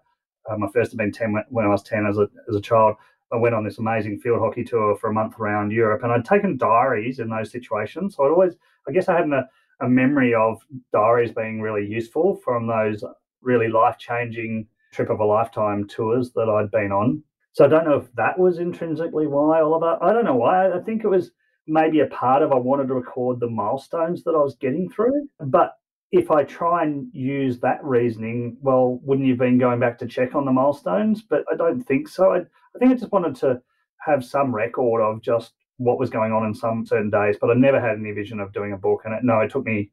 Uh, 0.50 0.58
my 0.58 0.68
first 0.74 0.92
had 0.92 0.98
been 0.98 1.12
10 1.12 1.36
when 1.50 1.66
I 1.66 1.70
was 1.70 1.84
10 1.84 2.06
as 2.06 2.18
a 2.18 2.28
as 2.48 2.56
a 2.56 2.62
child. 2.62 2.96
I 3.32 3.38
went 3.38 3.54
on 3.54 3.64
this 3.64 3.78
amazing 3.78 4.20
field 4.20 4.40
hockey 4.40 4.64
tour 4.64 4.96
for 4.96 5.10
a 5.10 5.14
month 5.14 5.40
around 5.40 5.72
Europe, 5.72 6.04
and 6.04 6.12
I'd 6.12 6.26
taken 6.26 6.58
diaries 6.58 7.20
in 7.20 7.30
those 7.30 7.52
situations. 7.52 8.16
So 8.16 8.26
I'd 8.26 8.32
always, 8.32 8.56
I 8.88 8.92
guess, 8.92 9.08
I 9.08 9.18
had 9.18 9.30
a, 9.30 9.48
a 9.82 9.88
memory 9.88 10.34
of 10.34 10.60
diaries 10.92 11.32
being 11.32 11.62
really 11.62 11.86
useful 11.86 12.40
from 12.44 12.66
those 12.66 13.04
really 13.42 13.68
life 13.68 13.98
changing 14.00 14.68
trip 14.92 15.10
of 15.10 15.20
a 15.20 15.26
lifetime 15.26 15.88
tours 15.88 16.32
that 16.34 16.50
I'd 16.50 16.72
been 16.72 16.92
on. 16.92 17.24
So 17.54 17.66
I 17.66 17.68
don't 17.68 17.86
know 17.86 17.98
if 17.98 18.14
that 18.16 18.38
was 18.38 18.60
intrinsically 18.60 19.28
why, 19.28 19.62
Oliver. 19.62 19.98
I 20.02 20.14
don't 20.14 20.26
know 20.26 20.36
why. 20.36 20.72
I 20.72 20.80
think 20.80 21.04
it 21.04 21.10
was 21.10 21.32
maybe 21.68 22.00
a 22.00 22.08
part 22.08 22.42
of 22.42 22.52
I 22.52 22.56
wanted 22.56 22.88
to 22.88 22.94
record 22.96 23.40
the 23.40 23.50
milestones 23.50 24.24
that 24.24 24.36
I 24.36 24.42
was 24.42 24.56
getting 24.56 24.90
through. 24.90 25.28
But 25.40 25.74
if 26.12 26.32
I 26.32 26.44
try 26.44 26.84
and 26.84 27.08
use 27.14 27.60
that 27.60 27.84
reasoning, 27.84 28.58
well, 28.62 29.00
wouldn't 29.04 29.28
you 29.28 29.34
have 29.34 29.40
been 29.40 29.60
going 29.60 29.80
back 29.80 29.98
to 30.00 30.08
check 30.08 30.36
on 30.36 30.46
the 30.46 30.52
milestones? 30.52 31.22
But 31.22 31.44
I 31.52 31.56
don't 31.56 31.82
think 31.82 32.08
so. 32.08 32.34
I, 32.34 32.40
I 32.40 32.80
think 32.80 32.92
I 32.92 32.96
just 32.96 33.12
wanted 33.12 33.36
to 33.38 33.62
have 34.06 34.26
some 34.26 34.54
record 34.54 35.02
of 35.02 35.22
just 35.22 35.54
what 35.78 36.00
was 36.00 36.10
going 36.10 36.32
on 36.32 36.46
in 36.46 36.54
some 36.54 36.86
certain 36.86 37.10
days, 37.10 37.38
but 37.40 37.50
I 37.50 37.54
never 37.54 37.80
had 37.80 37.98
any 37.98 38.12
vision 38.12 38.40
of 38.40 38.52
doing 38.52 38.74
a 38.74 38.78
book. 38.78 39.02
And 39.06 39.14
it, 39.14 39.24
no, 39.24 39.40
it 39.40 39.52
took 39.52 39.66
me, 39.66 39.92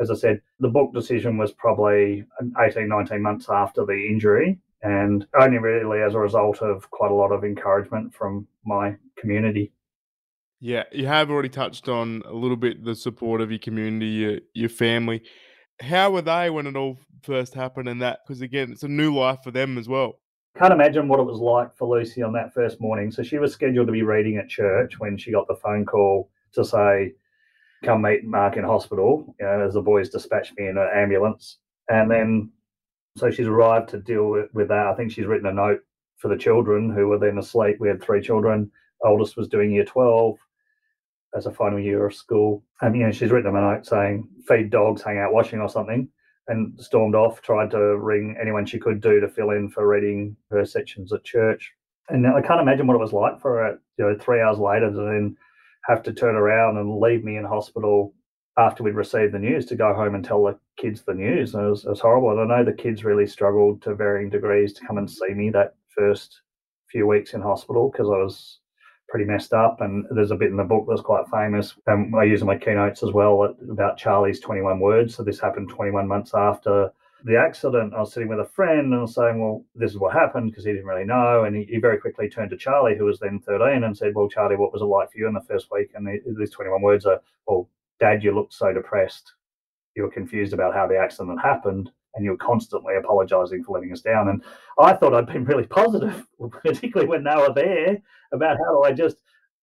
as 0.00 0.10
I 0.10 0.14
said, 0.14 0.40
the 0.58 0.68
book 0.68 0.92
decision 0.92 1.36
was 1.36 1.52
probably 1.52 2.24
um, 2.40 2.52
18, 2.58 2.88
19 2.88 3.22
months 3.22 3.46
after 3.48 3.84
the 3.84 4.06
injury. 4.10 4.58
And 4.82 5.26
only 5.40 5.58
really 5.58 6.02
as 6.02 6.14
a 6.14 6.18
result 6.18 6.62
of 6.62 6.88
quite 6.90 7.10
a 7.10 7.14
lot 7.14 7.32
of 7.32 7.44
encouragement 7.44 8.14
from 8.14 8.46
my 8.64 8.96
community. 9.18 9.72
Yeah, 10.60 10.84
you 10.92 11.06
have 11.06 11.30
already 11.30 11.48
touched 11.48 11.88
on 11.88 12.22
a 12.26 12.32
little 12.32 12.56
bit 12.56 12.84
the 12.84 12.94
support 12.94 13.40
of 13.40 13.50
your 13.50 13.58
community, 13.58 14.06
your, 14.06 14.38
your 14.54 14.68
family. 14.68 15.22
How 15.80 16.10
were 16.10 16.22
they 16.22 16.50
when 16.50 16.66
it 16.66 16.76
all 16.76 16.98
first 17.22 17.54
happened 17.54 17.88
and 17.88 18.02
that? 18.02 18.20
Because 18.26 18.40
again, 18.40 18.72
it's 18.72 18.82
a 18.82 18.88
new 18.88 19.14
life 19.14 19.38
for 19.44 19.50
them 19.50 19.78
as 19.78 19.88
well. 19.88 20.20
Can't 20.56 20.72
imagine 20.72 21.06
what 21.06 21.20
it 21.20 21.26
was 21.26 21.38
like 21.38 21.76
for 21.76 21.88
Lucy 21.88 22.22
on 22.22 22.32
that 22.32 22.52
first 22.52 22.80
morning. 22.80 23.12
So 23.12 23.22
she 23.22 23.38
was 23.38 23.52
scheduled 23.52 23.86
to 23.86 23.92
be 23.92 24.02
reading 24.02 24.38
at 24.38 24.48
church 24.48 24.98
when 24.98 25.16
she 25.16 25.30
got 25.30 25.46
the 25.46 25.54
phone 25.54 25.86
call 25.86 26.30
to 26.54 26.64
say, 26.64 27.12
come 27.84 28.02
meet 28.02 28.24
Mark 28.24 28.56
in 28.56 28.64
hospital, 28.64 29.32
you 29.38 29.46
know, 29.46 29.64
as 29.64 29.74
the 29.74 29.82
boys 29.82 30.08
dispatched 30.08 30.54
me 30.58 30.66
in 30.66 30.78
an 30.78 30.88
ambulance. 30.92 31.58
And 31.88 32.10
then, 32.10 32.50
so 33.18 33.30
she's 33.30 33.46
arrived 33.46 33.88
to 33.90 33.98
deal 33.98 34.28
with, 34.28 34.52
with 34.54 34.68
that. 34.68 34.86
I 34.86 34.94
think 34.94 35.12
she's 35.12 35.26
written 35.26 35.46
a 35.46 35.52
note 35.52 35.80
for 36.16 36.28
the 36.28 36.36
children 36.36 36.90
who 36.90 37.08
were 37.08 37.18
then 37.18 37.38
asleep. 37.38 37.76
We 37.80 37.88
had 37.88 38.02
three 38.02 38.20
children. 38.20 38.70
Oldest 39.04 39.36
was 39.36 39.48
doing 39.48 39.70
year 39.70 39.84
12 39.84 40.36
as 41.36 41.46
a 41.46 41.52
final 41.52 41.78
year 41.78 42.06
of 42.06 42.14
school. 42.14 42.64
And, 42.80 42.96
you 42.96 43.04
know, 43.04 43.12
she's 43.12 43.30
written 43.30 43.52
them 43.52 43.62
a 43.62 43.74
note 43.74 43.86
saying, 43.86 44.28
feed 44.46 44.70
dogs, 44.70 45.02
hang 45.02 45.18
out 45.18 45.32
washing 45.32 45.60
or 45.60 45.68
something, 45.68 46.08
and 46.48 46.78
stormed 46.80 47.14
off, 47.14 47.42
tried 47.42 47.70
to 47.72 47.98
ring 47.98 48.36
anyone 48.40 48.66
she 48.66 48.78
could 48.78 49.00
do 49.00 49.20
to 49.20 49.28
fill 49.28 49.50
in 49.50 49.68
for 49.68 49.86
reading 49.86 50.36
her 50.50 50.64
sections 50.64 51.12
at 51.12 51.24
church. 51.24 51.72
And 52.08 52.26
I 52.26 52.40
can't 52.40 52.60
imagine 52.60 52.86
what 52.86 52.94
it 52.94 53.00
was 53.00 53.12
like 53.12 53.40
for 53.40 53.58
her, 53.58 53.78
you 53.98 54.04
know, 54.04 54.18
three 54.18 54.40
hours 54.40 54.58
later 54.58 54.90
to 54.90 54.96
then 54.96 55.36
have 55.86 56.02
to 56.04 56.12
turn 56.12 56.36
around 56.36 56.78
and 56.78 56.98
leave 56.98 57.22
me 57.22 57.36
in 57.36 57.44
hospital 57.44 58.14
after 58.56 58.82
we'd 58.82 58.94
received 58.94 59.32
the 59.32 59.38
news 59.38 59.66
to 59.66 59.76
go 59.76 59.94
home 59.94 60.14
and 60.14 60.24
tell 60.24 60.42
the 60.44 60.58
kids 60.78 61.02
the 61.02 61.14
news. 61.14 61.54
And 61.54 61.66
it 61.66 61.70
was, 61.70 61.84
it 61.84 61.90
was 61.90 62.00
horrible. 62.00 62.30
And 62.30 62.52
I 62.52 62.58
know 62.58 62.64
the 62.64 62.72
kids 62.72 63.04
really 63.04 63.26
struggled 63.26 63.82
to 63.82 63.94
varying 63.94 64.30
degrees 64.30 64.72
to 64.74 64.86
come 64.86 64.98
and 64.98 65.10
see 65.10 65.34
me 65.34 65.50
that 65.50 65.74
first 65.96 66.42
few 66.90 67.06
weeks 67.06 67.34
in 67.34 67.40
hospital 67.42 67.90
because 67.90 68.06
I 68.06 68.16
was 68.16 68.60
pretty 69.08 69.24
messed 69.24 69.52
up. 69.52 69.80
And 69.80 70.06
there's 70.10 70.30
a 70.30 70.36
bit 70.36 70.50
in 70.50 70.56
the 70.56 70.64
book 70.64 70.86
that's 70.88 71.00
quite 71.00 71.26
famous. 71.28 71.74
And 71.86 72.14
I 72.14 72.24
use 72.24 72.40
in 72.40 72.46
my 72.46 72.56
keynotes 72.56 73.02
as 73.02 73.12
well 73.12 73.54
about 73.70 73.98
Charlie's 73.98 74.40
21 74.40 74.80
words. 74.80 75.14
So 75.14 75.22
this 75.22 75.40
happened 75.40 75.68
21 75.68 76.06
months 76.06 76.32
after 76.34 76.90
the 77.24 77.36
accident. 77.36 77.94
I 77.94 78.00
was 78.00 78.12
sitting 78.12 78.28
with 78.28 78.40
a 78.40 78.44
friend 78.44 78.86
and 78.86 78.94
I 78.94 79.00
was 79.00 79.14
saying, 79.14 79.40
well, 79.40 79.64
this 79.74 79.90
is 79.90 79.98
what 79.98 80.12
happened 80.12 80.50
because 80.50 80.64
he 80.64 80.72
didn't 80.72 80.86
really 80.86 81.04
know. 81.04 81.44
And 81.44 81.56
he, 81.56 81.64
he, 81.64 81.78
very 81.78 81.98
quickly 81.98 82.28
turned 82.28 82.50
to 82.50 82.56
Charlie, 82.56 82.96
who 82.96 83.04
was 83.04 83.18
then 83.18 83.40
13, 83.40 83.84
and 83.84 83.96
said, 83.96 84.14
well, 84.14 84.28
Charlie, 84.28 84.56
what 84.56 84.72
was 84.72 84.82
it 84.82 84.86
like 84.86 85.10
for 85.10 85.18
you 85.18 85.26
in 85.26 85.34
the 85.34 85.40
first 85.40 85.68
week? 85.72 85.90
And 85.94 86.08
these 86.38 86.50
21 86.50 86.80
words 86.80 87.06
are, 87.06 87.20
well, 87.46 87.68
Dad, 87.98 88.22
you 88.22 88.34
looked 88.34 88.54
so 88.54 88.72
depressed. 88.72 89.32
You 89.98 90.04
were 90.04 90.10
confused 90.10 90.52
about 90.52 90.74
how 90.74 90.86
the 90.86 90.96
accident 90.96 91.40
happened 91.40 91.90
and 92.14 92.24
you 92.24 92.30
were 92.30 92.36
constantly 92.36 92.94
apologizing 92.94 93.64
for 93.64 93.72
letting 93.72 93.92
us 93.92 94.00
down. 94.00 94.28
And 94.28 94.44
I 94.78 94.92
thought 94.92 95.12
I'd 95.12 95.26
been 95.26 95.44
really 95.44 95.66
positive, 95.66 96.24
particularly 96.62 97.08
when 97.08 97.24
they 97.24 97.34
were 97.34 97.52
there, 97.52 98.00
about 98.32 98.58
how 98.58 98.76
do 98.76 98.84
I 98.84 98.92
just 98.92 99.16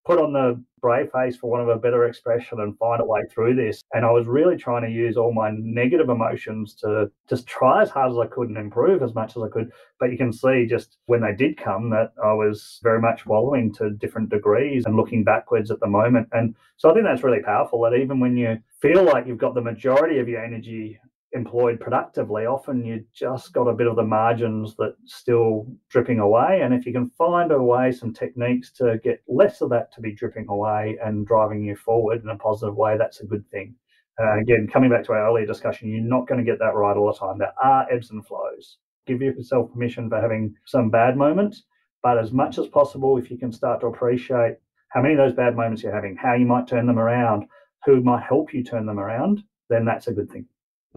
put 0.06 0.20
on 0.20 0.34
the 0.34 0.62
brave 0.82 1.12
face, 1.12 1.36
for 1.36 1.50
want 1.50 1.64
of 1.64 1.70
a 1.70 1.80
better 1.80 2.06
expression, 2.06 2.60
and 2.60 2.78
find 2.78 3.02
a 3.02 3.06
way 3.06 3.22
through 3.32 3.56
this. 3.56 3.82
And 3.94 4.06
I 4.06 4.12
was 4.12 4.28
really 4.28 4.56
trying 4.56 4.84
to 4.84 4.92
use 4.92 5.18
all 5.18 5.34
my 5.34 5.52
negative 5.58 6.10
emotions 6.10 6.76
to 6.76 7.12
just 7.28 7.48
try 7.48 7.82
as 7.82 7.90
hard 7.90 8.12
as 8.12 8.18
I 8.18 8.28
could 8.28 8.50
and 8.50 8.58
improve 8.58 9.02
as 9.02 9.16
much 9.16 9.36
as 9.36 9.42
I 9.42 9.50
could. 9.50 9.72
But 10.00 10.12
you 10.12 10.18
can 10.18 10.32
see 10.32 10.68
just 10.68 10.98
when 11.08 11.22
they 11.22 11.34
did 11.34 11.58
come 11.58 11.90
that 11.90 12.14
I 12.24 12.34
was 12.34 12.80
very 12.84 13.02
much 13.02 13.26
wallowing 13.26 13.74
to 13.76 13.90
different 13.90 14.30
degrees 14.30 14.86
and 14.86 14.96
looking 14.96 15.24
backwards 15.24 15.72
at 15.72 15.80
the 15.80 15.88
moment. 15.88 16.28
And 16.34 16.56
so 16.78 16.92
I 16.92 16.94
think 16.94 17.06
that's 17.06 17.24
really 17.24 17.42
powerful 17.42 17.82
that 17.82 17.96
even 17.96 18.20
when 18.20 18.38
you 18.38 18.60
feel 18.80 19.04
like 19.04 19.26
you've 19.26 19.40
got 19.40 19.56
the 19.56 19.62
majority 19.62 20.20
of 20.20 20.30
your 20.30 20.44
energy 20.44 21.00
employed 21.36 21.80
productively, 21.80 22.46
often 22.46 22.84
you 22.84 23.04
just 23.14 23.54
got 23.54 23.68
a 23.68 23.74
bit 23.74 23.88
of 23.88 23.96
the 23.96 24.04
margins 24.04 24.76
that 24.78 24.96
still 25.06 25.68
dripping 25.90 26.20
away. 26.20 26.62
And 26.64 26.74
if 26.74 26.86
you 26.86 26.94
can 26.94 27.10
find 27.12 27.52
a 27.52 27.62
way, 27.62 27.92
some 27.92 28.14
techniques 28.14 28.72
to 28.74 28.98
get 29.04 29.22
less 29.28 29.62
of 29.62 29.70
that 29.70 29.94
to 29.94 30.02
be 30.02 30.14
dripping 30.14 30.48
away 30.50 30.98
and 31.04 31.28
driving 31.28 31.64
you 31.64 31.76
forward 31.76 32.24
in 32.24 32.30
a 32.30 32.38
positive 32.38 32.76
way, 32.76 32.98
that's 32.98 33.20
a 33.20 33.26
good 33.26 33.48
thing. 33.52 33.76
Uh, 34.20 34.40
again, 34.40 34.68
coming 34.72 34.90
back 34.90 35.04
to 35.04 35.12
our 35.12 35.28
earlier 35.28 35.46
discussion, 35.46 35.90
you're 35.90 36.02
not 36.02 36.28
going 36.28 36.44
to 36.44 36.50
get 36.50 36.58
that 36.60 36.74
right 36.74 36.96
all 36.96 37.12
the 37.12 37.20
time. 37.20 37.38
There 37.38 37.54
are 37.62 37.92
ebbs 37.92 38.12
and 38.12 38.26
flows. 38.26 38.78
Give 39.06 39.22
yourself 39.22 39.72
permission 39.74 40.10
for 40.10 40.20
having 40.20 40.56
some 40.66 40.90
bad 40.90 41.18
moments, 41.18 41.64
but 42.02 42.18
as 42.18 42.32
much 42.32 42.58
as 42.58 42.68
possible, 42.68 43.18
if 43.18 43.30
you 43.30 43.38
can 43.38 43.52
start 43.52 43.82
to 43.82 43.88
appreciate 43.88 44.56
how 44.88 45.02
many 45.02 45.16
of 45.16 45.20
those 45.20 45.36
bad 45.36 45.58
moments 45.58 45.84
you're 45.84 45.94
having, 45.94 46.16
how 46.16 46.34
you 46.34 46.46
might 46.46 46.68
turn 46.68 46.88
them 46.88 46.98
around, 46.98 47.46
who 47.84 48.02
might 48.02 48.24
help 48.24 48.54
you 48.54 48.64
turn 48.64 48.86
them 48.86 49.00
around, 49.00 49.44
then 49.70 49.84
that's 49.84 50.08
a 50.08 50.14
good 50.14 50.32
thing 50.32 50.46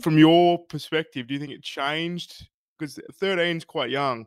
from 0.00 0.18
your 0.18 0.58
perspective, 0.66 1.26
do 1.26 1.34
you 1.34 1.40
think 1.40 1.52
it 1.52 1.62
changed? 1.62 2.48
Because 2.78 2.98
13 3.14 3.56
is 3.56 3.64
quite 3.64 3.90
young. 3.90 4.26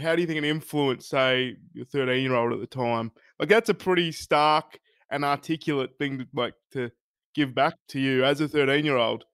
How 0.00 0.14
do 0.14 0.22
you 0.22 0.26
think 0.26 0.38
it 0.38 0.44
influenced, 0.44 1.10
say, 1.10 1.56
your 1.74 1.84
13 1.84 2.22
year 2.22 2.34
old 2.34 2.52
at 2.52 2.60
the 2.60 2.66
time? 2.66 3.12
Like, 3.38 3.48
that's 3.48 3.68
a 3.68 3.74
pretty 3.74 4.12
stark 4.12 4.78
and 5.10 5.24
articulate 5.24 5.96
thing 5.98 6.18
to, 6.18 6.26
like, 6.32 6.54
to 6.72 6.90
give 7.34 7.54
back 7.54 7.74
to 7.88 8.00
you 8.00 8.24
as 8.24 8.40
a 8.40 8.48
13 8.48 8.84
year 8.84 8.96
old. 8.96 9.24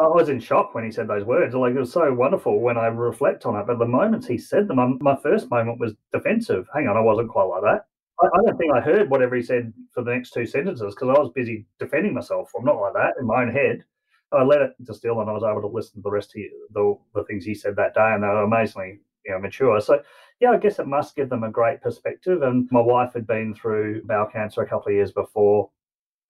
I 0.00 0.06
was 0.06 0.30
in 0.30 0.40
shock 0.40 0.74
when 0.74 0.84
he 0.84 0.90
said 0.90 1.08
those 1.08 1.24
words. 1.24 1.54
Like, 1.54 1.74
it 1.74 1.78
was 1.78 1.92
so 1.92 2.12
wonderful 2.12 2.60
when 2.60 2.78
I 2.78 2.86
reflect 2.86 3.44
on 3.44 3.54
it. 3.56 3.66
But 3.66 3.78
the 3.78 3.86
moments 3.86 4.26
he 4.26 4.38
said 4.38 4.66
them, 4.66 4.98
my 5.00 5.16
first 5.16 5.50
moment 5.50 5.78
was 5.78 5.94
defensive. 6.12 6.66
Hang 6.74 6.88
on, 6.88 6.96
I 6.96 7.00
wasn't 7.00 7.28
quite 7.28 7.44
like 7.44 7.62
that. 7.62 7.84
I 8.22 8.28
don't 8.44 8.58
think 8.58 8.72
I 8.72 8.80
heard 8.80 9.08
whatever 9.08 9.34
he 9.34 9.42
said 9.42 9.72
for 9.92 10.02
the 10.02 10.12
next 10.12 10.32
two 10.32 10.44
sentences 10.44 10.94
because 10.94 11.08
I 11.08 11.18
was 11.18 11.32
busy 11.34 11.66
defending 11.78 12.12
myself. 12.12 12.50
I'm 12.56 12.64
not 12.64 12.80
like 12.80 12.92
that 12.94 13.14
in 13.18 13.26
my 13.26 13.42
own 13.42 13.50
head. 13.50 13.84
I 14.32 14.42
let 14.44 14.62
it 14.62 14.84
distill, 14.84 15.20
and 15.20 15.28
I 15.28 15.32
was 15.32 15.42
able 15.42 15.60
to 15.62 15.66
listen 15.66 15.96
to 15.96 16.02
the 16.02 16.10
rest 16.10 16.36
of 16.36 16.42
the 16.72 16.94
the 17.14 17.24
things 17.24 17.44
he 17.44 17.54
said 17.54 17.76
that 17.76 17.94
day, 17.94 18.12
and 18.14 18.22
they 18.22 18.28
were 18.28 18.44
amazingly 18.44 19.00
you 19.24 19.32
know 19.32 19.40
mature. 19.40 19.80
So 19.80 20.02
yeah, 20.40 20.50
I 20.52 20.58
guess 20.58 20.78
it 20.78 20.86
must 20.86 21.16
give 21.16 21.28
them 21.28 21.44
a 21.44 21.50
great 21.50 21.82
perspective. 21.82 22.42
And 22.42 22.68
my 22.70 22.80
wife 22.80 23.12
had 23.12 23.26
been 23.26 23.54
through 23.54 24.02
bowel 24.04 24.26
cancer 24.26 24.62
a 24.62 24.68
couple 24.68 24.88
of 24.88 24.94
years 24.94 25.12
before, 25.12 25.70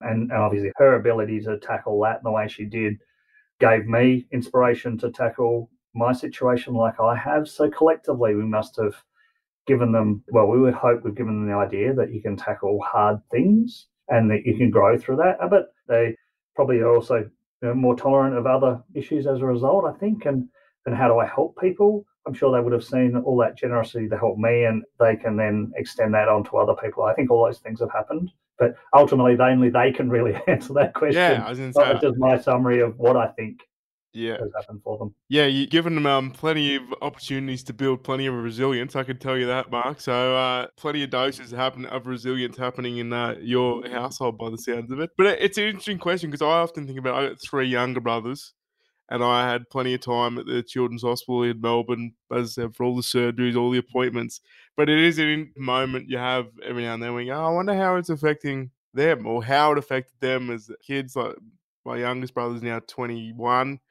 and, 0.01 0.31
and 0.31 0.41
obviously 0.41 0.71
her 0.77 0.95
ability 0.95 1.41
to 1.41 1.59
tackle 1.59 2.01
that 2.01 2.17
in 2.17 2.23
the 2.23 2.31
way 2.31 2.47
she 2.47 2.65
did 2.65 2.97
gave 3.59 3.85
me 3.85 4.27
inspiration 4.31 4.97
to 4.97 5.11
tackle 5.11 5.69
my 5.93 6.11
situation 6.11 6.73
like 6.73 6.99
I 6.99 7.15
have. 7.15 7.47
So 7.47 7.69
collectively, 7.69 8.35
we 8.35 8.43
must 8.43 8.75
have 8.77 8.95
given 9.67 9.91
them 9.91 10.23
well. 10.29 10.47
We 10.47 10.59
would 10.59 10.73
hope 10.73 11.03
we've 11.03 11.15
given 11.15 11.39
them 11.39 11.47
the 11.47 11.55
idea 11.55 11.93
that 11.93 12.11
you 12.11 12.21
can 12.21 12.35
tackle 12.35 12.79
hard 12.81 13.21
things 13.29 13.87
and 14.09 14.29
that 14.31 14.45
you 14.45 14.57
can 14.57 14.71
grow 14.71 14.97
through 14.97 15.17
that. 15.17 15.37
But 15.49 15.73
they 15.87 16.15
probably 16.55 16.83
also 16.83 17.29
you 17.61 17.69
know, 17.69 17.73
more 17.73 17.95
tolerant 17.95 18.37
of 18.37 18.45
other 18.45 18.81
issues 18.93 19.27
as 19.27 19.39
a 19.39 19.45
result, 19.45 19.85
I 19.85 19.97
think. 19.99 20.25
And 20.25 20.47
and 20.85 20.95
how 20.95 21.07
do 21.07 21.19
I 21.19 21.27
help 21.27 21.59
people? 21.59 22.05
I'm 22.25 22.33
sure 22.33 22.51
they 22.51 22.63
would 22.63 22.73
have 22.73 22.83
seen 22.83 23.15
all 23.25 23.37
that 23.37 23.57
generosity 23.57 24.07
to 24.09 24.17
help 24.17 24.37
me, 24.37 24.65
and 24.65 24.83
they 24.99 25.15
can 25.15 25.37
then 25.37 25.71
extend 25.75 26.13
that 26.13 26.27
on 26.27 26.43
to 26.45 26.57
other 26.57 26.75
people. 26.75 27.03
I 27.03 27.13
think 27.13 27.31
all 27.31 27.45
those 27.45 27.59
things 27.59 27.79
have 27.79 27.91
happened, 27.91 28.31
but 28.59 28.75
ultimately, 28.95 29.35
they 29.35 29.43
only 29.43 29.69
they 29.69 29.91
can 29.91 30.09
really 30.09 30.35
answer 30.47 30.73
that 30.73 30.93
question. 30.93 31.21
Yeah, 31.21 31.43
I 31.45 31.49
was 31.49 31.59
going 31.59 31.73
to 31.73 31.79
say, 31.79 31.99
just 32.01 32.17
my 32.17 32.39
summary 32.39 32.81
of 32.81 32.97
what 32.97 33.17
I 33.17 33.27
think 33.27 33.59
yeah 34.13 34.37
for 34.83 34.97
them. 34.97 35.15
Yeah, 35.29 35.45
you've 35.45 35.69
given 35.69 35.95
them 35.95 36.05
um, 36.05 36.31
plenty 36.31 36.75
of 36.75 36.83
opportunities 37.01 37.63
to 37.63 37.73
build 37.73 38.03
plenty 38.03 38.25
of 38.27 38.33
resilience. 38.33 38.95
I 38.95 39.03
could 39.03 39.21
tell 39.21 39.37
you 39.37 39.47
that, 39.47 39.71
Mark. 39.71 40.01
So 40.01 40.35
uh, 40.35 40.67
plenty 40.77 41.03
of 41.03 41.09
doses 41.09 41.51
happen 41.51 41.85
of 41.85 42.07
resilience 42.07 42.57
happening 42.57 42.97
in 42.97 43.13
uh, 43.13 43.35
your 43.39 43.87
household 43.89 44.37
by 44.37 44.49
the 44.49 44.57
sounds 44.57 44.91
of 44.91 44.99
it. 44.99 45.11
But 45.17 45.27
it's 45.39 45.57
an 45.57 45.65
interesting 45.65 45.97
question 45.97 46.29
because 46.29 46.41
I 46.41 46.59
often 46.59 46.85
think 46.85 46.99
about 46.99 47.15
I 47.15 47.29
got 47.29 47.41
three 47.41 47.67
younger 47.67 48.01
brothers. 48.01 48.53
And 49.09 49.21
I 49.25 49.51
had 49.51 49.69
plenty 49.69 49.93
of 49.93 49.99
time 49.99 50.37
at 50.37 50.45
the 50.45 50.63
Children's 50.63 51.01
Hospital 51.01 51.43
in 51.43 51.59
Melbourne, 51.59 52.13
as 52.33 52.57
I 52.57 52.61
said, 52.61 52.75
for 52.77 52.85
all 52.85 52.95
the 52.95 53.01
surgeries, 53.01 53.57
all 53.57 53.69
the 53.69 53.77
appointments. 53.77 54.39
But 54.77 54.89
it 54.89 54.99
is 54.99 55.19
a 55.19 55.47
moment 55.57 56.09
you 56.09 56.17
have 56.17 56.47
every 56.63 56.83
now 56.83 56.93
and 56.93 57.03
then 57.03 57.13
when 57.13 57.25
you 57.25 57.33
go, 57.33 57.39
oh, 57.39 57.47
I 57.47 57.51
wonder 57.51 57.75
how 57.75 57.97
it's 57.97 58.07
affecting 58.09 58.71
them 58.93 59.27
or 59.27 59.43
how 59.43 59.73
it 59.73 59.77
affected 59.77 60.13
them 60.21 60.49
as 60.49 60.71
kids. 60.87 61.17
Like 61.17 61.35
my 61.85 61.97
youngest 61.97 62.33
brother's 62.33 62.63
now 62.63 62.79
21 62.87 63.81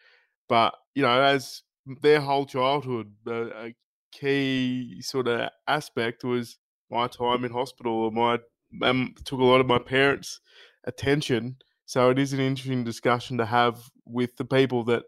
but 0.51 0.75
you 0.97 1.03
know, 1.03 1.23
as 1.23 1.63
their 2.03 2.21
whole 2.21 2.45
childhood, 2.45 3.13
a 3.27 3.73
key 4.13 5.01
sort 5.01 5.29
of 5.29 5.49
aspect 5.69 6.25
was 6.25 6.59
my 6.91 7.07
time 7.07 7.45
in 7.45 7.53
hospital 7.53 7.93
or 7.93 8.11
my 8.11 8.39
um, 8.83 9.15
took 9.25 9.41
a 9.41 9.45
lot 9.45 9.61
of 9.61 9.67
my 9.67 9.79
parents' 9.79 10.41
attention. 10.85 11.57
So 11.87 12.11
it 12.11 12.19
is 12.19 12.33
an 12.33 12.41
interesting 12.41 12.85
discussion 12.85 13.39
to 13.39 13.47
have 13.47 13.79
with 14.05 14.37
the 14.37 14.45
people 14.45 14.85
that, 14.85 15.05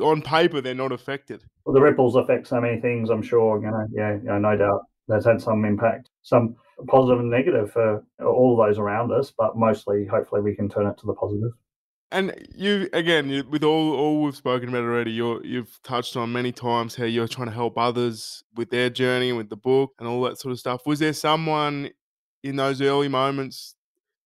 on 0.00 0.22
paper, 0.22 0.60
they're 0.62 0.74
not 0.74 0.92
affected. 0.92 1.44
Well, 1.64 1.74
the 1.74 1.80
ripples 1.80 2.16
affect 2.16 2.46
so 2.46 2.60
many 2.60 2.80
things. 2.80 3.10
I'm 3.10 3.22
sure. 3.22 3.62
You 3.62 3.70
know, 3.70 3.86
yeah, 3.92 4.18
yeah, 4.24 4.38
no 4.38 4.56
doubt. 4.56 4.80
That's 5.08 5.26
had 5.26 5.42
some 5.42 5.64
impact, 5.64 6.08
some 6.22 6.56
positive 6.86 7.20
and 7.20 7.30
negative 7.30 7.72
for 7.72 8.02
all 8.24 8.56
those 8.56 8.78
around 8.78 9.12
us, 9.12 9.32
but 9.36 9.56
mostly, 9.56 10.06
hopefully, 10.06 10.40
we 10.40 10.54
can 10.54 10.68
turn 10.68 10.86
it 10.86 10.96
to 10.98 11.06
the 11.06 11.14
positive. 11.14 11.52
And 12.12 12.34
you 12.54 12.88
again, 12.92 13.28
you, 13.30 13.44
with 13.48 13.62
all 13.62 13.94
all 13.94 14.22
we've 14.22 14.36
spoken 14.36 14.68
about 14.68 14.82
already, 14.82 15.12
you 15.12 15.40
you've 15.44 15.80
touched 15.84 16.16
on 16.16 16.32
many 16.32 16.50
times 16.50 16.96
how 16.96 17.04
you're 17.04 17.28
trying 17.28 17.46
to 17.46 17.54
help 17.54 17.78
others 17.78 18.42
with 18.56 18.70
their 18.70 18.90
journey, 18.90 19.32
with 19.32 19.48
the 19.48 19.56
book, 19.56 19.92
and 19.98 20.08
all 20.08 20.22
that 20.22 20.38
sort 20.38 20.50
of 20.52 20.58
stuff. 20.58 20.86
Was 20.86 20.98
there 20.98 21.12
someone 21.12 21.90
in 22.42 22.56
those 22.56 22.80
early 22.80 23.06
moments 23.06 23.76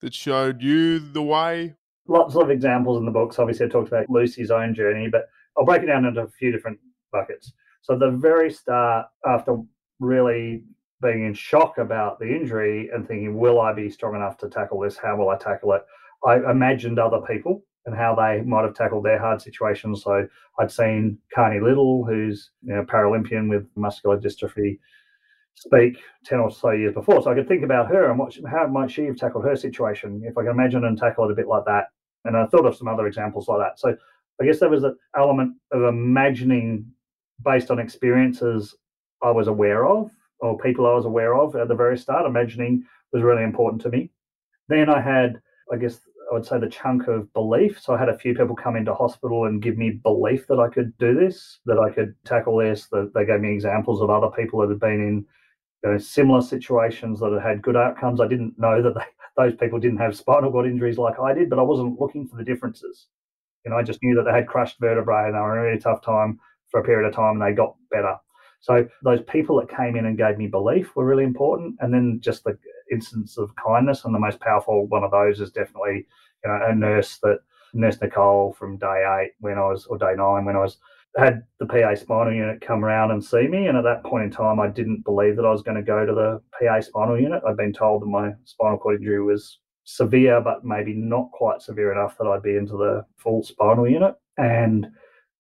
that 0.01 0.14
showed 0.14 0.62
you 0.62 0.99
the 0.99 1.22
way? 1.22 1.74
Lots 2.07 2.37
of 2.37 2.51
examples 2.51 2.99
in 2.99 3.05
the 3.05 3.11
books. 3.11 3.39
Obviously, 3.39 3.66
I 3.66 3.68
talked 3.68 3.89
about 3.89 4.09
Lucy's 4.09 4.51
own 4.51 4.74
journey, 4.74 5.09
but 5.09 5.26
I'll 5.59 5.66
break 5.66 5.82
it 5.82 5.87
down 5.87 6.07
into 6.07 6.22
a 6.22 6.28
few 6.28 6.53
different 6.53 6.78
buckets. 7.12 7.53
So, 7.82 7.99
the 7.99 8.12
very 8.12 8.51
start, 8.51 9.09
after 9.26 9.59
really 10.01 10.64
being 11.03 11.26
in 11.26 11.35
shock 11.35 11.76
about 11.76 12.18
the 12.18 12.35
injury 12.35 12.89
and 12.95 13.07
thinking, 13.07 13.37
will 13.37 13.61
I 13.61 13.74
be 13.74 13.91
strong 13.91 14.14
enough 14.14 14.39
to 14.39 14.49
tackle 14.49 14.80
this? 14.80 14.97
How 14.97 15.16
will 15.16 15.28
I 15.28 15.37
tackle 15.37 15.74
it? 15.74 15.82
I 16.26 16.51
imagined 16.51 16.99
other 16.99 17.20
people 17.20 17.62
and 17.87 17.95
how 17.95 18.14
they 18.14 18.43
might 18.43 18.64
have 18.64 18.74
tackled 18.74 19.05
their 19.05 19.18
hard 19.18 19.41
situations. 19.41 20.03
So 20.03 20.26
I'd 20.59 20.70
seen 20.70 21.18
Karni 21.37 21.62
Liddell, 21.62 22.05
who's 22.05 22.51
you 22.62 22.74
know, 22.74 22.85
Paralympian 22.85 23.49
with 23.49 23.66
muscular 23.76 24.18
dystrophy, 24.18 24.78
speak 25.55 25.99
10 26.24 26.41
or 26.41 26.51
so 26.51 26.70
years 26.70 26.95
before. 26.95 27.22
So 27.22 27.30
I 27.30 27.35
could 27.35 27.49
think 27.49 27.62
about 27.62 27.89
her 27.89 28.11
and 28.11 28.18
what, 28.18 28.37
how 28.51 28.66
might 28.66 28.91
she 28.91 29.05
have 29.05 29.16
tackled 29.16 29.45
her 29.45 29.57
situation 29.57 30.22
if 30.24 30.37
I 30.37 30.43
can 30.43 30.53
imagine 30.53 30.85
and 30.85 30.99
tackle 30.99 31.24
it 31.26 31.32
a 31.32 31.35
bit 31.35 31.47
like 31.47 31.64
that. 31.66 31.89
And 32.24 32.37
I 32.37 32.47
thought 32.47 32.66
of 32.66 32.76
some 32.76 32.89
other 32.89 33.07
examples 33.07 33.49
like 33.49 33.59
that. 33.59 33.78
So 33.78 33.97
I 34.41 34.45
guess 34.45 34.59
there 34.59 34.70
was 34.70 34.85
an 34.85 34.97
element 35.16 35.55
of 35.70 35.82
imagining 35.82 36.87
based 37.45 37.70
on 37.70 37.78
experiences 37.78 38.74
I 39.22 39.30
was 39.30 39.49
aware 39.49 39.87
of 39.87 40.11
or 40.41 40.59
people 40.59 40.87
I 40.87 40.95
was 40.95 41.05
aware 41.05 41.35
of 41.35 41.55
at 41.55 41.68
the 41.68 41.74
very 41.74 41.99
start. 41.99 42.26
Imagining 42.26 42.85
was 43.12 43.22
really 43.22 43.45
important 43.45 43.82
to 43.82 43.91
me. 43.91 44.11
Then 44.68 44.89
I 44.89 45.01
had, 45.01 45.41
I 45.72 45.76
guess, 45.76 46.01
would 46.35 46.47
say 46.47 46.59
the 46.59 46.68
chunk 46.68 47.09
of 47.09 47.32
belief. 47.32 47.80
So 47.80 47.95
I 47.95 47.99
had 47.99 48.09
a 48.09 48.18
few 48.18 48.35
people 48.35 48.57
come 48.57 48.76
into 48.76 48.95
hospital 48.95 49.47
and 49.47 49.62
give 49.62 49.78
me 49.78 50.01
belief 50.03 50.47
that 50.49 50.59
I 50.59 50.68
could 50.68 50.97
do 50.99 51.14
this, 51.14 51.61
that 51.66 51.78
I 51.78 51.91
could 51.91 52.14
tackle 52.24 52.59
this. 52.59 52.87
That 52.89 53.12
they 53.14 53.24
gave 53.24 53.41
me 53.41 53.53
examples 53.53 54.03
of 54.03 54.11
other 54.11 54.28
people 54.28 54.61
that 54.61 54.68
had 54.68 54.80
been 54.80 55.01
in 55.01 55.26
you 55.82 55.91
know, 55.91 55.99
similar 55.99 56.43
situations 56.43 57.20
that 57.20 57.32
had 57.32 57.43
had 57.43 57.62
good 57.62 57.76
outcomes. 57.76 58.20
I 58.20 58.28
didn't 58.28 58.59
know 58.59 58.82
that 58.82 58.95
they, 58.95 59.05
those 59.43 59.57
people 59.57 59.78
didn't 59.78 59.99
have 59.99 60.16
spinal 60.16 60.51
cord 60.51 60.66
injuries 60.66 60.99
like 60.99 61.18
I 61.18 61.32
did, 61.32 61.49
but 61.49 61.59
I 61.59 61.62
wasn't 61.62 62.01
looking 62.01 62.26
for 62.26 62.37
the 62.37 62.45
differences. 62.45 63.07
You 63.64 63.70
know, 63.70 63.78
I 63.78 63.82
just 63.82 64.03
knew 64.03 64.14
that 64.16 64.24
they 64.24 64.37
had 64.37 64.47
crushed 64.47 64.78
vertebrae 64.80 65.26
and 65.26 65.35
they 65.35 65.39
were 65.39 65.57
in 65.57 65.59
a 65.59 65.68
really 65.68 65.80
tough 65.80 66.03
time 66.03 66.39
for 66.68 66.80
a 66.80 66.85
period 66.85 67.09
of 67.09 67.14
time 67.14 67.41
and 67.41 67.43
they 67.43 67.57
got 67.57 67.76
better. 67.91 68.16
So 68.61 68.89
those 69.03 69.20
people 69.22 69.61
that 69.61 69.74
came 69.74 69.95
in 69.95 70.07
and 70.07 70.16
gave 70.16 70.39
me 70.39 70.47
belief 70.47 70.97
were 70.97 71.05
really 71.05 71.24
important. 71.24 71.76
And 71.80 71.93
then 71.93 72.18
just 72.22 72.45
the 72.45 72.59
instance 72.91 73.37
of 73.37 73.51
kindness, 73.57 74.05
and 74.05 74.14
the 74.14 74.18
most 74.18 74.41
powerful 74.41 74.87
one 74.87 75.05
of 75.05 75.11
those 75.11 75.41
is 75.41 75.51
definitely 75.51 76.07
you 76.45 76.59
a 76.68 76.74
nurse 76.74 77.18
that 77.22 77.38
nurse 77.72 78.01
Nicole 78.01 78.53
from 78.53 78.78
day 78.78 79.05
eight 79.20 79.32
when 79.40 79.59
I 79.59 79.66
was 79.66 79.86
or 79.86 79.99
day 79.99 80.14
nine 80.16 80.45
when 80.45 80.57
I 80.57 80.61
was 80.61 80.78
had 81.16 81.45
the 81.61 81.66
PA 81.66 81.95
spinal 81.95 82.32
unit 82.32 82.61
come 82.61 82.84
around 82.84 83.12
and 83.12 83.24
see 83.24 83.47
me. 83.47 83.68
And 83.68 83.78
at 83.78 83.84
that 83.84 84.03
point 84.03 84.24
in 84.24 84.30
time, 84.30 84.59
I 84.59 84.68
didn't 84.68 85.05
believe 85.05 85.36
that 85.36 85.45
I 85.45 85.51
was 85.51 85.62
going 85.62 85.76
to 85.76 85.82
go 85.82 86.05
to 86.05 86.12
the 86.12 86.40
PA 86.59 86.80
spinal 86.80 87.20
unit. 87.20 87.42
I'd 87.47 87.57
been 87.57 87.72
told 87.72 88.03
that 88.03 88.07
my 88.07 88.32
spinal 88.45 88.78
cord 88.78 89.01
injury 89.01 89.22
was 89.22 89.61
severe, 89.84 90.40
but 90.40 90.64
maybe 90.64 90.95
not 90.95 91.30
quite 91.30 91.62
severe 91.62 91.92
enough 91.92 92.18
that 92.18 92.26
I'd 92.26 92.42
be 92.42 92.57
into 92.57 92.76
the 92.76 93.05
full 93.16 93.42
spinal 93.42 93.88
unit. 93.88 94.14
And 94.38 94.88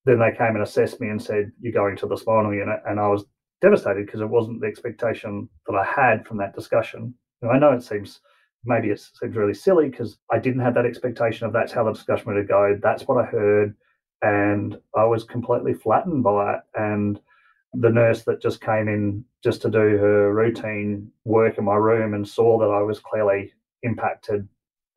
then 0.04 0.20
they 0.20 0.30
came 0.30 0.54
and 0.54 0.62
assessed 0.62 1.00
me 1.00 1.08
and 1.08 1.20
said, 1.20 1.50
You're 1.60 1.72
going 1.72 1.96
to 1.96 2.06
the 2.06 2.16
spinal 2.16 2.54
unit. 2.54 2.80
And 2.86 3.00
I 3.00 3.08
was 3.08 3.24
devastated 3.60 4.06
because 4.06 4.20
it 4.20 4.28
wasn't 4.28 4.60
the 4.60 4.68
expectation 4.68 5.48
that 5.66 5.74
I 5.74 5.84
had 5.84 6.26
from 6.26 6.36
that 6.38 6.54
discussion. 6.54 7.14
And 7.42 7.50
I 7.50 7.58
know 7.58 7.72
it 7.72 7.82
seems 7.82 8.20
maybe 8.64 8.88
it 8.88 9.00
seems 9.20 9.36
really 9.36 9.54
silly 9.54 9.88
because 9.88 10.18
I 10.30 10.38
didn't 10.38 10.60
have 10.60 10.74
that 10.74 10.86
expectation 10.86 11.46
of 11.46 11.52
that's 11.52 11.72
how 11.72 11.84
the 11.84 11.92
discussion 11.92 12.34
would 12.34 12.48
go. 12.48 12.78
That's 12.82 13.04
what 13.04 13.22
I 13.22 13.26
heard. 13.26 13.74
And 14.22 14.78
I 14.96 15.04
was 15.04 15.24
completely 15.24 15.74
flattened 15.74 16.22
by 16.22 16.54
it. 16.54 16.60
And 16.74 17.20
the 17.74 17.90
nurse 17.90 18.22
that 18.22 18.40
just 18.40 18.60
came 18.60 18.88
in 18.88 19.24
just 19.42 19.60
to 19.62 19.70
do 19.70 19.78
her 19.78 20.32
routine 20.32 21.10
work 21.24 21.58
in 21.58 21.64
my 21.64 21.74
room 21.74 22.14
and 22.14 22.26
saw 22.26 22.58
that 22.58 22.70
I 22.70 22.82
was 22.82 23.00
clearly 23.00 23.52
impacted 23.82 24.48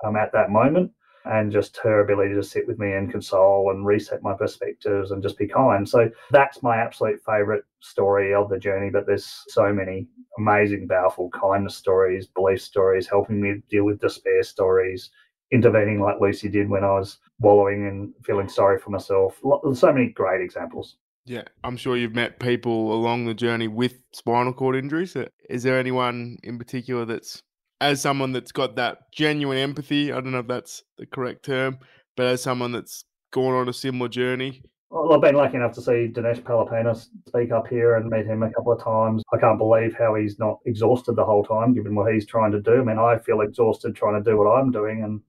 um, 0.06 0.16
at 0.16 0.32
that 0.34 0.52
moment 0.52 0.92
and 1.30 1.52
just 1.52 1.78
her 1.78 2.02
ability 2.02 2.34
to 2.36 2.44
sit 2.44 2.68
with 2.68 2.80
me 2.80 2.94
and 2.94 3.12
console 3.12 3.72
and 3.72 3.86
reset 3.86 4.24
my 4.24 4.34
perspectives 4.34 5.12
and 5.12 5.22
just 5.22 5.38
be 5.38 5.48
kind. 5.48 5.88
So 5.88 6.10
that's 6.32 6.64
my 6.64 6.78
absolute 6.78 7.20
favorite 7.26 7.64
story 7.80 8.34
of 8.34 8.50
the 8.50 8.60
journey. 8.60 8.90
But 8.90 9.06
there's 9.06 9.44
so 9.48 9.72
many 9.74 10.08
amazing, 10.38 10.88
powerful 10.88 11.30
kindness 11.30 11.76
stories, 11.76 12.28
belief 12.28 12.62
stories, 12.62 13.08
helping 13.08 13.42
me 13.42 13.62
deal 13.70 13.84
with 13.84 14.00
despair 14.00 14.44
stories, 14.44 15.10
intervening 15.52 16.02
like 16.02 16.20
Lucy 16.22 16.50
did 16.50 16.70
when 16.70 16.84
I 16.84 16.92
was 16.92 17.18
wallowing 17.40 17.88
and 17.88 18.14
feeling 18.26 18.50
sorry 18.50 18.80
for 18.80 18.90
myself. 18.90 19.40
So 19.74 19.94
many 19.94 20.10
great 20.10 20.42
examples. 20.42 20.98
Yeah, 21.26 21.44
I'm 21.64 21.76
sure 21.76 21.98
you've 21.98 22.16
met 22.16 22.40
people 22.40 22.94
along 22.94 23.26
the 23.26 23.34
journey 23.34 23.68
with 23.68 24.00
spinal 24.14 24.54
cord 24.54 24.78
injuries. 24.78 25.14
Uh, 25.14 25.26
is 25.50 25.62
there 25.62 25.78
anyone 25.78 26.38
in 26.42 26.58
particular 26.58 27.04
that's 27.04 27.44
as 27.82 28.02
someone 28.02 28.32
that's 28.32 28.52
got 28.52 28.76
that 28.76 29.12
genuine 29.12 29.58
empathy, 29.58 30.12
I 30.12 30.16
don't 30.16 30.32
know 30.32 30.40
if 30.40 30.48
that's 30.48 30.84
the 30.98 31.06
correct 31.06 31.46
term, 31.46 31.80
but 32.16 32.26
as 32.26 32.42
someone 32.42 32.72
that's 32.72 33.06
gone 33.32 33.54
on 33.54 33.70
a 33.70 33.74
similar 33.74 34.10
journey. 34.10 34.64
Oh, 34.90 35.04
well, 35.04 35.16
I've 35.16 35.22
been 35.22 35.36
lucky 35.36 35.58
enough 35.58 35.74
to 35.74 35.82
see 35.82 36.08
Dinesh 36.08 36.42
Palipana 36.42 36.96
speak 37.28 37.52
up 37.52 37.68
here 37.68 37.96
and 37.96 38.10
meet 38.10 38.26
him 38.26 38.42
a 38.42 38.52
couple 38.54 38.72
of 38.72 38.82
times. 38.82 39.22
I 39.34 39.38
can't 39.38 39.58
believe 39.58 39.94
how 39.98 40.16
he's 40.16 40.40
not 40.40 40.60
exhausted 40.66 41.16
the 41.16 41.26
whole 41.26 41.44
time, 41.44 41.74
given 41.74 41.94
what 41.94 42.14
he's 42.14 42.26
trying 42.26 42.54
to 42.54 42.62
do. 42.62 42.80
I 42.80 42.84
mean, 42.84 42.98
I 42.98 43.18
feel 43.18 43.42
exhausted 43.42 43.96
trying 43.96 44.24
to 44.24 44.30
do 44.30 44.38
what 44.38 44.50
I'm 44.50 44.72
doing. 44.72 45.04
And 45.04 45.22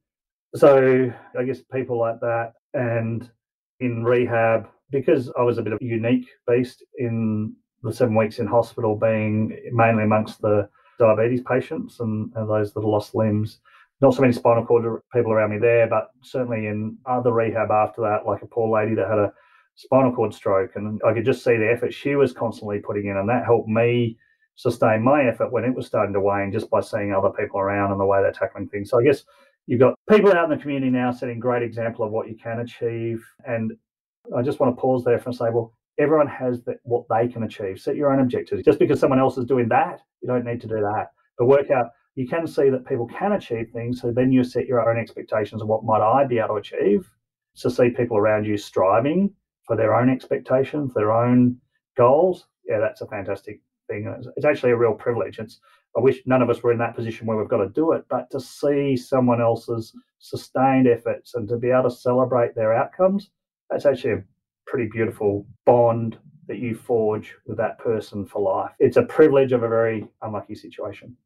so 0.54 1.12
I 1.36 1.42
guess 1.42 1.60
people 1.72 1.98
like 1.98 2.20
that. 2.20 2.52
And 2.74 3.28
in 3.80 4.04
rehab, 4.04 4.68
because 4.90 5.30
I 5.36 5.42
was 5.42 5.58
a 5.58 5.62
bit 5.62 5.72
of 5.72 5.80
a 5.82 5.84
unique 5.84 6.28
beast 6.46 6.84
in 6.96 7.54
the 7.82 7.92
seven 7.92 8.14
weeks 8.14 8.38
in 8.38 8.46
hospital, 8.46 8.94
being 8.94 9.58
mainly 9.72 10.04
amongst 10.04 10.40
the 10.40 10.68
diabetes 10.98 11.42
patients 11.42 12.00
and, 12.00 12.32
and 12.34 12.48
those 12.48 12.72
that 12.72 12.80
have 12.80 12.88
lost 12.88 13.14
limbs. 13.14 13.58
Not 14.00 14.14
so 14.14 14.20
many 14.20 14.32
spinal 14.32 14.64
cord 14.64 15.02
people 15.12 15.32
around 15.32 15.50
me 15.50 15.58
there, 15.58 15.88
but 15.88 16.10
certainly 16.22 16.66
in 16.66 16.96
other 17.06 17.32
rehab 17.32 17.70
after 17.70 18.02
that, 18.02 18.26
like 18.26 18.42
a 18.42 18.46
poor 18.46 18.68
lady 18.68 18.94
that 18.94 19.08
had 19.08 19.18
a 19.18 19.32
spinal 19.74 20.12
cord 20.12 20.34
stroke, 20.34 20.76
and 20.76 21.00
I 21.06 21.12
could 21.12 21.24
just 21.24 21.42
see 21.42 21.56
the 21.56 21.70
effort 21.70 21.94
she 21.94 22.14
was 22.14 22.32
constantly 22.32 22.78
putting 22.80 23.06
in, 23.06 23.16
and 23.16 23.28
that 23.28 23.44
helped 23.44 23.68
me 23.68 24.18
sustain 24.58 25.02
my 25.02 25.24
effort 25.24 25.52
when 25.52 25.64
it 25.64 25.74
was 25.74 25.86
starting 25.86 26.12
to 26.12 26.20
wane 26.20 26.52
just 26.52 26.68
by 26.68 26.80
seeing 26.80 27.12
other 27.12 27.30
people 27.30 27.60
around 27.60 27.92
and 27.92 28.00
the 28.00 28.04
way 28.04 28.20
they're 28.20 28.32
tackling 28.32 28.68
things. 28.68 28.90
So 28.90 28.98
I 28.98 29.04
guess 29.04 29.22
you've 29.66 29.78
got 29.78 29.94
people 30.10 30.32
out 30.32 30.50
in 30.50 30.50
the 30.50 30.60
community 30.60 30.90
now 30.90 31.12
setting 31.12 31.38
great 31.38 31.62
example 31.62 32.04
of 32.04 32.10
what 32.10 32.28
you 32.28 32.36
can 32.36 32.58
achieve. 32.58 33.24
And 33.46 33.72
I 34.36 34.42
just 34.42 34.58
want 34.58 34.74
to 34.74 34.80
pause 34.80 35.04
there 35.04 35.22
and 35.24 35.34
say, 35.34 35.50
well, 35.50 35.74
everyone 35.98 36.28
has 36.28 36.60
what 36.82 37.04
they 37.08 37.28
can 37.28 37.42
achieve. 37.42 37.80
Set 37.80 37.96
your 37.96 38.12
own 38.12 38.20
objectives. 38.20 38.62
Just 38.62 38.78
because 38.78 39.00
someone 39.00 39.18
else 39.18 39.36
is 39.38 39.44
doing 39.44 39.68
that, 39.68 40.00
you 40.20 40.28
don't 40.28 40.44
need 40.44 40.60
to 40.60 40.68
do 40.68 40.80
that. 40.80 41.08
But 41.38 41.46
work 41.46 41.70
out, 41.70 41.90
you 42.14 42.26
can 42.26 42.46
see 42.46 42.70
that 42.70 42.86
people 42.86 43.06
can 43.06 43.32
achieve 43.32 43.70
things. 43.72 44.00
So 44.00 44.12
then 44.12 44.32
you 44.32 44.44
set 44.44 44.66
your 44.66 44.88
own 44.88 44.98
expectations 44.98 45.62
of 45.62 45.68
what 45.68 45.84
might 45.84 46.02
I 46.02 46.24
be 46.24 46.38
able 46.38 46.48
to 46.48 46.54
achieve. 46.54 47.08
To 47.62 47.70
see 47.70 47.90
people 47.90 48.16
around 48.16 48.44
you 48.44 48.56
striving 48.56 49.34
for 49.66 49.76
their 49.76 49.96
own 49.96 50.08
expectations, 50.08 50.94
their 50.94 51.10
own 51.10 51.56
goals. 51.96 52.46
Yeah, 52.64 52.78
that's 52.78 53.00
a 53.00 53.06
fantastic 53.06 53.60
thing. 53.88 54.14
It's 54.36 54.44
actually 54.44 54.70
a 54.70 54.76
real 54.76 54.94
privilege. 54.94 55.40
It's 55.40 55.58
I 55.96 56.00
wish 56.00 56.22
none 56.26 56.42
of 56.42 56.50
us 56.50 56.62
were 56.62 56.70
in 56.70 56.78
that 56.78 56.94
position 56.94 57.26
where 57.26 57.36
we've 57.36 57.48
got 57.48 57.64
to 57.64 57.68
do 57.70 57.92
it, 57.92 58.04
but 58.08 58.30
to 58.30 58.38
see 58.38 58.96
someone 58.96 59.40
else's 59.40 59.92
sustained 60.20 60.86
efforts 60.86 61.34
and 61.34 61.48
to 61.48 61.56
be 61.56 61.70
able 61.70 61.84
to 61.84 61.90
celebrate 61.90 62.54
their 62.54 62.72
outcomes, 62.74 63.30
that's 63.70 63.86
actually 63.86 64.12
a 64.12 64.24
pretty 64.68 64.88
beautiful 64.92 65.46
bond 65.64 66.18
that 66.46 66.58
you 66.58 66.74
forge 66.74 67.34
with 67.46 67.56
that 67.58 67.78
person 67.78 68.26
for 68.26 68.40
life. 68.40 68.72
It's 68.78 68.96
a 68.96 69.02
privilege 69.02 69.52
of 69.52 69.62
a 69.62 69.68
very 69.68 70.06
unlucky 70.22 70.54
situation. 70.54 71.16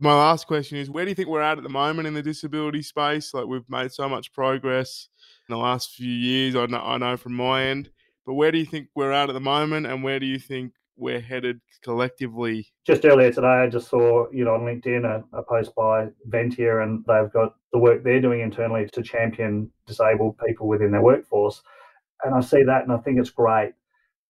My 0.00 0.14
last 0.14 0.46
question 0.46 0.78
is 0.78 0.90
where 0.90 1.04
do 1.04 1.10
you 1.10 1.14
think 1.14 1.28
we're 1.28 1.40
at 1.40 1.58
at 1.58 1.64
the 1.64 1.70
moment 1.70 2.08
in 2.08 2.14
the 2.14 2.22
disability 2.22 2.82
space? 2.82 3.32
Like 3.32 3.46
we've 3.46 3.68
made 3.68 3.92
so 3.92 4.08
much 4.08 4.32
progress 4.32 5.08
in 5.48 5.54
the 5.54 5.58
last 5.58 5.92
few 5.92 6.10
years, 6.10 6.56
I 6.56 6.66
know, 6.66 6.80
I 6.80 6.98
know 6.98 7.16
from 7.16 7.34
my 7.34 7.64
end, 7.64 7.90
but 8.26 8.34
where 8.34 8.50
do 8.50 8.58
you 8.58 8.66
think 8.66 8.88
we're 8.94 9.12
at 9.12 9.28
at 9.28 9.34
the 9.34 9.40
moment 9.40 9.86
and 9.86 10.02
where 10.02 10.18
do 10.18 10.26
you 10.26 10.38
think 10.38 10.72
we're 10.96 11.20
headed 11.20 11.60
collectively? 11.82 12.66
Just 12.86 13.04
earlier 13.04 13.32
today, 13.32 13.46
I 13.46 13.68
just 13.68 13.88
saw, 13.88 14.26
you 14.32 14.44
know, 14.44 14.54
on 14.54 14.62
LinkedIn 14.62 15.04
a, 15.04 15.36
a 15.36 15.42
post 15.42 15.74
by 15.74 16.08
Ventia 16.28 16.82
and 16.82 17.04
they've 17.06 17.32
got 17.32 17.54
the 17.72 17.78
work 17.78 18.02
they're 18.02 18.20
doing 18.20 18.40
internally 18.40 18.88
to 18.92 19.02
champion 19.02 19.70
disabled 19.86 20.38
people 20.44 20.66
within 20.66 20.90
their 20.90 21.02
workforce 21.02 21.62
and 22.22 22.34
I 22.34 22.40
see 22.40 22.62
that 22.62 22.82
and 22.82 22.92
I 22.92 22.98
think 22.98 23.18
it's 23.18 23.30
great. 23.30 23.72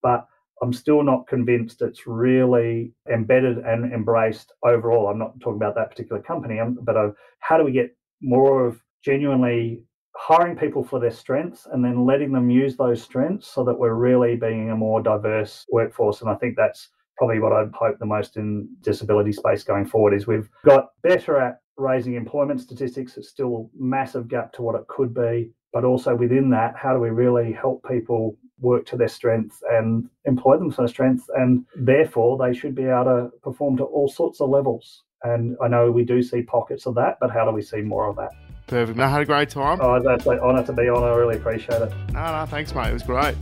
But 0.02 0.26
I'm 0.62 0.72
still 0.72 1.02
not 1.02 1.26
convinced 1.26 1.82
it's 1.82 2.06
really 2.06 2.92
embedded 3.12 3.58
and 3.58 3.92
embraced 3.92 4.52
overall. 4.62 5.08
I'm 5.08 5.18
not 5.18 5.38
talking 5.40 5.56
about 5.56 5.74
that 5.74 5.90
particular 5.90 6.22
company, 6.22 6.60
um, 6.60 6.78
but 6.82 6.96
of 6.96 7.16
how 7.40 7.58
do 7.58 7.64
we 7.64 7.72
get 7.72 7.96
more 8.22 8.66
of 8.66 8.80
genuinely 9.04 9.82
hiring 10.16 10.56
people 10.56 10.84
for 10.84 11.00
their 11.00 11.10
strengths 11.10 11.66
and 11.70 11.84
then 11.84 12.06
letting 12.06 12.32
them 12.32 12.48
use 12.48 12.76
those 12.76 13.02
strengths 13.02 13.48
so 13.48 13.64
that 13.64 13.78
we're 13.78 13.94
really 13.94 14.36
being 14.36 14.70
a 14.70 14.76
more 14.76 15.02
diverse 15.02 15.66
workforce. 15.70 16.20
And 16.20 16.30
I 16.30 16.34
think 16.36 16.56
that's 16.56 16.90
probably 17.16 17.40
what 17.40 17.52
I'd 17.52 17.72
hope 17.74 17.98
the 17.98 18.06
most 18.06 18.36
in 18.36 18.68
disability 18.80 19.32
space 19.32 19.64
going 19.64 19.86
forward 19.86 20.14
is 20.14 20.26
we've 20.26 20.48
got 20.64 20.90
better 21.02 21.38
at 21.40 21.60
raising 21.76 22.14
employment 22.14 22.60
statistics. 22.60 23.16
It's 23.16 23.28
still 23.28 23.70
a 23.74 23.82
massive 23.84 24.28
gap 24.28 24.52
to 24.54 24.62
what 24.62 24.76
it 24.76 24.86
could 24.88 25.12
be. 25.12 25.52
But 25.74 25.84
also 25.84 26.14
within 26.14 26.50
that, 26.50 26.76
how 26.76 26.94
do 26.94 27.00
we 27.00 27.10
really 27.10 27.52
help 27.52 27.84
people 27.86 28.36
work 28.60 28.86
to 28.86 28.96
their 28.96 29.08
strengths 29.08 29.60
and 29.72 30.08
employ 30.24 30.56
them 30.56 30.70
to 30.70 30.76
their 30.76 30.88
strengths? 30.88 31.28
And 31.36 31.64
therefore, 31.74 32.38
they 32.38 32.56
should 32.56 32.76
be 32.76 32.84
able 32.84 33.04
to 33.04 33.32
perform 33.42 33.76
to 33.78 33.84
all 33.84 34.08
sorts 34.08 34.40
of 34.40 34.50
levels. 34.50 35.02
And 35.24 35.56
I 35.60 35.66
know 35.66 35.90
we 35.90 36.04
do 36.04 36.22
see 36.22 36.42
pockets 36.42 36.86
of 36.86 36.94
that, 36.94 37.18
but 37.20 37.32
how 37.32 37.44
do 37.44 37.50
we 37.50 37.60
see 37.60 37.80
more 37.80 38.08
of 38.08 38.14
that? 38.16 38.30
Perfect. 38.68 39.00
I 39.00 39.08
had 39.08 39.22
a 39.22 39.24
great 39.24 39.50
time. 39.50 39.80
Oh, 39.82 40.00
that's 40.00 40.24
an 40.26 40.38
honour 40.38 40.64
to 40.64 40.72
be 40.72 40.88
on. 40.88 41.02
I 41.02 41.12
really 41.16 41.36
appreciate 41.36 41.82
it. 41.82 41.92
No, 42.12 42.38
no, 42.38 42.46
thanks, 42.46 42.72
mate. 42.72 42.90
It 42.90 42.92
was 42.92 43.02
great. 43.02 43.34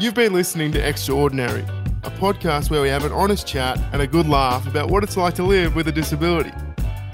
You've 0.00 0.14
been 0.14 0.32
listening 0.32 0.72
to 0.72 0.84
Extraordinary, 0.84 1.64
a 2.02 2.10
podcast 2.10 2.68
where 2.68 2.82
we 2.82 2.88
have 2.88 3.04
an 3.04 3.12
honest 3.12 3.46
chat 3.46 3.78
and 3.92 4.02
a 4.02 4.08
good 4.08 4.28
laugh 4.28 4.66
about 4.66 4.90
what 4.90 5.04
it's 5.04 5.16
like 5.16 5.34
to 5.34 5.44
live 5.44 5.76
with 5.76 5.86
a 5.86 5.92
disability. 5.92 6.50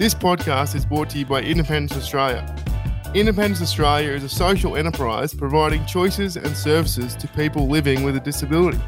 This 0.03 0.15
podcast 0.15 0.75
is 0.75 0.85
brought 0.85 1.09
to 1.11 1.19
you 1.21 1.27
by 1.27 1.43
Independence 1.43 1.97
Australia. 1.97 2.45
Independence 3.15 3.63
Australia 3.63 4.11
is 4.11 4.25
a 4.25 4.29
social 4.29 4.77
enterprise 4.77 5.33
providing 5.33 5.87
choices 5.87 6.37
and 6.37 6.57
services 6.57 7.15
to 7.15 7.29
people 7.29 7.69
living 7.69 8.03
with 8.03 8.17
a 8.17 8.19
disability. 8.19 8.81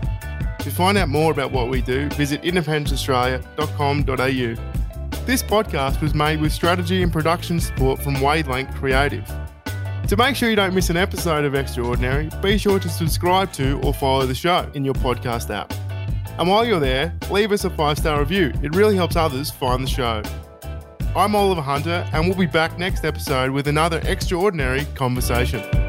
To 0.58 0.70
find 0.72 0.98
out 0.98 1.08
more 1.08 1.30
about 1.30 1.52
what 1.52 1.68
we 1.68 1.82
do, 1.82 2.08
visit 2.16 2.42
independenceaustralia.com.au. 2.42 5.24
This 5.24 5.44
podcast 5.44 6.02
was 6.02 6.16
made 6.16 6.40
with 6.40 6.52
strategy 6.52 7.04
and 7.04 7.12
production 7.12 7.60
support 7.60 8.02
from 8.02 8.20
Wavelength 8.20 8.74
Creative. 8.74 9.24
To 10.08 10.16
make 10.16 10.34
sure 10.34 10.50
you 10.50 10.56
don't 10.56 10.74
miss 10.74 10.90
an 10.90 10.96
episode 10.96 11.44
of 11.44 11.54
Extraordinary, 11.54 12.28
be 12.42 12.58
sure 12.58 12.80
to 12.80 12.88
subscribe 12.88 13.52
to 13.52 13.78
or 13.82 13.94
follow 13.94 14.26
the 14.26 14.34
show 14.34 14.68
in 14.74 14.84
your 14.84 14.94
podcast 14.94 15.54
app. 15.54 15.72
And 16.40 16.48
while 16.48 16.64
you're 16.64 16.80
there, 16.80 17.16
leave 17.30 17.52
us 17.52 17.64
a 17.64 17.70
five 17.70 17.98
star 17.98 18.18
review. 18.18 18.52
It 18.64 18.74
really 18.74 18.96
helps 18.96 19.14
others 19.14 19.52
find 19.52 19.84
the 19.84 19.88
show. 19.88 20.20
I'm 21.16 21.36
Oliver 21.36 21.62
Hunter, 21.62 22.04
and 22.12 22.26
we'll 22.26 22.36
be 22.36 22.46
back 22.46 22.76
next 22.76 23.04
episode 23.04 23.52
with 23.52 23.68
another 23.68 24.00
extraordinary 24.04 24.84
conversation. 24.96 25.83